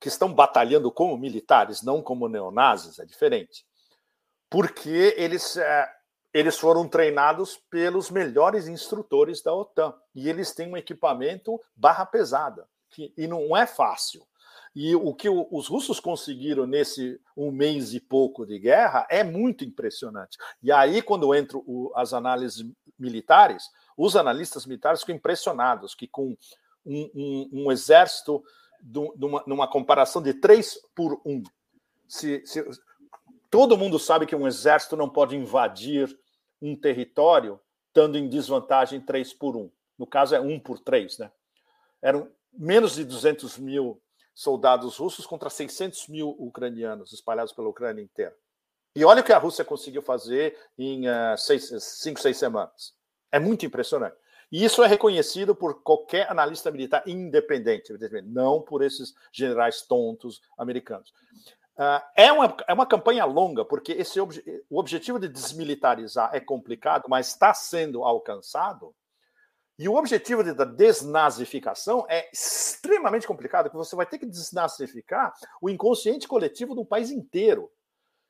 [0.00, 3.66] que estão batalhando como militares, não como neonazis, é diferente.
[4.48, 5.88] Porque eles, é,
[6.32, 9.94] eles foram treinados pelos melhores instrutores da OTAN.
[10.14, 14.26] E eles têm um equipamento barra pesada, que, e não é fácil.
[14.74, 19.64] E o que os russos conseguiram nesse um mês e pouco de guerra é muito
[19.64, 20.38] impressionante.
[20.62, 21.62] E aí, quando entram
[21.94, 22.64] as análises
[22.98, 23.64] militares,
[23.96, 26.36] os analistas militares ficam impressionados que com
[26.86, 28.42] um, um, um exército
[28.82, 31.42] numa, numa, comparação de 3 por 1.
[32.08, 32.64] Se, se,
[33.50, 36.18] todo mundo sabe que um exército não pode invadir
[36.60, 39.70] um território estando em desvantagem 3 por 1.
[39.98, 41.18] No caso, é 1 por 3.
[41.18, 41.32] Né?
[42.00, 44.00] Eram menos de 200 mil
[44.34, 48.34] soldados russos contra 600 mil ucranianos espalhados pela Ucrânia inteira.
[48.94, 52.94] E olha o que a Rússia conseguiu fazer em uh, cinco, seis semanas.
[53.30, 54.16] É muito impressionante.
[54.50, 57.92] E isso é reconhecido por qualquer analista militar independente,
[58.24, 61.12] não por esses generais tontos americanos.
[61.76, 66.40] Uh, é, uma, é uma campanha longa, porque esse obje, o objetivo de desmilitarizar é
[66.40, 68.94] complicado, mas está sendo alcançado.
[69.78, 75.32] E o objetivo da desnazificação é extremamente complicado, porque você vai ter que desnazificar
[75.62, 77.70] o inconsciente coletivo de um país inteiro,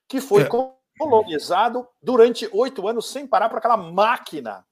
[0.06, 0.48] que foi é.
[0.96, 4.64] colonizado durante oito anos sem parar por aquela máquina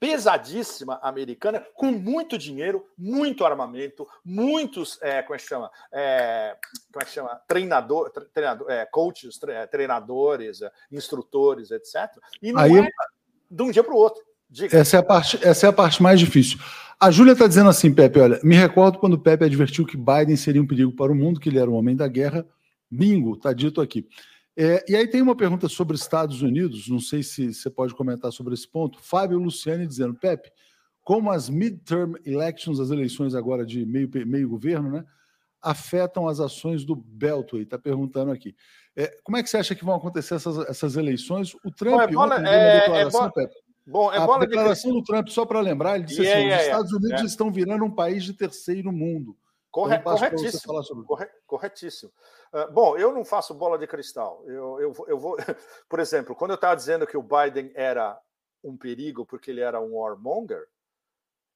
[0.00, 5.70] pesadíssima americana, com muito dinheiro, muito armamento, muitos, é, como é que chama?
[5.92, 6.56] É,
[6.90, 7.40] como é que chama?
[7.46, 9.38] Treinador, treinador, é, coaches,
[9.70, 12.10] treinadores, é, instrutores, etc.
[12.42, 12.88] E não Aí, é
[13.50, 14.22] de um dia para o outro.
[14.48, 14.76] Diga.
[14.76, 16.58] Essa é, a parte, essa é a parte mais difícil.
[16.98, 20.36] A Júlia está dizendo assim, Pepe, olha, me recordo quando o Pepe advertiu que Biden
[20.36, 22.44] seria um perigo para o mundo, que ele era um homem da guerra.
[22.90, 24.08] Bingo, está dito aqui.
[24.62, 28.30] É, e aí tem uma pergunta sobre Estados Unidos, não sei se você pode comentar
[28.30, 29.00] sobre esse ponto.
[29.00, 30.52] Fábio Luciani dizendo, Pepe,
[31.02, 35.04] como as midterm elections, as eleições agora de meio, meio governo, né,
[35.62, 37.62] afetam as ações do Beltway?
[37.62, 38.54] Está perguntando aqui.
[38.94, 41.54] É, como é que você acha que vão acontecer essas, essas eleições?
[41.64, 43.54] O Trump Bom, é bola, ontem é, uma declaração, é Pepe.
[43.86, 44.98] Bom, é a declaração de...
[44.98, 47.82] do Trump, só para lembrar, ele disse yeah, assim: yeah, os Estados Unidos estão virando
[47.82, 49.34] um país de terceiro mundo.
[49.70, 51.04] Corre, então, corretíssimo.
[51.04, 52.12] Corre, corretíssimo.
[52.52, 54.42] Uh, bom, eu não faço bola de cristal.
[54.46, 55.36] Eu, eu, eu vou,
[55.88, 58.20] por exemplo, quando eu estava dizendo que o Biden era
[58.64, 60.66] um perigo porque ele era um warmonger,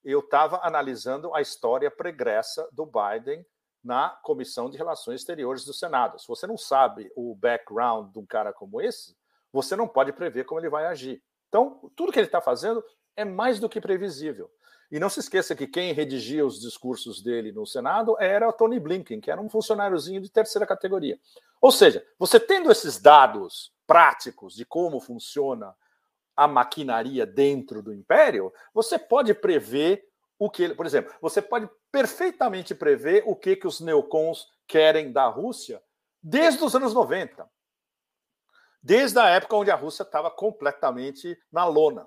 [0.04, 3.44] eu estava analisando a história pregressa do Biden
[3.82, 6.18] na Comissão de Relações Exteriores do Senado.
[6.18, 9.16] Se você não sabe o background de um cara como esse,
[9.52, 11.22] você não pode prever como ele vai agir.
[11.48, 12.84] Então, tudo que ele está fazendo
[13.16, 14.50] é mais do que previsível.
[14.94, 18.78] E não se esqueça que quem redigia os discursos dele no Senado era o Tony
[18.78, 21.18] Blinken, que era um funcionáriozinho de terceira categoria.
[21.60, 25.74] Ou seja, você tendo esses dados práticos de como funciona
[26.36, 30.08] a maquinaria dentro do império, você pode prever
[30.38, 35.10] o que ele, por exemplo, você pode perfeitamente prever o que, que os neocons querem
[35.10, 35.82] da Rússia
[36.22, 37.50] desde os anos 90.
[38.80, 42.06] Desde a época onde a Rússia estava completamente na lona.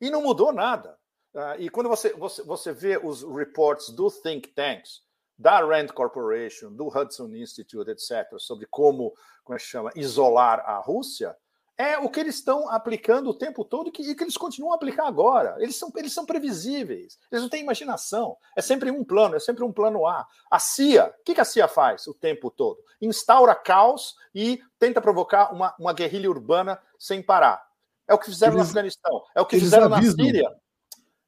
[0.00, 1.01] E não mudou nada.
[1.34, 5.02] Uh, e quando você, você, você vê os reports do think tanks,
[5.38, 10.78] da Rand Corporation, do Hudson Institute, etc., sobre como, como é que chama, isolar a
[10.78, 11.36] Rússia,
[11.76, 14.72] é o que eles estão aplicando o tempo todo e que, e que eles continuam
[14.72, 15.56] a aplicar agora.
[15.58, 18.36] Eles são, eles são previsíveis, eles não têm imaginação.
[18.56, 20.26] É sempre um plano, é sempre um plano A.
[20.50, 22.78] A CIA, o que, que a CIA faz o tempo todo?
[23.00, 27.66] Instaura caos e tenta provocar uma, uma guerrilha urbana sem parar.
[28.06, 30.16] É o que fizeram eles, no Afeganistão, é o que fizeram avisam.
[30.16, 30.61] na Síria.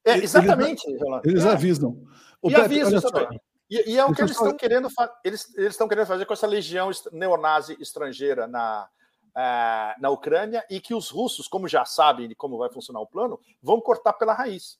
[0.05, 0.87] É, exatamente.
[0.89, 2.03] Eles, eles avisam.
[2.43, 3.41] O e Pepe, avisam também.
[3.71, 4.89] E, e, é o que eles estão querendo
[5.25, 8.87] eles, eles estão querendo fazer com essa legião neonazi estrangeira na,
[9.35, 13.07] uh, na Ucrânia e que os russos, como já sabem de como vai funcionar o
[13.07, 14.79] plano, vão cortar pela raiz.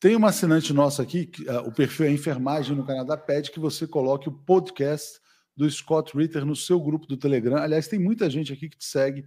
[0.00, 3.60] Tem uma assinante nossa aqui, que, uh, o perfil é Enfermagem no Canadá, pede que
[3.60, 5.20] você coloque o podcast
[5.56, 7.58] do Scott Ritter no seu grupo do Telegram.
[7.58, 9.24] Aliás, tem muita gente aqui que te segue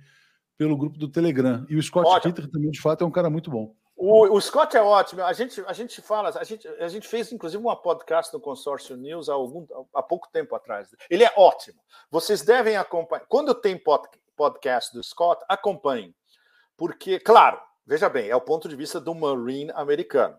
[0.57, 1.65] pelo grupo do Telegram.
[1.69, 2.33] E o Scott Ótimo.
[2.33, 3.75] Ritter também, de fato, é um cara muito bom.
[3.95, 5.23] O, o, Scott é ótimo.
[5.23, 8.97] A gente, a gente fala, a gente, a gente fez inclusive uma podcast no Consórcio
[8.97, 10.89] News há, algum, há pouco tempo atrás.
[11.09, 11.79] Ele é ótimo.
[12.09, 13.25] Vocês devem acompanhar.
[13.27, 13.81] Quando tem
[14.35, 16.13] podcast do Scott, acompanhem.
[16.75, 20.37] Porque, claro, veja bem, é o ponto de vista do Marine americano.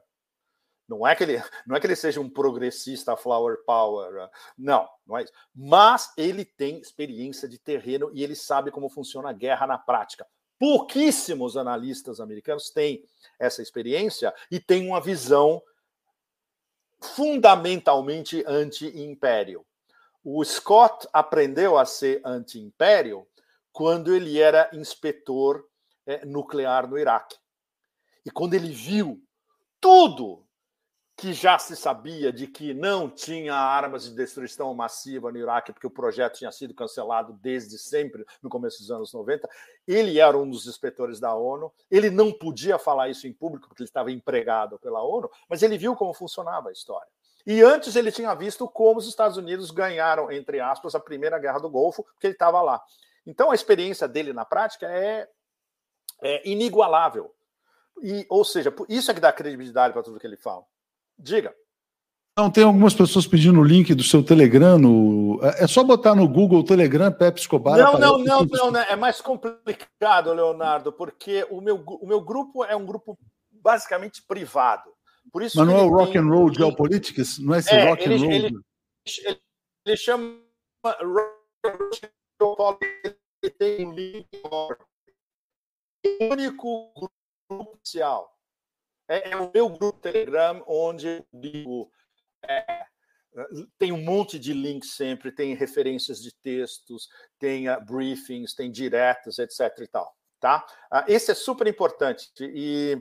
[0.86, 4.28] Não é que ele, não é que ele seja um progressista flower power,
[4.58, 5.32] não, não é isso.
[5.54, 10.26] Mas ele tem experiência de terreno e ele sabe como funciona a guerra na prática.
[10.58, 13.04] Pouquíssimos analistas americanos têm
[13.38, 15.62] essa experiência e têm uma visão
[17.00, 19.64] fundamentalmente anti-império.
[20.22, 23.26] O Scott aprendeu a ser anti-império
[23.72, 25.68] quando ele era inspetor
[26.06, 27.36] é, nuclear no Iraque.
[28.24, 29.22] E quando ele viu
[29.80, 30.43] tudo
[31.16, 35.86] que já se sabia de que não tinha armas de destruição massiva no Iraque, porque
[35.86, 39.48] o projeto tinha sido cancelado desde sempre, no começo dos anos 90.
[39.86, 41.72] Ele era um dos inspetores da ONU.
[41.88, 45.78] Ele não podia falar isso em público, porque ele estava empregado pela ONU, mas ele
[45.78, 47.08] viu como funcionava a história.
[47.46, 51.58] E antes ele tinha visto como os Estados Unidos ganharam, entre aspas, a primeira guerra
[51.58, 52.82] do Golfo, porque ele estava lá.
[53.24, 55.28] Então a experiência dele na prática é,
[56.22, 57.32] é inigualável.
[58.02, 60.64] E, ou seja, isso é que dá credibilidade para tudo que ele fala.
[61.18, 61.54] Diga.
[62.36, 64.76] Não, tem algumas pessoas pedindo o link do seu Telegram.
[64.76, 65.38] No...
[65.42, 67.78] É, só botar no Google Telegram Pepe Escobar.
[67.78, 68.84] Não, não, não, não, né?
[68.88, 73.16] é mais complicado, Leonardo, porque o meu, o meu grupo é um grupo
[73.52, 74.92] basicamente privado.
[75.32, 77.38] Por isso Mas não é o Rock and Roll Geopolitics?
[77.38, 78.32] Não é esse é, Rock ele, and Roll?
[78.32, 78.46] Ele,
[79.24, 79.40] ele,
[79.86, 80.36] ele chama
[83.42, 88.33] ele tem um link o único grupo oficial
[89.08, 91.90] é, é o meu grupo Telegram, onde eu digo.
[92.46, 92.84] É,
[93.78, 97.08] tem um monte de links sempre, tem referências de textos,
[97.38, 99.60] tem uh, briefings, tem diretas, etc.
[99.80, 100.14] e tal.
[100.38, 100.64] Tá?
[100.92, 102.30] Uh, esse é super importante.
[102.40, 102.96] E,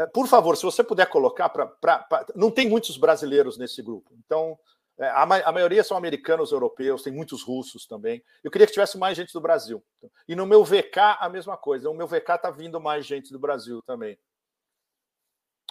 [0.00, 2.06] uh, por favor, se você puder colocar para.
[2.34, 4.14] Não tem muitos brasileiros nesse grupo.
[4.24, 4.56] Então,
[4.98, 8.22] é, a, a, maioria são americanos, europeus, tem muitos russos também.
[8.44, 9.82] Eu queria que tivesse mais gente do Brasil.
[10.28, 11.88] E no meu VK, a mesma coisa.
[11.88, 14.16] No meu VK está vindo mais gente do Brasil também.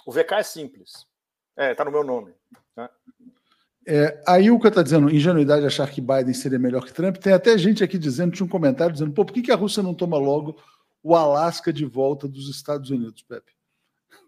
[0.06, 1.06] O VK é simples.
[1.56, 2.32] É, tá no meu nome.
[2.76, 2.88] Né?
[3.86, 7.16] É, a Ilka está dizendo ingenuidade achar que Biden seria melhor que Trump.
[7.16, 9.82] Tem até gente aqui dizendo, tinha um comentário dizendo, pô, por que, que a Rússia
[9.82, 10.56] não toma logo
[11.02, 13.52] o Alasca de volta dos Estados Unidos, Pepe?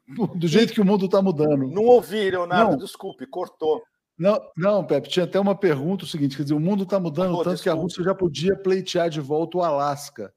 [0.36, 1.68] Do jeito que o mundo está mudando.
[1.68, 2.78] Não ouvi, Leonardo, não.
[2.78, 3.82] desculpe, cortou.
[4.16, 7.36] Não, não, Pepe, tinha até uma pergunta o seguinte: quer dizer, o mundo está mudando
[7.38, 7.62] tanto desculpe.
[7.62, 10.32] que a Rússia já podia pleitear de volta o Alasca.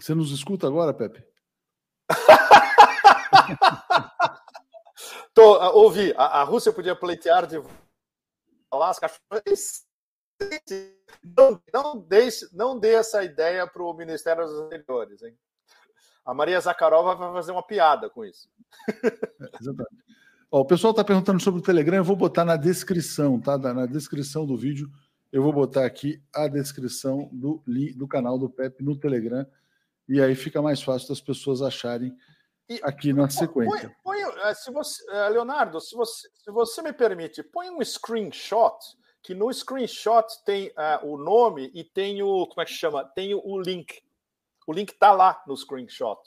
[0.00, 1.24] Você nos escuta agora, Pepe?
[5.34, 7.62] Tô, uh, ouvi, a, a, Rússia podia pleitear de
[8.70, 9.10] Alasca.
[11.22, 15.22] Não, não, deixe, não dê essa ideia para o Ministério dos Exteriores.
[15.22, 15.36] Hein?
[16.24, 18.48] A Maria Zakharova vai fazer uma piada com isso.
[19.60, 20.04] Exatamente.
[20.50, 23.58] Ó, o pessoal está perguntando sobre o Telegram, eu vou botar na descrição, tá?
[23.58, 24.90] Na descrição do vídeo,
[25.30, 27.62] eu vou botar aqui a descrição do,
[27.96, 29.46] do canal do Pepe no Telegram,
[30.08, 32.16] e aí fica mais fácil das pessoas acharem
[32.68, 33.94] e, aqui na sequência.
[34.02, 37.82] Põe, põe, eh, se você, eh, Leonardo, se você, se você me permite, põe um
[37.82, 38.76] screenshot,
[39.22, 42.46] que no screenshot tem uh, o nome e tem o.
[42.46, 43.04] Como é que chama?
[43.04, 44.00] Tem o, link.
[44.66, 46.18] O link está lá no screenshot.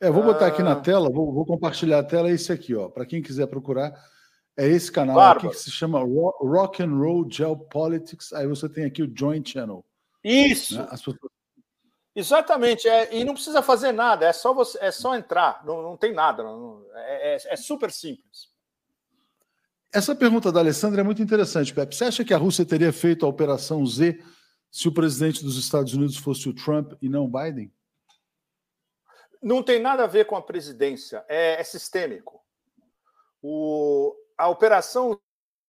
[0.00, 0.80] É, vou botar aqui na ah.
[0.80, 2.88] tela, vou, vou, compartilhar a tela, é esse aqui, ó.
[2.88, 3.92] Para quem quiser procurar,
[4.56, 5.48] é esse canal Bárbaro.
[5.48, 8.32] aqui que se chama Rock and Roll Geopolitics.
[8.32, 9.84] Aí você tem aqui o Joint Channel.
[10.22, 10.76] Isso!
[10.76, 10.88] Né?
[10.90, 11.18] As pessoas
[12.16, 15.96] Exatamente, é, e não precisa fazer nada, é só você, é só entrar, não, não
[15.96, 18.52] tem nada, não, é, é, é, super simples.
[19.92, 21.94] Essa pergunta da Alessandra é muito interessante, Pepe.
[21.94, 24.22] Você acha que a Rússia teria feito a Operação Z
[24.70, 27.72] se o presidente dos Estados Unidos fosse o Trump e não o Biden?
[29.42, 32.40] Não tem nada a ver com a presidência, é, é sistêmico.
[33.42, 35.20] O, a Operação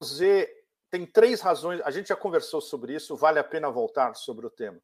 [0.04, 0.48] Z
[0.92, 4.50] tem três razões, a gente já conversou sobre isso, vale a pena voltar sobre o
[4.50, 4.80] tema.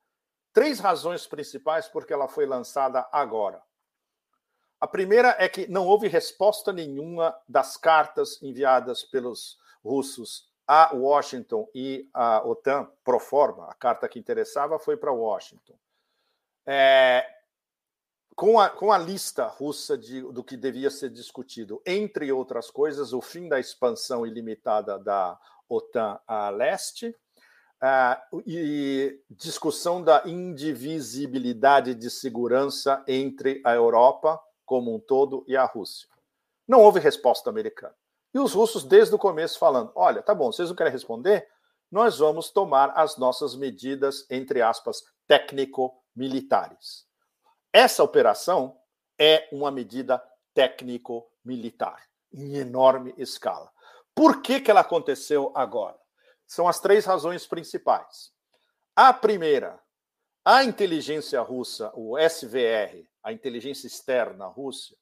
[0.53, 3.61] Três razões principais porque ela foi lançada agora.
[4.79, 11.69] A primeira é que não houve resposta nenhuma das cartas enviadas pelos russos a Washington
[11.75, 13.69] e a OTAN pro forma.
[13.69, 15.77] A carta que interessava foi para Washington.
[16.65, 17.27] É,
[18.35, 23.13] com, a, com a lista russa de, do que devia ser discutido, entre outras coisas,
[23.13, 25.37] o fim da expansão ilimitada da
[25.67, 27.15] OTAN a leste,
[27.81, 35.65] Uh, e discussão da indivisibilidade de segurança entre a Europa como um todo e a
[35.65, 36.07] Rússia.
[36.67, 37.95] Não houve resposta americana.
[38.33, 41.47] E os russos, desde o começo, falando: olha, tá bom, vocês não querem responder?
[41.91, 47.05] Nós vamos tomar as nossas medidas, entre aspas, técnico-militares.
[47.73, 48.77] Essa operação
[49.19, 53.69] é uma medida técnico-militar, em enorme escala.
[54.15, 56.00] Por que, que ela aconteceu agora?
[56.51, 58.29] São as três razões principais.
[58.93, 59.79] A primeira,
[60.43, 64.93] a inteligência russa, o SVR, a inteligência externa russa,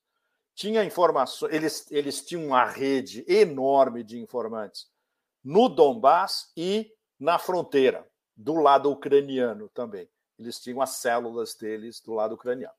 [0.53, 4.85] tinha informações, eles, eles tinham uma rede enorme de informantes
[5.43, 8.07] no Donbass e na fronteira,
[8.37, 10.07] do lado ucraniano também.
[10.37, 12.75] Eles tinham as células deles do lado ucraniano.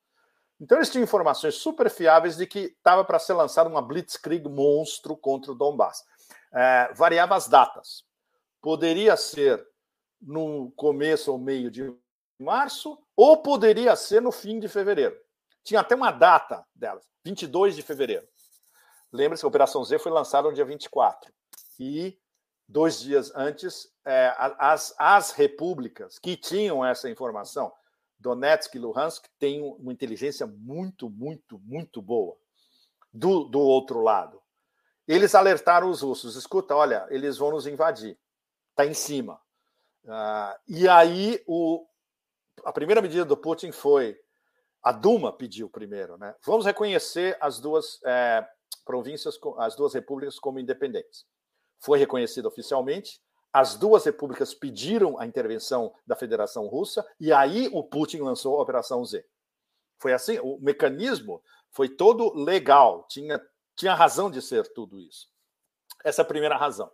[0.61, 5.17] Então eles tinham informações super fiáveis de que estava para ser lançada uma blitzkrieg monstro
[5.17, 6.05] contra o Donbass.
[6.53, 8.09] É, variava as datas
[8.61, 9.67] poderia ser
[10.21, 11.93] no começo ou meio de
[12.39, 15.17] março, ou poderia ser no fim de fevereiro.
[15.63, 18.27] Tinha até uma data delas, 22 de fevereiro.
[19.13, 21.33] Lembre-se que a Operação Z foi lançada no dia 24.
[21.79, 22.19] E
[22.69, 27.73] dois dias antes, é, as, as repúblicas que tinham essa informação,
[28.19, 32.37] Donetsk e Luhansk, têm uma inteligência muito, muito, muito boa
[33.13, 34.41] do, do outro lado.
[35.09, 38.19] Eles alertaram os russos: escuta, olha, eles vão nos invadir,
[38.81, 39.41] está em cima.
[40.05, 41.87] Uh, e aí o,
[42.65, 44.19] a primeira medida do Putin foi
[44.83, 46.35] a Duma pediu primeiro, né?
[46.45, 48.47] Vamos reconhecer as duas é,
[48.85, 51.27] províncias, as duas repúblicas como independentes.
[51.79, 53.21] Foi reconhecido oficialmente.
[53.53, 58.63] As duas repúblicas pediram a intervenção da Federação Russa e aí o Putin lançou a
[58.63, 59.27] Operação Z.
[59.99, 61.43] Foi assim, o mecanismo
[61.73, 63.41] foi todo legal, tinha,
[63.77, 65.29] tinha razão de ser tudo isso.
[66.03, 66.91] Essa é a primeira razão.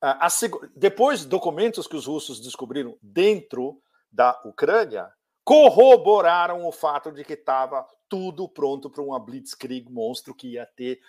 [0.00, 0.28] A,
[0.74, 5.10] depois, documentos que os russos descobriram dentro da Ucrânia
[5.44, 11.00] corroboraram o fato de que estava tudo pronto para uma blitzkrieg monstro que ia ter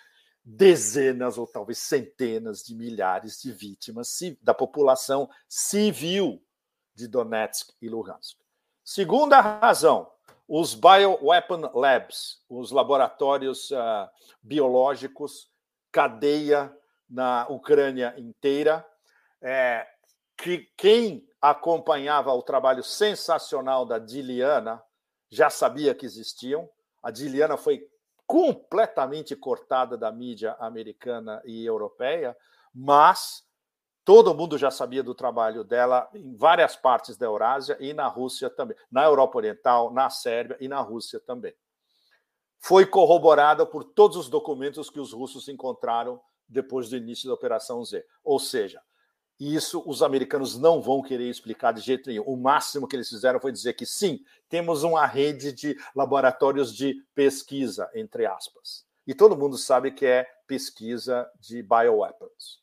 [0.44, 6.42] dezenas ou talvez centenas de milhares de vítimas da população civil
[6.94, 8.38] de Donetsk e Luhansk.
[8.84, 10.10] Segunda razão,
[10.48, 14.08] os bioweapon labs, os laboratórios uh,
[14.42, 15.50] biológicos,
[15.92, 16.74] cadeia
[17.08, 18.86] na Ucrânia inteira,
[19.40, 19.86] é,
[20.36, 24.82] que quem acompanhava o trabalho sensacional da Diliana,
[25.30, 26.68] já sabia que existiam.
[27.02, 27.86] A Diliana foi
[28.26, 32.36] completamente cortada da mídia americana e europeia,
[32.74, 33.44] mas
[34.04, 38.50] todo mundo já sabia do trabalho dela em várias partes da Eurásia e na Rússia
[38.50, 41.54] também, na Europa Oriental, na Sérvia e na Rússia também.
[42.58, 47.84] Foi corroborada por todos os documentos que os russos encontraram depois do início da Operação
[47.84, 48.04] Z.
[48.24, 48.80] Ou seja,
[49.38, 52.24] isso os americanos não vão querer explicar de jeito nenhum.
[52.24, 57.04] O máximo que eles fizeram foi dizer que sim, temos uma rede de laboratórios de
[57.14, 58.84] pesquisa, entre aspas.
[59.06, 62.60] E todo mundo sabe que é pesquisa de bioweapons.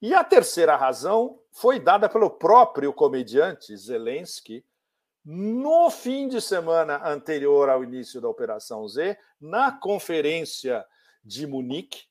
[0.00, 4.64] E a terceira razão foi dada pelo próprio comediante Zelensky
[5.24, 10.86] no fim de semana anterior ao início da Operação Z, na conferência
[11.24, 12.06] de Munique,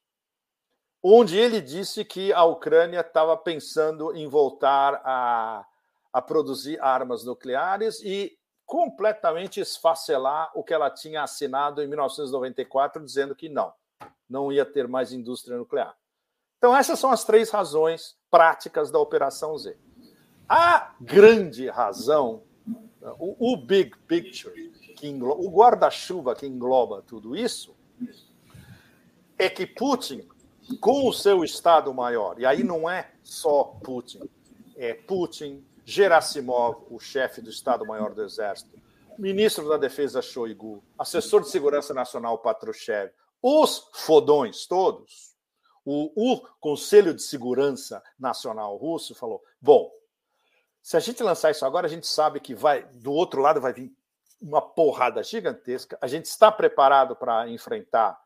[1.02, 5.66] onde ele disse que a Ucrânia estava pensando em voltar a,
[6.12, 13.34] a produzir armas nucleares e completamente esfacelar o que ela tinha assinado em 1994, dizendo
[13.34, 13.74] que não,
[14.30, 15.96] não ia ter mais indústria nuclear.
[16.58, 19.78] Então, essas são as três razões práticas da Operação Z.
[20.50, 22.44] A grande razão,
[23.20, 27.76] o, o big picture, que engloba, o guarda-chuva que engloba tudo isso,
[29.38, 30.28] é que Putin
[30.76, 34.30] com o seu Estado-Maior, e aí não é só Putin,
[34.76, 38.78] é Putin, Gerasimov, o chefe do Estado-Maior do Exército,
[39.18, 43.12] ministro da Defesa Shoigu, assessor de Segurança Nacional Patrushev,
[43.42, 45.36] os fodões todos,
[45.86, 49.90] o, o Conselho de Segurança Nacional Russo falou: bom,
[50.82, 53.72] se a gente lançar isso agora, a gente sabe que vai do outro lado vai
[53.72, 53.96] vir
[54.42, 55.98] uma porrada gigantesca.
[56.02, 58.20] A gente está preparado para enfrentar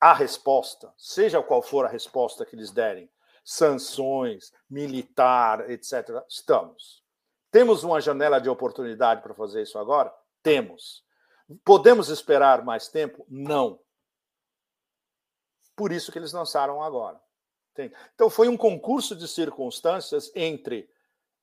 [0.00, 3.10] a resposta, seja qual for a resposta que eles derem,
[3.44, 7.02] sanções, militar, etc., estamos.
[7.50, 10.12] Temos uma janela de oportunidade para fazer isso agora?
[10.42, 11.04] Temos.
[11.64, 13.24] Podemos esperar mais tempo?
[13.28, 13.78] Não.
[15.76, 17.20] Por isso que eles lançaram agora.
[18.14, 20.88] Então, foi um concurso de circunstâncias entre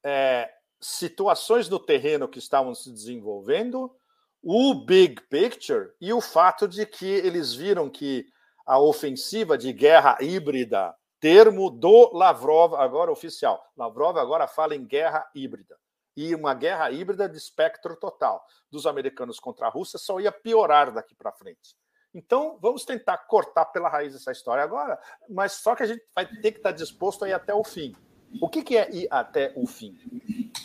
[0.04, 3.94] é, situações do terreno que estavam se desenvolvendo,
[4.42, 8.28] o big picture e o fato de que eles viram que
[8.72, 13.62] a ofensiva de guerra híbrida, termo do Lavrov, agora oficial.
[13.76, 15.78] Lavrov agora fala em guerra híbrida.
[16.16, 18.42] E uma guerra híbrida de espectro total
[18.72, 21.76] dos americanos contra a Rússia só ia piorar daqui para frente.
[22.14, 24.98] Então, vamos tentar cortar pela raiz essa história agora,
[25.30, 27.94] mas só que a gente vai ter que estar disposto a ir até o fim.
[28.42, 29.98] O que, que é ir até o fim?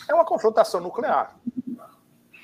[0.07, 1.37] É uma confrontação nuclear.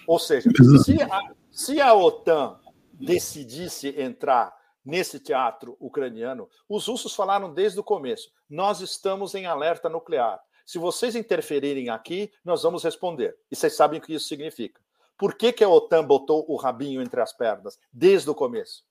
[0.06, 0.49] Ou seja,
[0.84, 2.60] se a, se a OTAN
[2.99, 9.89] decidisse entrar nesse teatro ucraniano, os russos falaram desde o começo: nós estamos em alerta
[9.89, 10.41] nuclear.
[10.65, 13.38] Se vocês interferirem aqui, nós vamos responder.
[13.51, 14.81] E vocês sabem o que isso significa.
[15.18, 18.85] Por que, que a OTAN botou o rabinho entre as pernas desde o começo?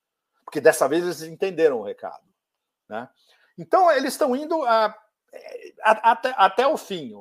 [0.44, 2.24] Porque dessa vez eles entenderam o recado.
[2.88, 3.08] Né?
[3.56, 4.86] Então, eles estão indo a,
[5.82, 7.12] a, até, até o fim.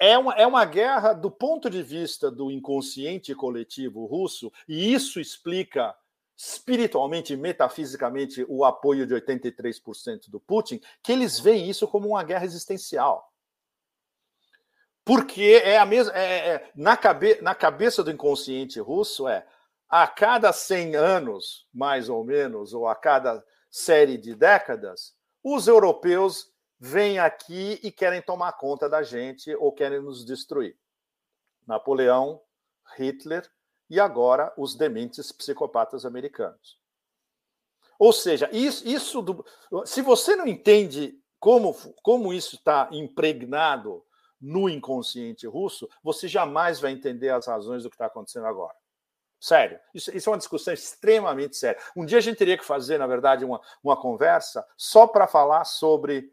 [0.00, 5.20] É uma, é uma guerra do ponto de vista do inconsciente coletivo russo, e isso
[5.20, 5.94] explica
[6.36, 12.22] espiritualmente e metafisicamente o apoio de 83% do Putin, que eles veem isso como uma
[12.22, 13.32] guerra existencial.
[15.04, 16.12] Porque é a mesma.
[16.14, 19.46] É, é, na, cabe, na cabeça do inconsciente russo é
[19.88, 25.14] a cada 100 anos, mais ou menos, ou a cada série de décadas,
[25.44, 30.76] os europeus vêm aqui e querem tomar conta da gente ou querem nos destruir.
[31.66, 32.42] Napoleão,
[32.96, 33.48] Hitler
[33.88, 36.78] e agora os dementes psicopatas americanos.
[37.98, 39.44] Ou seja, isso, isso do,
[39.84, 44.04] se você não entende como, como isso está impregnado
[44.40, 48.74] no inconsciente russo, você jamais vai entender as razões do que está acontecendo agora.
[49.40, 51.80] Sério, isso, isso, é uma discussão extremamente séria.
[51.94, 55.64] Um dia a gente teria que fazer, na verdade, uma, uma conversa só para falar
[55.64, 56.32] sobre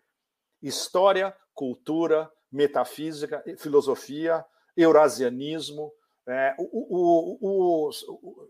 [0.62, 4.44] história, cultura, metafísica, filosofia,
[4.76, 5.92] eurasianismo,
[6.28, 8.50] é, o, o, o,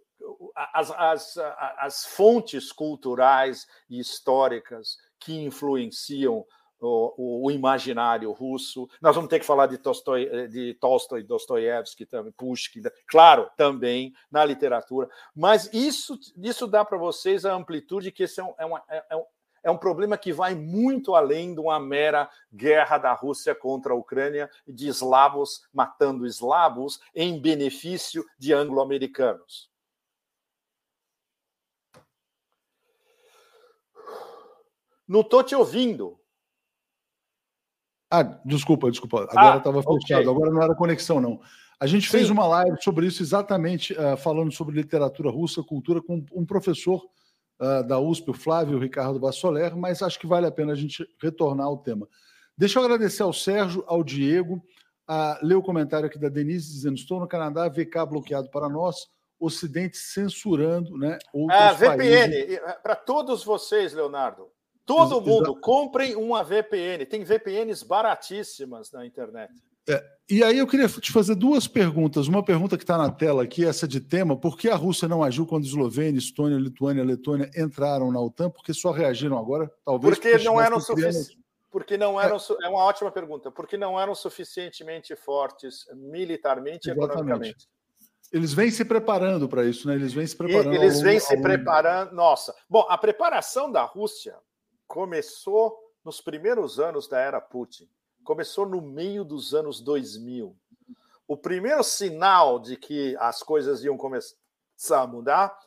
[0.55, 1.37] as, as,
[1.77, 6.45] as fontes culturais e históricas que influenciam
[6.83, 8.89] o, o, imaginário russo.
[9.01, 14.43] Nós vamos ter que falar de Tolstói, de Tolstói, Dostoiévski, também, Pushkin, claro, também na
[14.43, 15.09] literatura.
[15.33, 19.15] Mas isso, isso dá para vocês a amplitude que esse é um, é, é, é,
[19.15, 19.23] um,
[19.63, 23.95] é um problema que vai muito além de uma mera guerra da Rússia contra a
[23.95, 29.71] Ucrânia, de eslavos matando eslavos em benefício de anglo-americanos.
[35.07, 36.19] Não estou te ouvindo.
[38.09, 39.27] Ah, desculpa, desculpa.
[39.29, 40.21] Agora estava ah, fechado.
[40.21, 40.29] Okay.
[40.29, 41.41] Agora não era conexão, não.
[41.79, 42.17] A gente Sim.
[42.17, 47.03] fez uma live sobre isso, exatamente uh, falando sobre literatura russa, cultura, com um professor
[47.59, 51.07] uh, da USP, o Flávio Ricardo Vassoler, mas acho que vale a pena a gente
[51.21, 52.07] retornar ao tema.
[52.57, 54.63] Deixa eu agradecer ao Sérgio, ao Diego,
[55.07, 59.07] a ler o comentário aqui da Denise dizendo: estou no Canadá, VK bloqueado para nós,
[59.39, 61.17] Ocidente censurando, né?
[61.49, 64.49] Ah, VPN, para todos vocês, Leonardo.
[64.85, 67.05] Todo mundo, comprem uma VPN.
[67.05, 69.51] Tem VPNs baratíssimas na internet.
[69.87, 72.27] É, e aí eu queria te fazer duas perguntas.
[72.27, 75.23] Uma pergunta que está na tela aqui, essa de tema: por que a Rússia não
[75.23, 78.49] agiu quando Eslovênia, Estônia, Lituânia, Letônia entraram na OTAN?
[78.49, 79.71] Porque só reagiram agora?
[79.85, 81.37] Talvez porque, porque não eram suficientes.
[81.69, 82.37] Porque não eram.
[82.37, 82.65] É.
[82.65, 83.51] é uma ótima pergunta.
[83.51, 87.67] Porque não eram suficientemente fortes militarmente e economicamente.
[88.31, 89.93] Eles vêm se preparando para isso, né?
[89.93, 90.73] Eles vêm se preparando.
[90.73, 92.13] eles vêm se preparando.
[92.13, 92.55] Nossa.
[92.67, 94.35] Bom, a preparação da Rússia
[94.87, 97.87] começou nos primeiros anos da era Putin,
[98.23, 100.55] começou no meio dos anos 2000.
[101.27, 104.35] O primeiro sinal de que as coisas iam começar
[104.91, 105.57] a mudar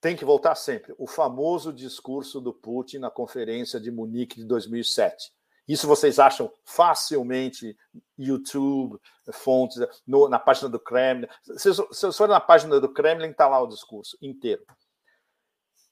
[0.00, 0.94] tem que voltar sempre.
[0.98, 5.32] O famoso discurso do Putin na conferência de Munique de 2007.
[5.66, 7.76] Isso vocês acham facilmente
[8.16, 8.98] YouTube,
[9.32, 9.76] fontes,
[10.06, 11.28] no, na página do Kremlin.
[11.56, 14.64] Se vocês forem na página do Kremlin, está lá o discurso inteiro.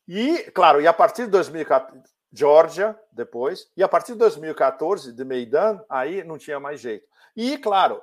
[0.08, 2.00] E, claro, e a partir de 2014,
[2.32, 7.06] Georgia depois, e a partir de 2014, de Maidan, aí não tinha mais jeito.
[7.34, 8.02] E, claro,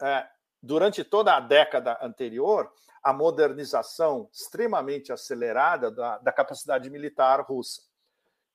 [0.00, 0.26] é,
[0.62, 2.72] durante toda a década anterior,
[3.02, 7.82] a modernização extremamente acelerada da, da, capacidade militar russa,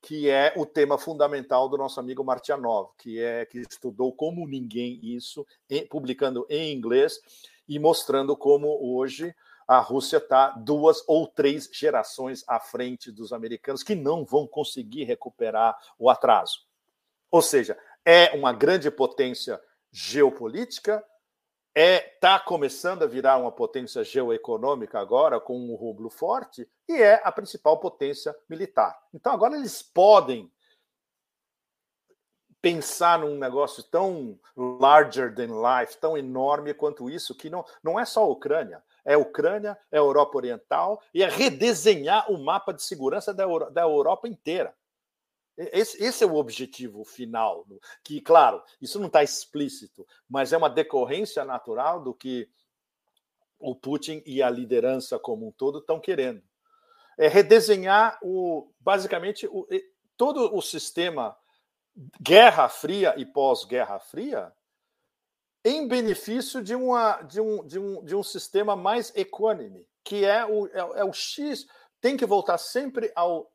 [0.02, 5.00] que é o tema fundamental do nosso amigo Martianov, que é que estudou como ninguém
[5.02, 5.46] isso,
[5.90, 7.20] publicando em inglês
[7.68, 9.34] e mostrando como hoje
[9.74, 15.04] a Rússia está duas ou três gerações à frente dos americanos que não vão conseguir
[15.04, 16.60] recuperar o atraso.
[17.32, 17.76] Ou seja,
[18.06, 19.60] é uma grande potência
[19.92, 21.04] geopolítica,
[21.76, 27.20] é está começando a virar uma potência geoeconômica agora com um rublo forte e é
[27.24, 28.96] a principal potência militar.
[29.12, 30.52] Então agora eles podem
[32.62, 38.06] pensar num negócio tão larger than life, tão enorme quanto isso, que não, não é
[38.06, 42.74] só a Ucrânia é a Ucrânia, é a Europa Oriental, e é redesenhar o mapa
[42.74, 44.76] de segurança da, Euro, da Europa inteira.
[45.56, 47.68] Esse, esse, é o objetivo final,
[48.04, 52.50] que, claro, isso não está explícito, mas é uma decorrência natural do que
[53.60, 56.42] o Putin e a liderança como um todo estão querendo.
[57.18, 59.68] É redesenhar o, basicamente o,
[60.18, 61.38] todo o sistema
[62.20, 64.52] Guerra Fria e pós-Guerra Fria
[65.64, 70.46] em benefício de, uma, de, um, de, um, de um sistema mais equânime, que é
[70.46, 71.66] o, é, é o X,
[72.02, 73.50] tem que voltar sempre ao,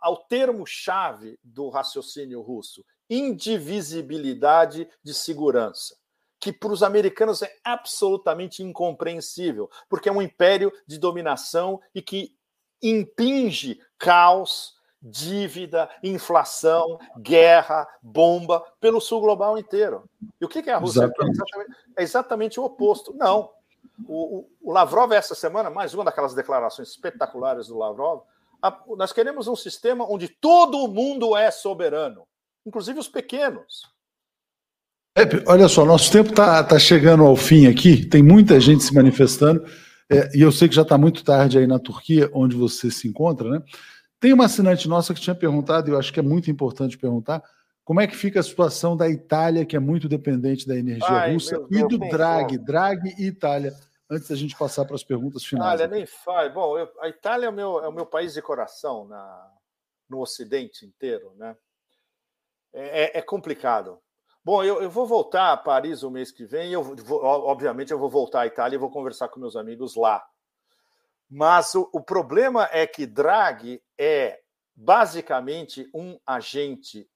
[0.00, 5.96] ao termo-chave do raciocínio russo: indivisibilidade de segurança.
[6.38, 12.34] Que para os americanos é absolutamente incompreensível, porque é um império de dominação e que
[12.82, 20.04] impinge caos, dívida, inflação, guerra, bomba pelo sul global inteiro.
[20.40, 21.04] E o que é a Rússia?
[21.04, 21.40] Exatamente.
[21.96, 23.14] É exatamente o oposto.
[23.14, 23.50] Não.
[24.06, 28.22] O, o, Lavrov, essa semana, mais uma daquelas declarações espetaculares do Lavrov,
[28.62, 32.26] a, nós queremos um sistema onde todo mundo é soberano,
[32.66, 33.90] inclusive os pequenos.
[35.14, 38.94] Pepe, olha só, nosso tempo está tá chegando ao fim aqui, tem muita gente se
[38.94, 39.64] manifestando,
[40.08, 43.08] é, e eu sei que já está muito tarde aí na Turquia, onde você se
[43.08, 43.62] encontra, né?
[44.20, 47.42] Tem uma assinante nossa que tinha perguntado, e eu acho que é muito importante perguntar,
[47.82, 51.32] como é que fica a situação da Itália, que é muito dependente da energia Ai,
[51.32, 53.74] russa, e do Draghi, Draghi e Itália,
[54.08, 55.80] antes da gente passar para as perguntas finais.
[55.80, 56.52] Olha, nem faz.
[56.52, 59.50] Bom, eu, a Itália é o, meu, é o meu país de coração na,
[60.08, 61.56] no Ocidente inteiro, né?
[62.72, 63.98] É, é, é complicado.
[64.44, 66.72] Bom, eu, eu, vou voltar a Paris o mês que vem.
[66.72, 70.24] Eu vou, obviamente, eu vou voltar à Itália e vou conversar com meus amigos lá.
[71.30, 74.40] Mas o, o problema é que Draghi é
[74.74, 77.08] basicamente um agente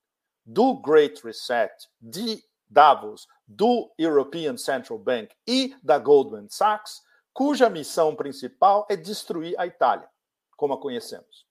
[0.47, 8.15] do Great Reset, de Davos, do European Central Bank e da Goldman Sachs, cuja missão
[8.15, 10.09] principal é destruir a Itália,
[10.57, 11.47] como a conhecemos,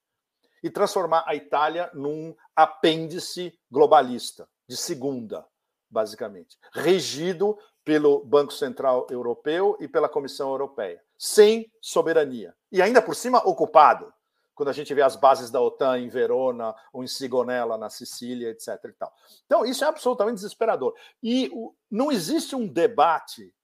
[0.63, 5.45] e transformar a Itália num apêndice globalista de segunda,
[5.89, 13.15] basicamente, regido pelo Banco Central Europeu e pela Comissão Europeia, sem soberania e ainda por
[13.15, 14.13] cima ocupado
[14.53, 18.49] quando a gente vê as bases da OTAN em Verona ou em Sigonella, na Sicília,
[18.49, 18.67] etc.
[18.83, 19.15] E tal.
[19.45, 20.93] Então, isso é absolutamente desesperador.
[21.23, 23.55] E o, não existe um debate.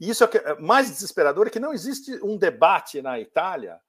[0.00, 3.80] E isso é, é mais desesperador é que não existe um debate na Itália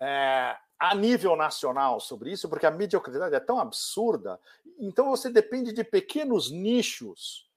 [0.00, 4.38] é, a nível nacional sobre isso, porque a mediocridade é tão absurda.
[4.80, 7.49] Então, você depende de pequenos nichos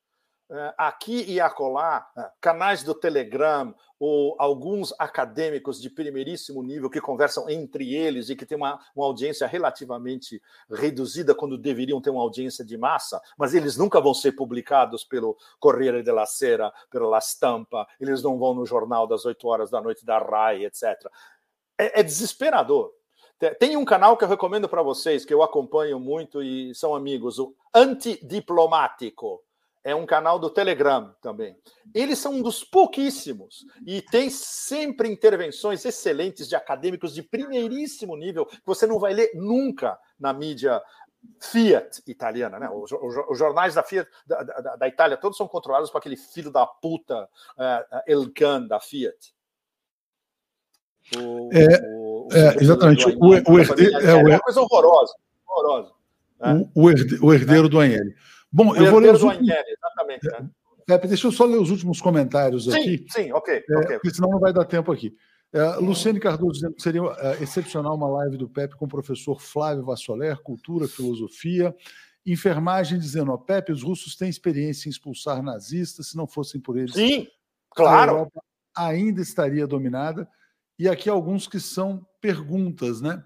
[0.78, 7.50] aqui e acolá, é, canais do Telegram ou alguns acadêmicos de primeiríssimo nível que conversam
[7.50, 12.66] entre eles e que têm uma, uma audiência relativamente reduzida quando deveriam ter uma audiência
[12.66, 17.88] de massa, mas eles nunca vão ser publicados pelo Corriere della Sera, pela La Stampa,
[18.00, 20.84] eles não vão no jornal das 8 horas da noite da RAI, etc.
[21.78, 22.92] É, é desesperador.
[23.60, 27.40] Tem um canal que eu recomendo para vocês, que eu acompanho muito e são amigos,
[27.40, 29.42] o Antidiplomático
[29.84, 31.58] é um canal do Telegram também.
[31.94, 38.46] Eles são um dos pouquíssimos e tem sempre intervenções excelentes de acadêmicos de primeiríssimo nível
[38.46, 40.82] que você não vai ler nunca na mídia
[41.40, 42.70] Fiat italiana, né?
[42.70, 46.52] Os, os jornais da Fiat da, da, da, Itália todos são controlados por aquele filho
[46.52, 49.34] da puta uh, Elkan da Fiat.
[51.18, 53.08] O, é, o, o é exatamente.
[53.08, 55.14] O, o, o, herdeiro, é, é uma coisa horrorosa.
[55.48, 55.94] horrorosa
[56.40, 56.70] né?
[56.76, 58.16] o, o herdeiro do Agnelli.
[58.54, 59.50] Bom, eu vou ler os últimos...
[59.50, 60.28] exatamente.
[60.28, 60.50] Né?
[60.86, 63.06] Pepe, deixa eu só ler os últimos comentários sim, aqui.
[63.10, 63.64] Sim, ok.
[63.68, 63.96] É, okay.
[63.96, 65.16] Porque senão não vai dar tempo aqui.
[65.52, 69.42] É, Luciane Cardoso dizendo que seria é, excepcional uma live do Pepe com o professor
[69.42, 71.76] Flávio Vassoler, Cultura, Filosofia.
[72.26, 76.78] Enfermagem dizendo, ó, Pepe, os russos têm experiência em expulsar nazistas, se não fossem por
[76.78, 76.94] eles.
[76.94, 77.28] Sim,
[77.72, 78.12] claro.
[78.12, 78.44] A Europa
[78.76, 80.28] ainda estaria dominada.
[80.78, 83.24] E aqui alguns que são perguntas, né?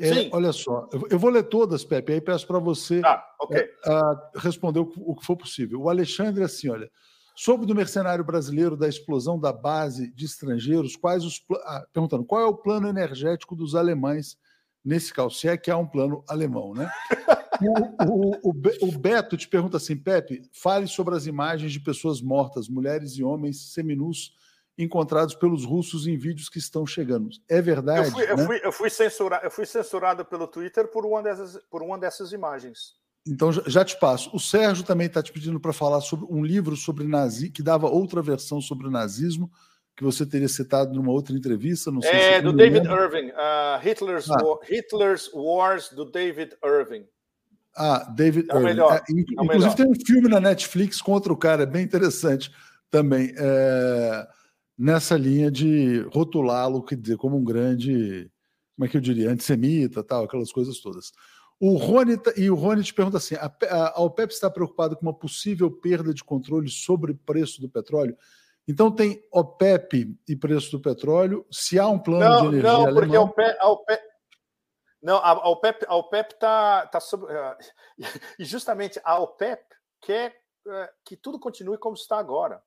[0.00, 3.64] É, olha só, eu vou ler todas, Pepe, aí peço para você ah, okay.
[3.86, 5.80] uh, responder o, o, que for possível.
[5.82, 6.90] O Alexandre, assim, olha,
[7.34, 11.44] soube do mercenário brasileiro da explosão da base de estrangeiros, quais os.
[11.64, 14.36] Ah, perguntando qual é o plano energético dos alemães
[14.84, 16.90] nesse caso, se é que há um plano alemão, né?
[18.08, 22.68] o, o, o, Beto te pergunta assim, Pepe, fale sobre as imagens de pessoas mortas,
[22.68, 24.32] mulheres e homens seminus
[24.78, 27.28] encontrados pelos russos em vídeos que estão chegando.
[27.48, 28.08] É verdade?
[28.08, 28.32] Eu fui, né?
[28.32, 31.98] eu fui, eu fui, censura, eu fui censurado pelo Twitter por uma dessas, por uma
[31.98, 32.96] dessas imagens.
[33.26, 34.34] Então já te passo.
[34.34, 37.88] O Sérgio também está te pedindo para falar sobre um livro sobre nazi, que dava
[37.88, 39.50] outra versão sobre o nazismo,
[39.96, 41.90] que você teria citado numa outra entrevista.
[41.90, 43.04] Não sei é, se do David lembra.
[43.04, 43.30] Irving.
[43.30, 44.42] Uh, Hitler's, ah.
[44.42, 47.04] War, Hitler's Wars, do David Irving.
[47.76, 48.64] Ah, David é Irving.
[48.64, 52.50] Melhor, é, inclusive é tem um filme na Netflix contra o cara, é bem interessante
[52.90, 53.34] também.
[53.36, 54.37] É
[54.78, 56.84] nessa linha de rotulá-lo
[57.18, 58.30] como um grande,
[58.76, 61.12] como é que eu diria, antissemita, tal, aquelas coisas todas.
[61.60, 63.52] O Rony e o Rony te pergunta assim: a,
[63.96, 68.16] a, OPEP está preocupada com uma possível perda de controle sobre o preço do petróleo?
[68.66, 71.44] Então tem OPEP e preço do petróleo.
[71.50, 73.34] Se há um plano não, de energia não, porque alemão...
[73.58, 74.02] a OPEP,
[75.02, 77.34] não, a OPEP, a OPEP está tá sobre
[78.38, 79.64] e justamente a OPEP
[80.00, 80.36] quer
[80.68, 82.62] eh, que tudo continue como está agora.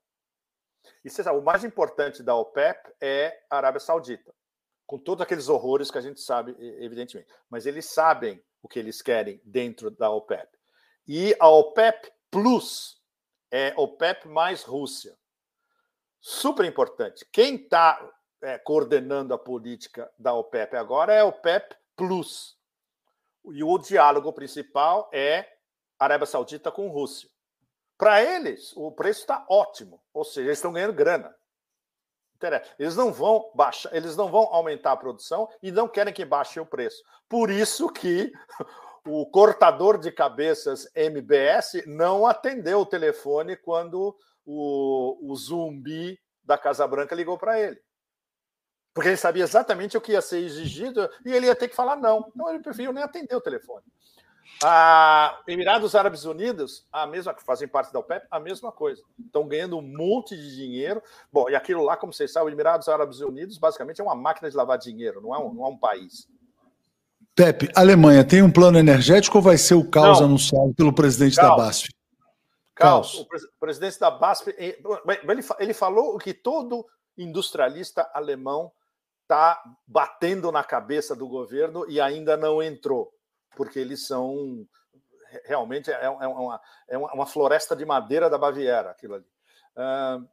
[1.04, 4.34] E você sabe, o mais importante da OPEP é a Arábia Saudita,
[4.86, 7.30] com todos aqueles horrores que a gente sabe, evidentemente.
[7.50, 10.48] Mas eles sabem o que eles querem dentro da OPEP.
[11.08, 13.02] E a OPEP Plus
[13.50, 15.18] é OPEP mais Rússia.
[16.20, 17.26] Super importante.
[17.32, 18.00] Quem está
[18.42, 22.58] é, coordenando a política da OPEP agora é a OPEP Plus.
[23.46, 25.48] E o diálogo principal é
[25.98, 27.31] Arábia Saudita com Rússia.
[28.02, 31.36] Para eles, o preço está ótimo, ou seja, eles estão ganhando grana.
[32.80, 36.60] Eles não vão baixar, eles não vão aumentar a produção e não querem que baixe
[36.60, 37.04] o preço.
[37.30, 38.34] Por isso que
[39.06, 46.88] o cortador de cabeças MBS não atendeu o telefone quando o, o zumbi da Casa
[46.88, 47.80] Branca ligou para ele.
[48.96, 51.98] Porque ele sabia exatamente o que ia ser exigido e ele ia ter que falar
[51.98, 52.32] não.
[52.34, 53.86] Então ele preferiu nem atender o telefone.
[54.64, 59.02] A Emirados Árabes Unidos, a mesma, que fazem parte da OPEP, a mesma coisa.
[59.26, 61.02] Estão ganhando um monte de dinheiro.
[61.32, 64.50] Bom, e aquilo lá, como vocês sabem, os Emirados Árabes Unidos basicamente é uma máquina
[64.50, 66.28] de lavar dinheiro, não é um, não é um país.
[67.36, 70.28] Pepe, Alemanha tem um plano energético ou vai ser o caos não.
[70.28, 71.50] anunciado pelo presidente caos.
[71.50, 71.90] da BASF?
[72.76, 73.14] Caos.
[73.16, 74.78] O, o presidente da BASF, ele,
[75.60, 76.86] ele falou que todo
[77.18, 78.72] industrialista alemão
[79.24, 83.14] está batendo na cabeça do governo e ainda não entrou,
[83.56, 84.68] porque eles são
[85.46, 89.26] realmente é, é, uma, é uma floresta de madeira da Baviera, aquilo ali.
[89.76, 90.28] Uh,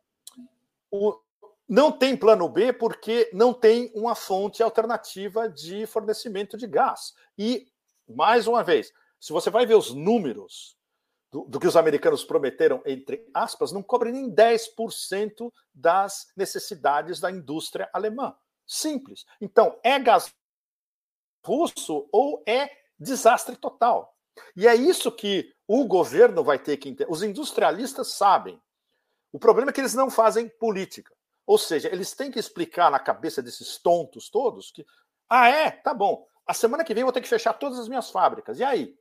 [0.90, 1.20] o,
[1.68, 7.14] não tem plano B porque não tem uma fonte alternativa de fornecimento de gás.
[7.36, 7.68] E,
[8.08, 10.76] mais uma vez, se você vai ver os números
[11.30, 17.30] do, do, que os americanos prometeram, entre aspas, não cobre nem 10% das necessidades da
[17.30, 18.34] indústria alemã.
[18.66, 19.26] Simples.
[19.40, 20.34] Então, é gás
[21.44, 24.14] russo ou é desastre total.
[24.56, 27.10] E é isso que o governo vai ter que entender.
[27.10, 28.60] Os industrialistas sabem.
[29.32, 31.14] O problema é que eles não fazem política.
[31.46, 34.86] Ou seja, eles têm que explicar na cabeça desses tontos todos que,
[35.28, 35.70] ah, é?
[35.70, 36.26] Tá bom.
[36.46, 38.58] A semana que vem eu vou ter que fechar todas as minhas fábricas.
[38.58, 38.96] E aí?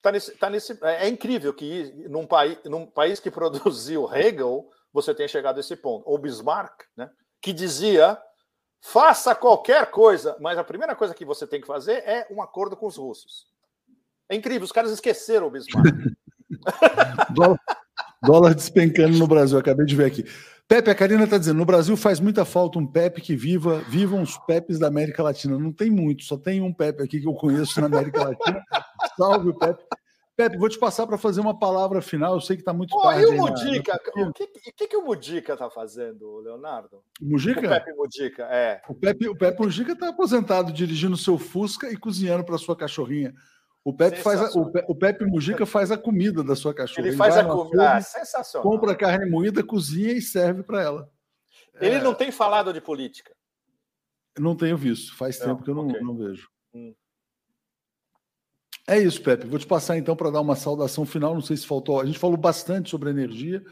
[0.00, 4.70] Tá nesse, tá nesse, é, é incrível que num, país, num país que produziu Hegel,
[4.92, 6.08] você tenha chegado a esse ponto.
[6.08, 7.10] Ou Bismarck, né,
[7.40, 8.20] que dizia:
[8.80, 12.76] faça qualquer coisa, mas a primeira coisa que você tem que fazer é um acordo
[12.76, 13.46] com os russos.
[14.28, 15.94] É incrível, os caras esqueceram o Bismarck.
[17.30, 17.58] dólar,
[18.22, 20.24] dólar despencando no Brasil, acabei de ver aqui.
[20.68, 24.20] Pepe, a Karina está dizendo: no Brasil faz muita falta um Pepe que viva, vivam
[24.20, 25.58] os Pepes da América Latina.
[25.58, 28.62] Não tem muito, só tem um Pepe aqui que eu conheço na América Latina.
[29.16, 29.82] Salve o Pepe.
[30.38, 32.34] Pepe, vou te passar para fazer uma palavra final.
[32.34, 33.22] Eu sei que está muito Pô, tarde.
[33.22, 34.00] E o Mudica?
[34.14, 37.02] O que, que, que o Mudica está fazendo, Leonardo?
[37.20, 37.58] O Mudica?
[37.58, 38.80] O Pepe Mudica, é.
[38.88, 43.34] O Pepe, o Pepe Mudica está aposentado, dirigindo seu Fusca e cozinhando para sua cachorrinha.
[43.82, 47.00] O Pepe, faz a, o, Pe, o Pepe Mujica faz a comida da sua cachorra.
[47.00, 47.94] Ele, ele faz a comida.
[47.94, 48.70] Ah, sensacional.
[48.70, 51.10] Compra carne moída, cozinha e serve para ela.
[51.80, 52.00] Ele é...
[52.00, 53.34] não tem falado de política.
[54.38, 55.16] Não tenho visto.
[55.16, 56.00] Faz não, tempo que eu não, okay.
[56.00, 56.48] não vejo.
[56.72, 56.94] Hum.
[58.88, 59.46] É isso, Pepe.
[59.46, 61.34] Vou te passar então para dar uma saudação final.
[61.34, 62.00] Não sei se faltou.
[62.00, 63.62] A gente falou bastante sobre energia.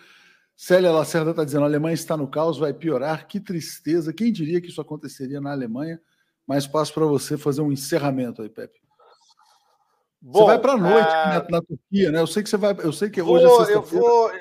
[0.54, 3.26] Célia Lacerda está dizendo: a Alemanha está no caos, vai piorar.
[3.26, 4.12] Que tristeza.
[4.12, 5.98] Quem diria que isso aconteceria na Alemanha?
[6.46, 8.78] Mas passo para você fazer um encerramento aí, Pepe.
[10.20, 11.26] Bom, você vai para a noite é...
[11.26, 12.20] na, na, Turquia, né?
[12.20, 12.76] Eu sei que você vai.
[12.78, 14.04] Eu sei que vou, hoje é sexta-feira.
[14.04, 14.32] Eu vou.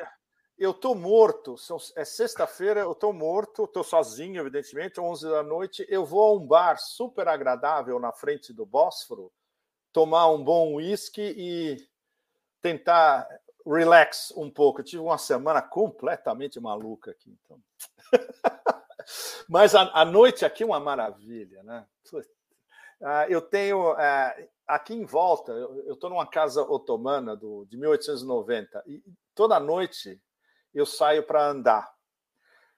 [0.58, 1.56] Eu tô morto.
[1.96, 5.86] É sexta-feira, eu tô morto, tô sozinho, evidentemente, 11 da noite.
[5.88, 9.32] Eu vou a um bar super agradável na frente do Bósforo,
[9.96, 11.78] tomar um bom uísque e
[12.62, 13.26] tentar
[13.66, 14.82] relax um pouco.
[14.82, 17.58] Eu tive uma semana completamente maluca aqui, então.
[19.48, 21.86] Mas a, a, noite aqui é uma maravilha, né?
[22.12, 28.84] Uh, eu tenho uh, aqui em volta, eu estou numa casa otomana do, de 1890
[28.88, 29.02] e
[29.34, 30.22] toda noite
[30.74, 31.96] eu saio para andar.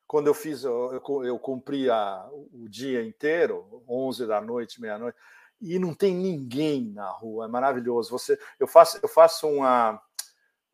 [0.06, 5.18] Quando eu fiz, eu, eu cumpri o dia inteiro, 11 da noite, meia-noite,
[5.60, 8.12] e não tem ninguém na rua, é maravilhoso.
[8.12, 10.02] Você, eu faço, eu faço uma,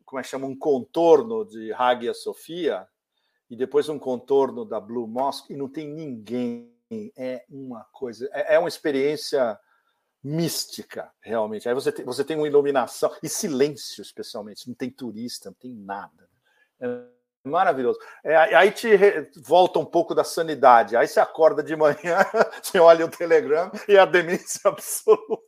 [0.05, 2.88] como é que chama, um contorno de Hagia Sofia
[3.49, 6.72] e depois um contorno da Blue Mosque e não tem ninguém.
[7.18, 9.60] É uma coisa, é, é uma experiência
[10.23, 11.68] mística, realmente.
[11.68, 14.68] Aí você tem, você tem uma iluminação e silêncio, especialmente.
[14.68, 16.30] Não tem turista, não tem nada.
[16.80, 16.88] É
[17.44, 17.99] maravilhoso.
[18.24, 20.95] É, aí te re, volta um pouco da sanidade.
[20.95, 21.95] Aí você acorda de manhã,
[22.61, 25.44] você olha o Telegram e é a demência absoluta.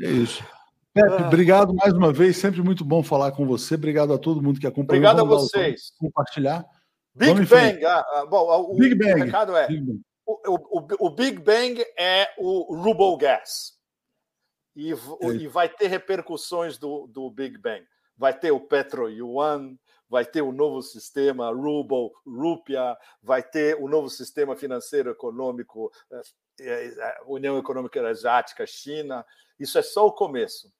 [0.00, 0.44] É isso.
[0.92, 1.26] Pepe, ah.
[1.26, 2.36] obrigado mais uma vez.
[2.36, 3.74] Sempre muito bom falar com você.
[3.74, 5.04] Obrigado a todo mundo que acompanhou.
[5.04, 5.92] Obrigado a vocês.
[5.98, 6.64] Compartilhar.
[7.14, 7.84] Big Bang.
[7.84, 9.20] Ah, ah, bom, o, Big Bang.
[9.20, 13.74] o recado é: Big Bang o, o, o, Big Bang é o Ruble Gas.
[14.74, 17.86] E, e, vai ter repercussões do, do Big Bang.
[18.16, 19.76] Vai ter o Petro Yuan,
[20.08, 26.22] vai ter o novo sistema Ruble, Rúpia, vai ter o novo sistema financeiro econômico, eh,
[26.60, 29.24] eh, eh, União Econômica Asiática, China.
[29.58, 30.72] Isso é só o começo.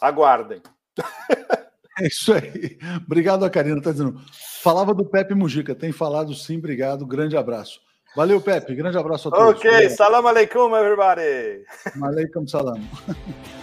[0.00, 0.62] Aguardem.
[2.00, 2.78] É isso aí.
[3.04, 3.82] Obrigado, a Karina.
[3.82, 4.20] Tá dizendo.
[4.62, 5.74] Falava do Pepe Mujica.
[5.74, 7.04] Tem falado sim, obrigado.
[7.04, 7.80] Grande abraço.
[8.14, 8.76] Valeu, Pepe.
[8.76, 9.58] Grande abraço a todos.
[9.58, 11.64] Ok, salam aleikum, everybody.
[12.00, 12.80] Aleikum salam.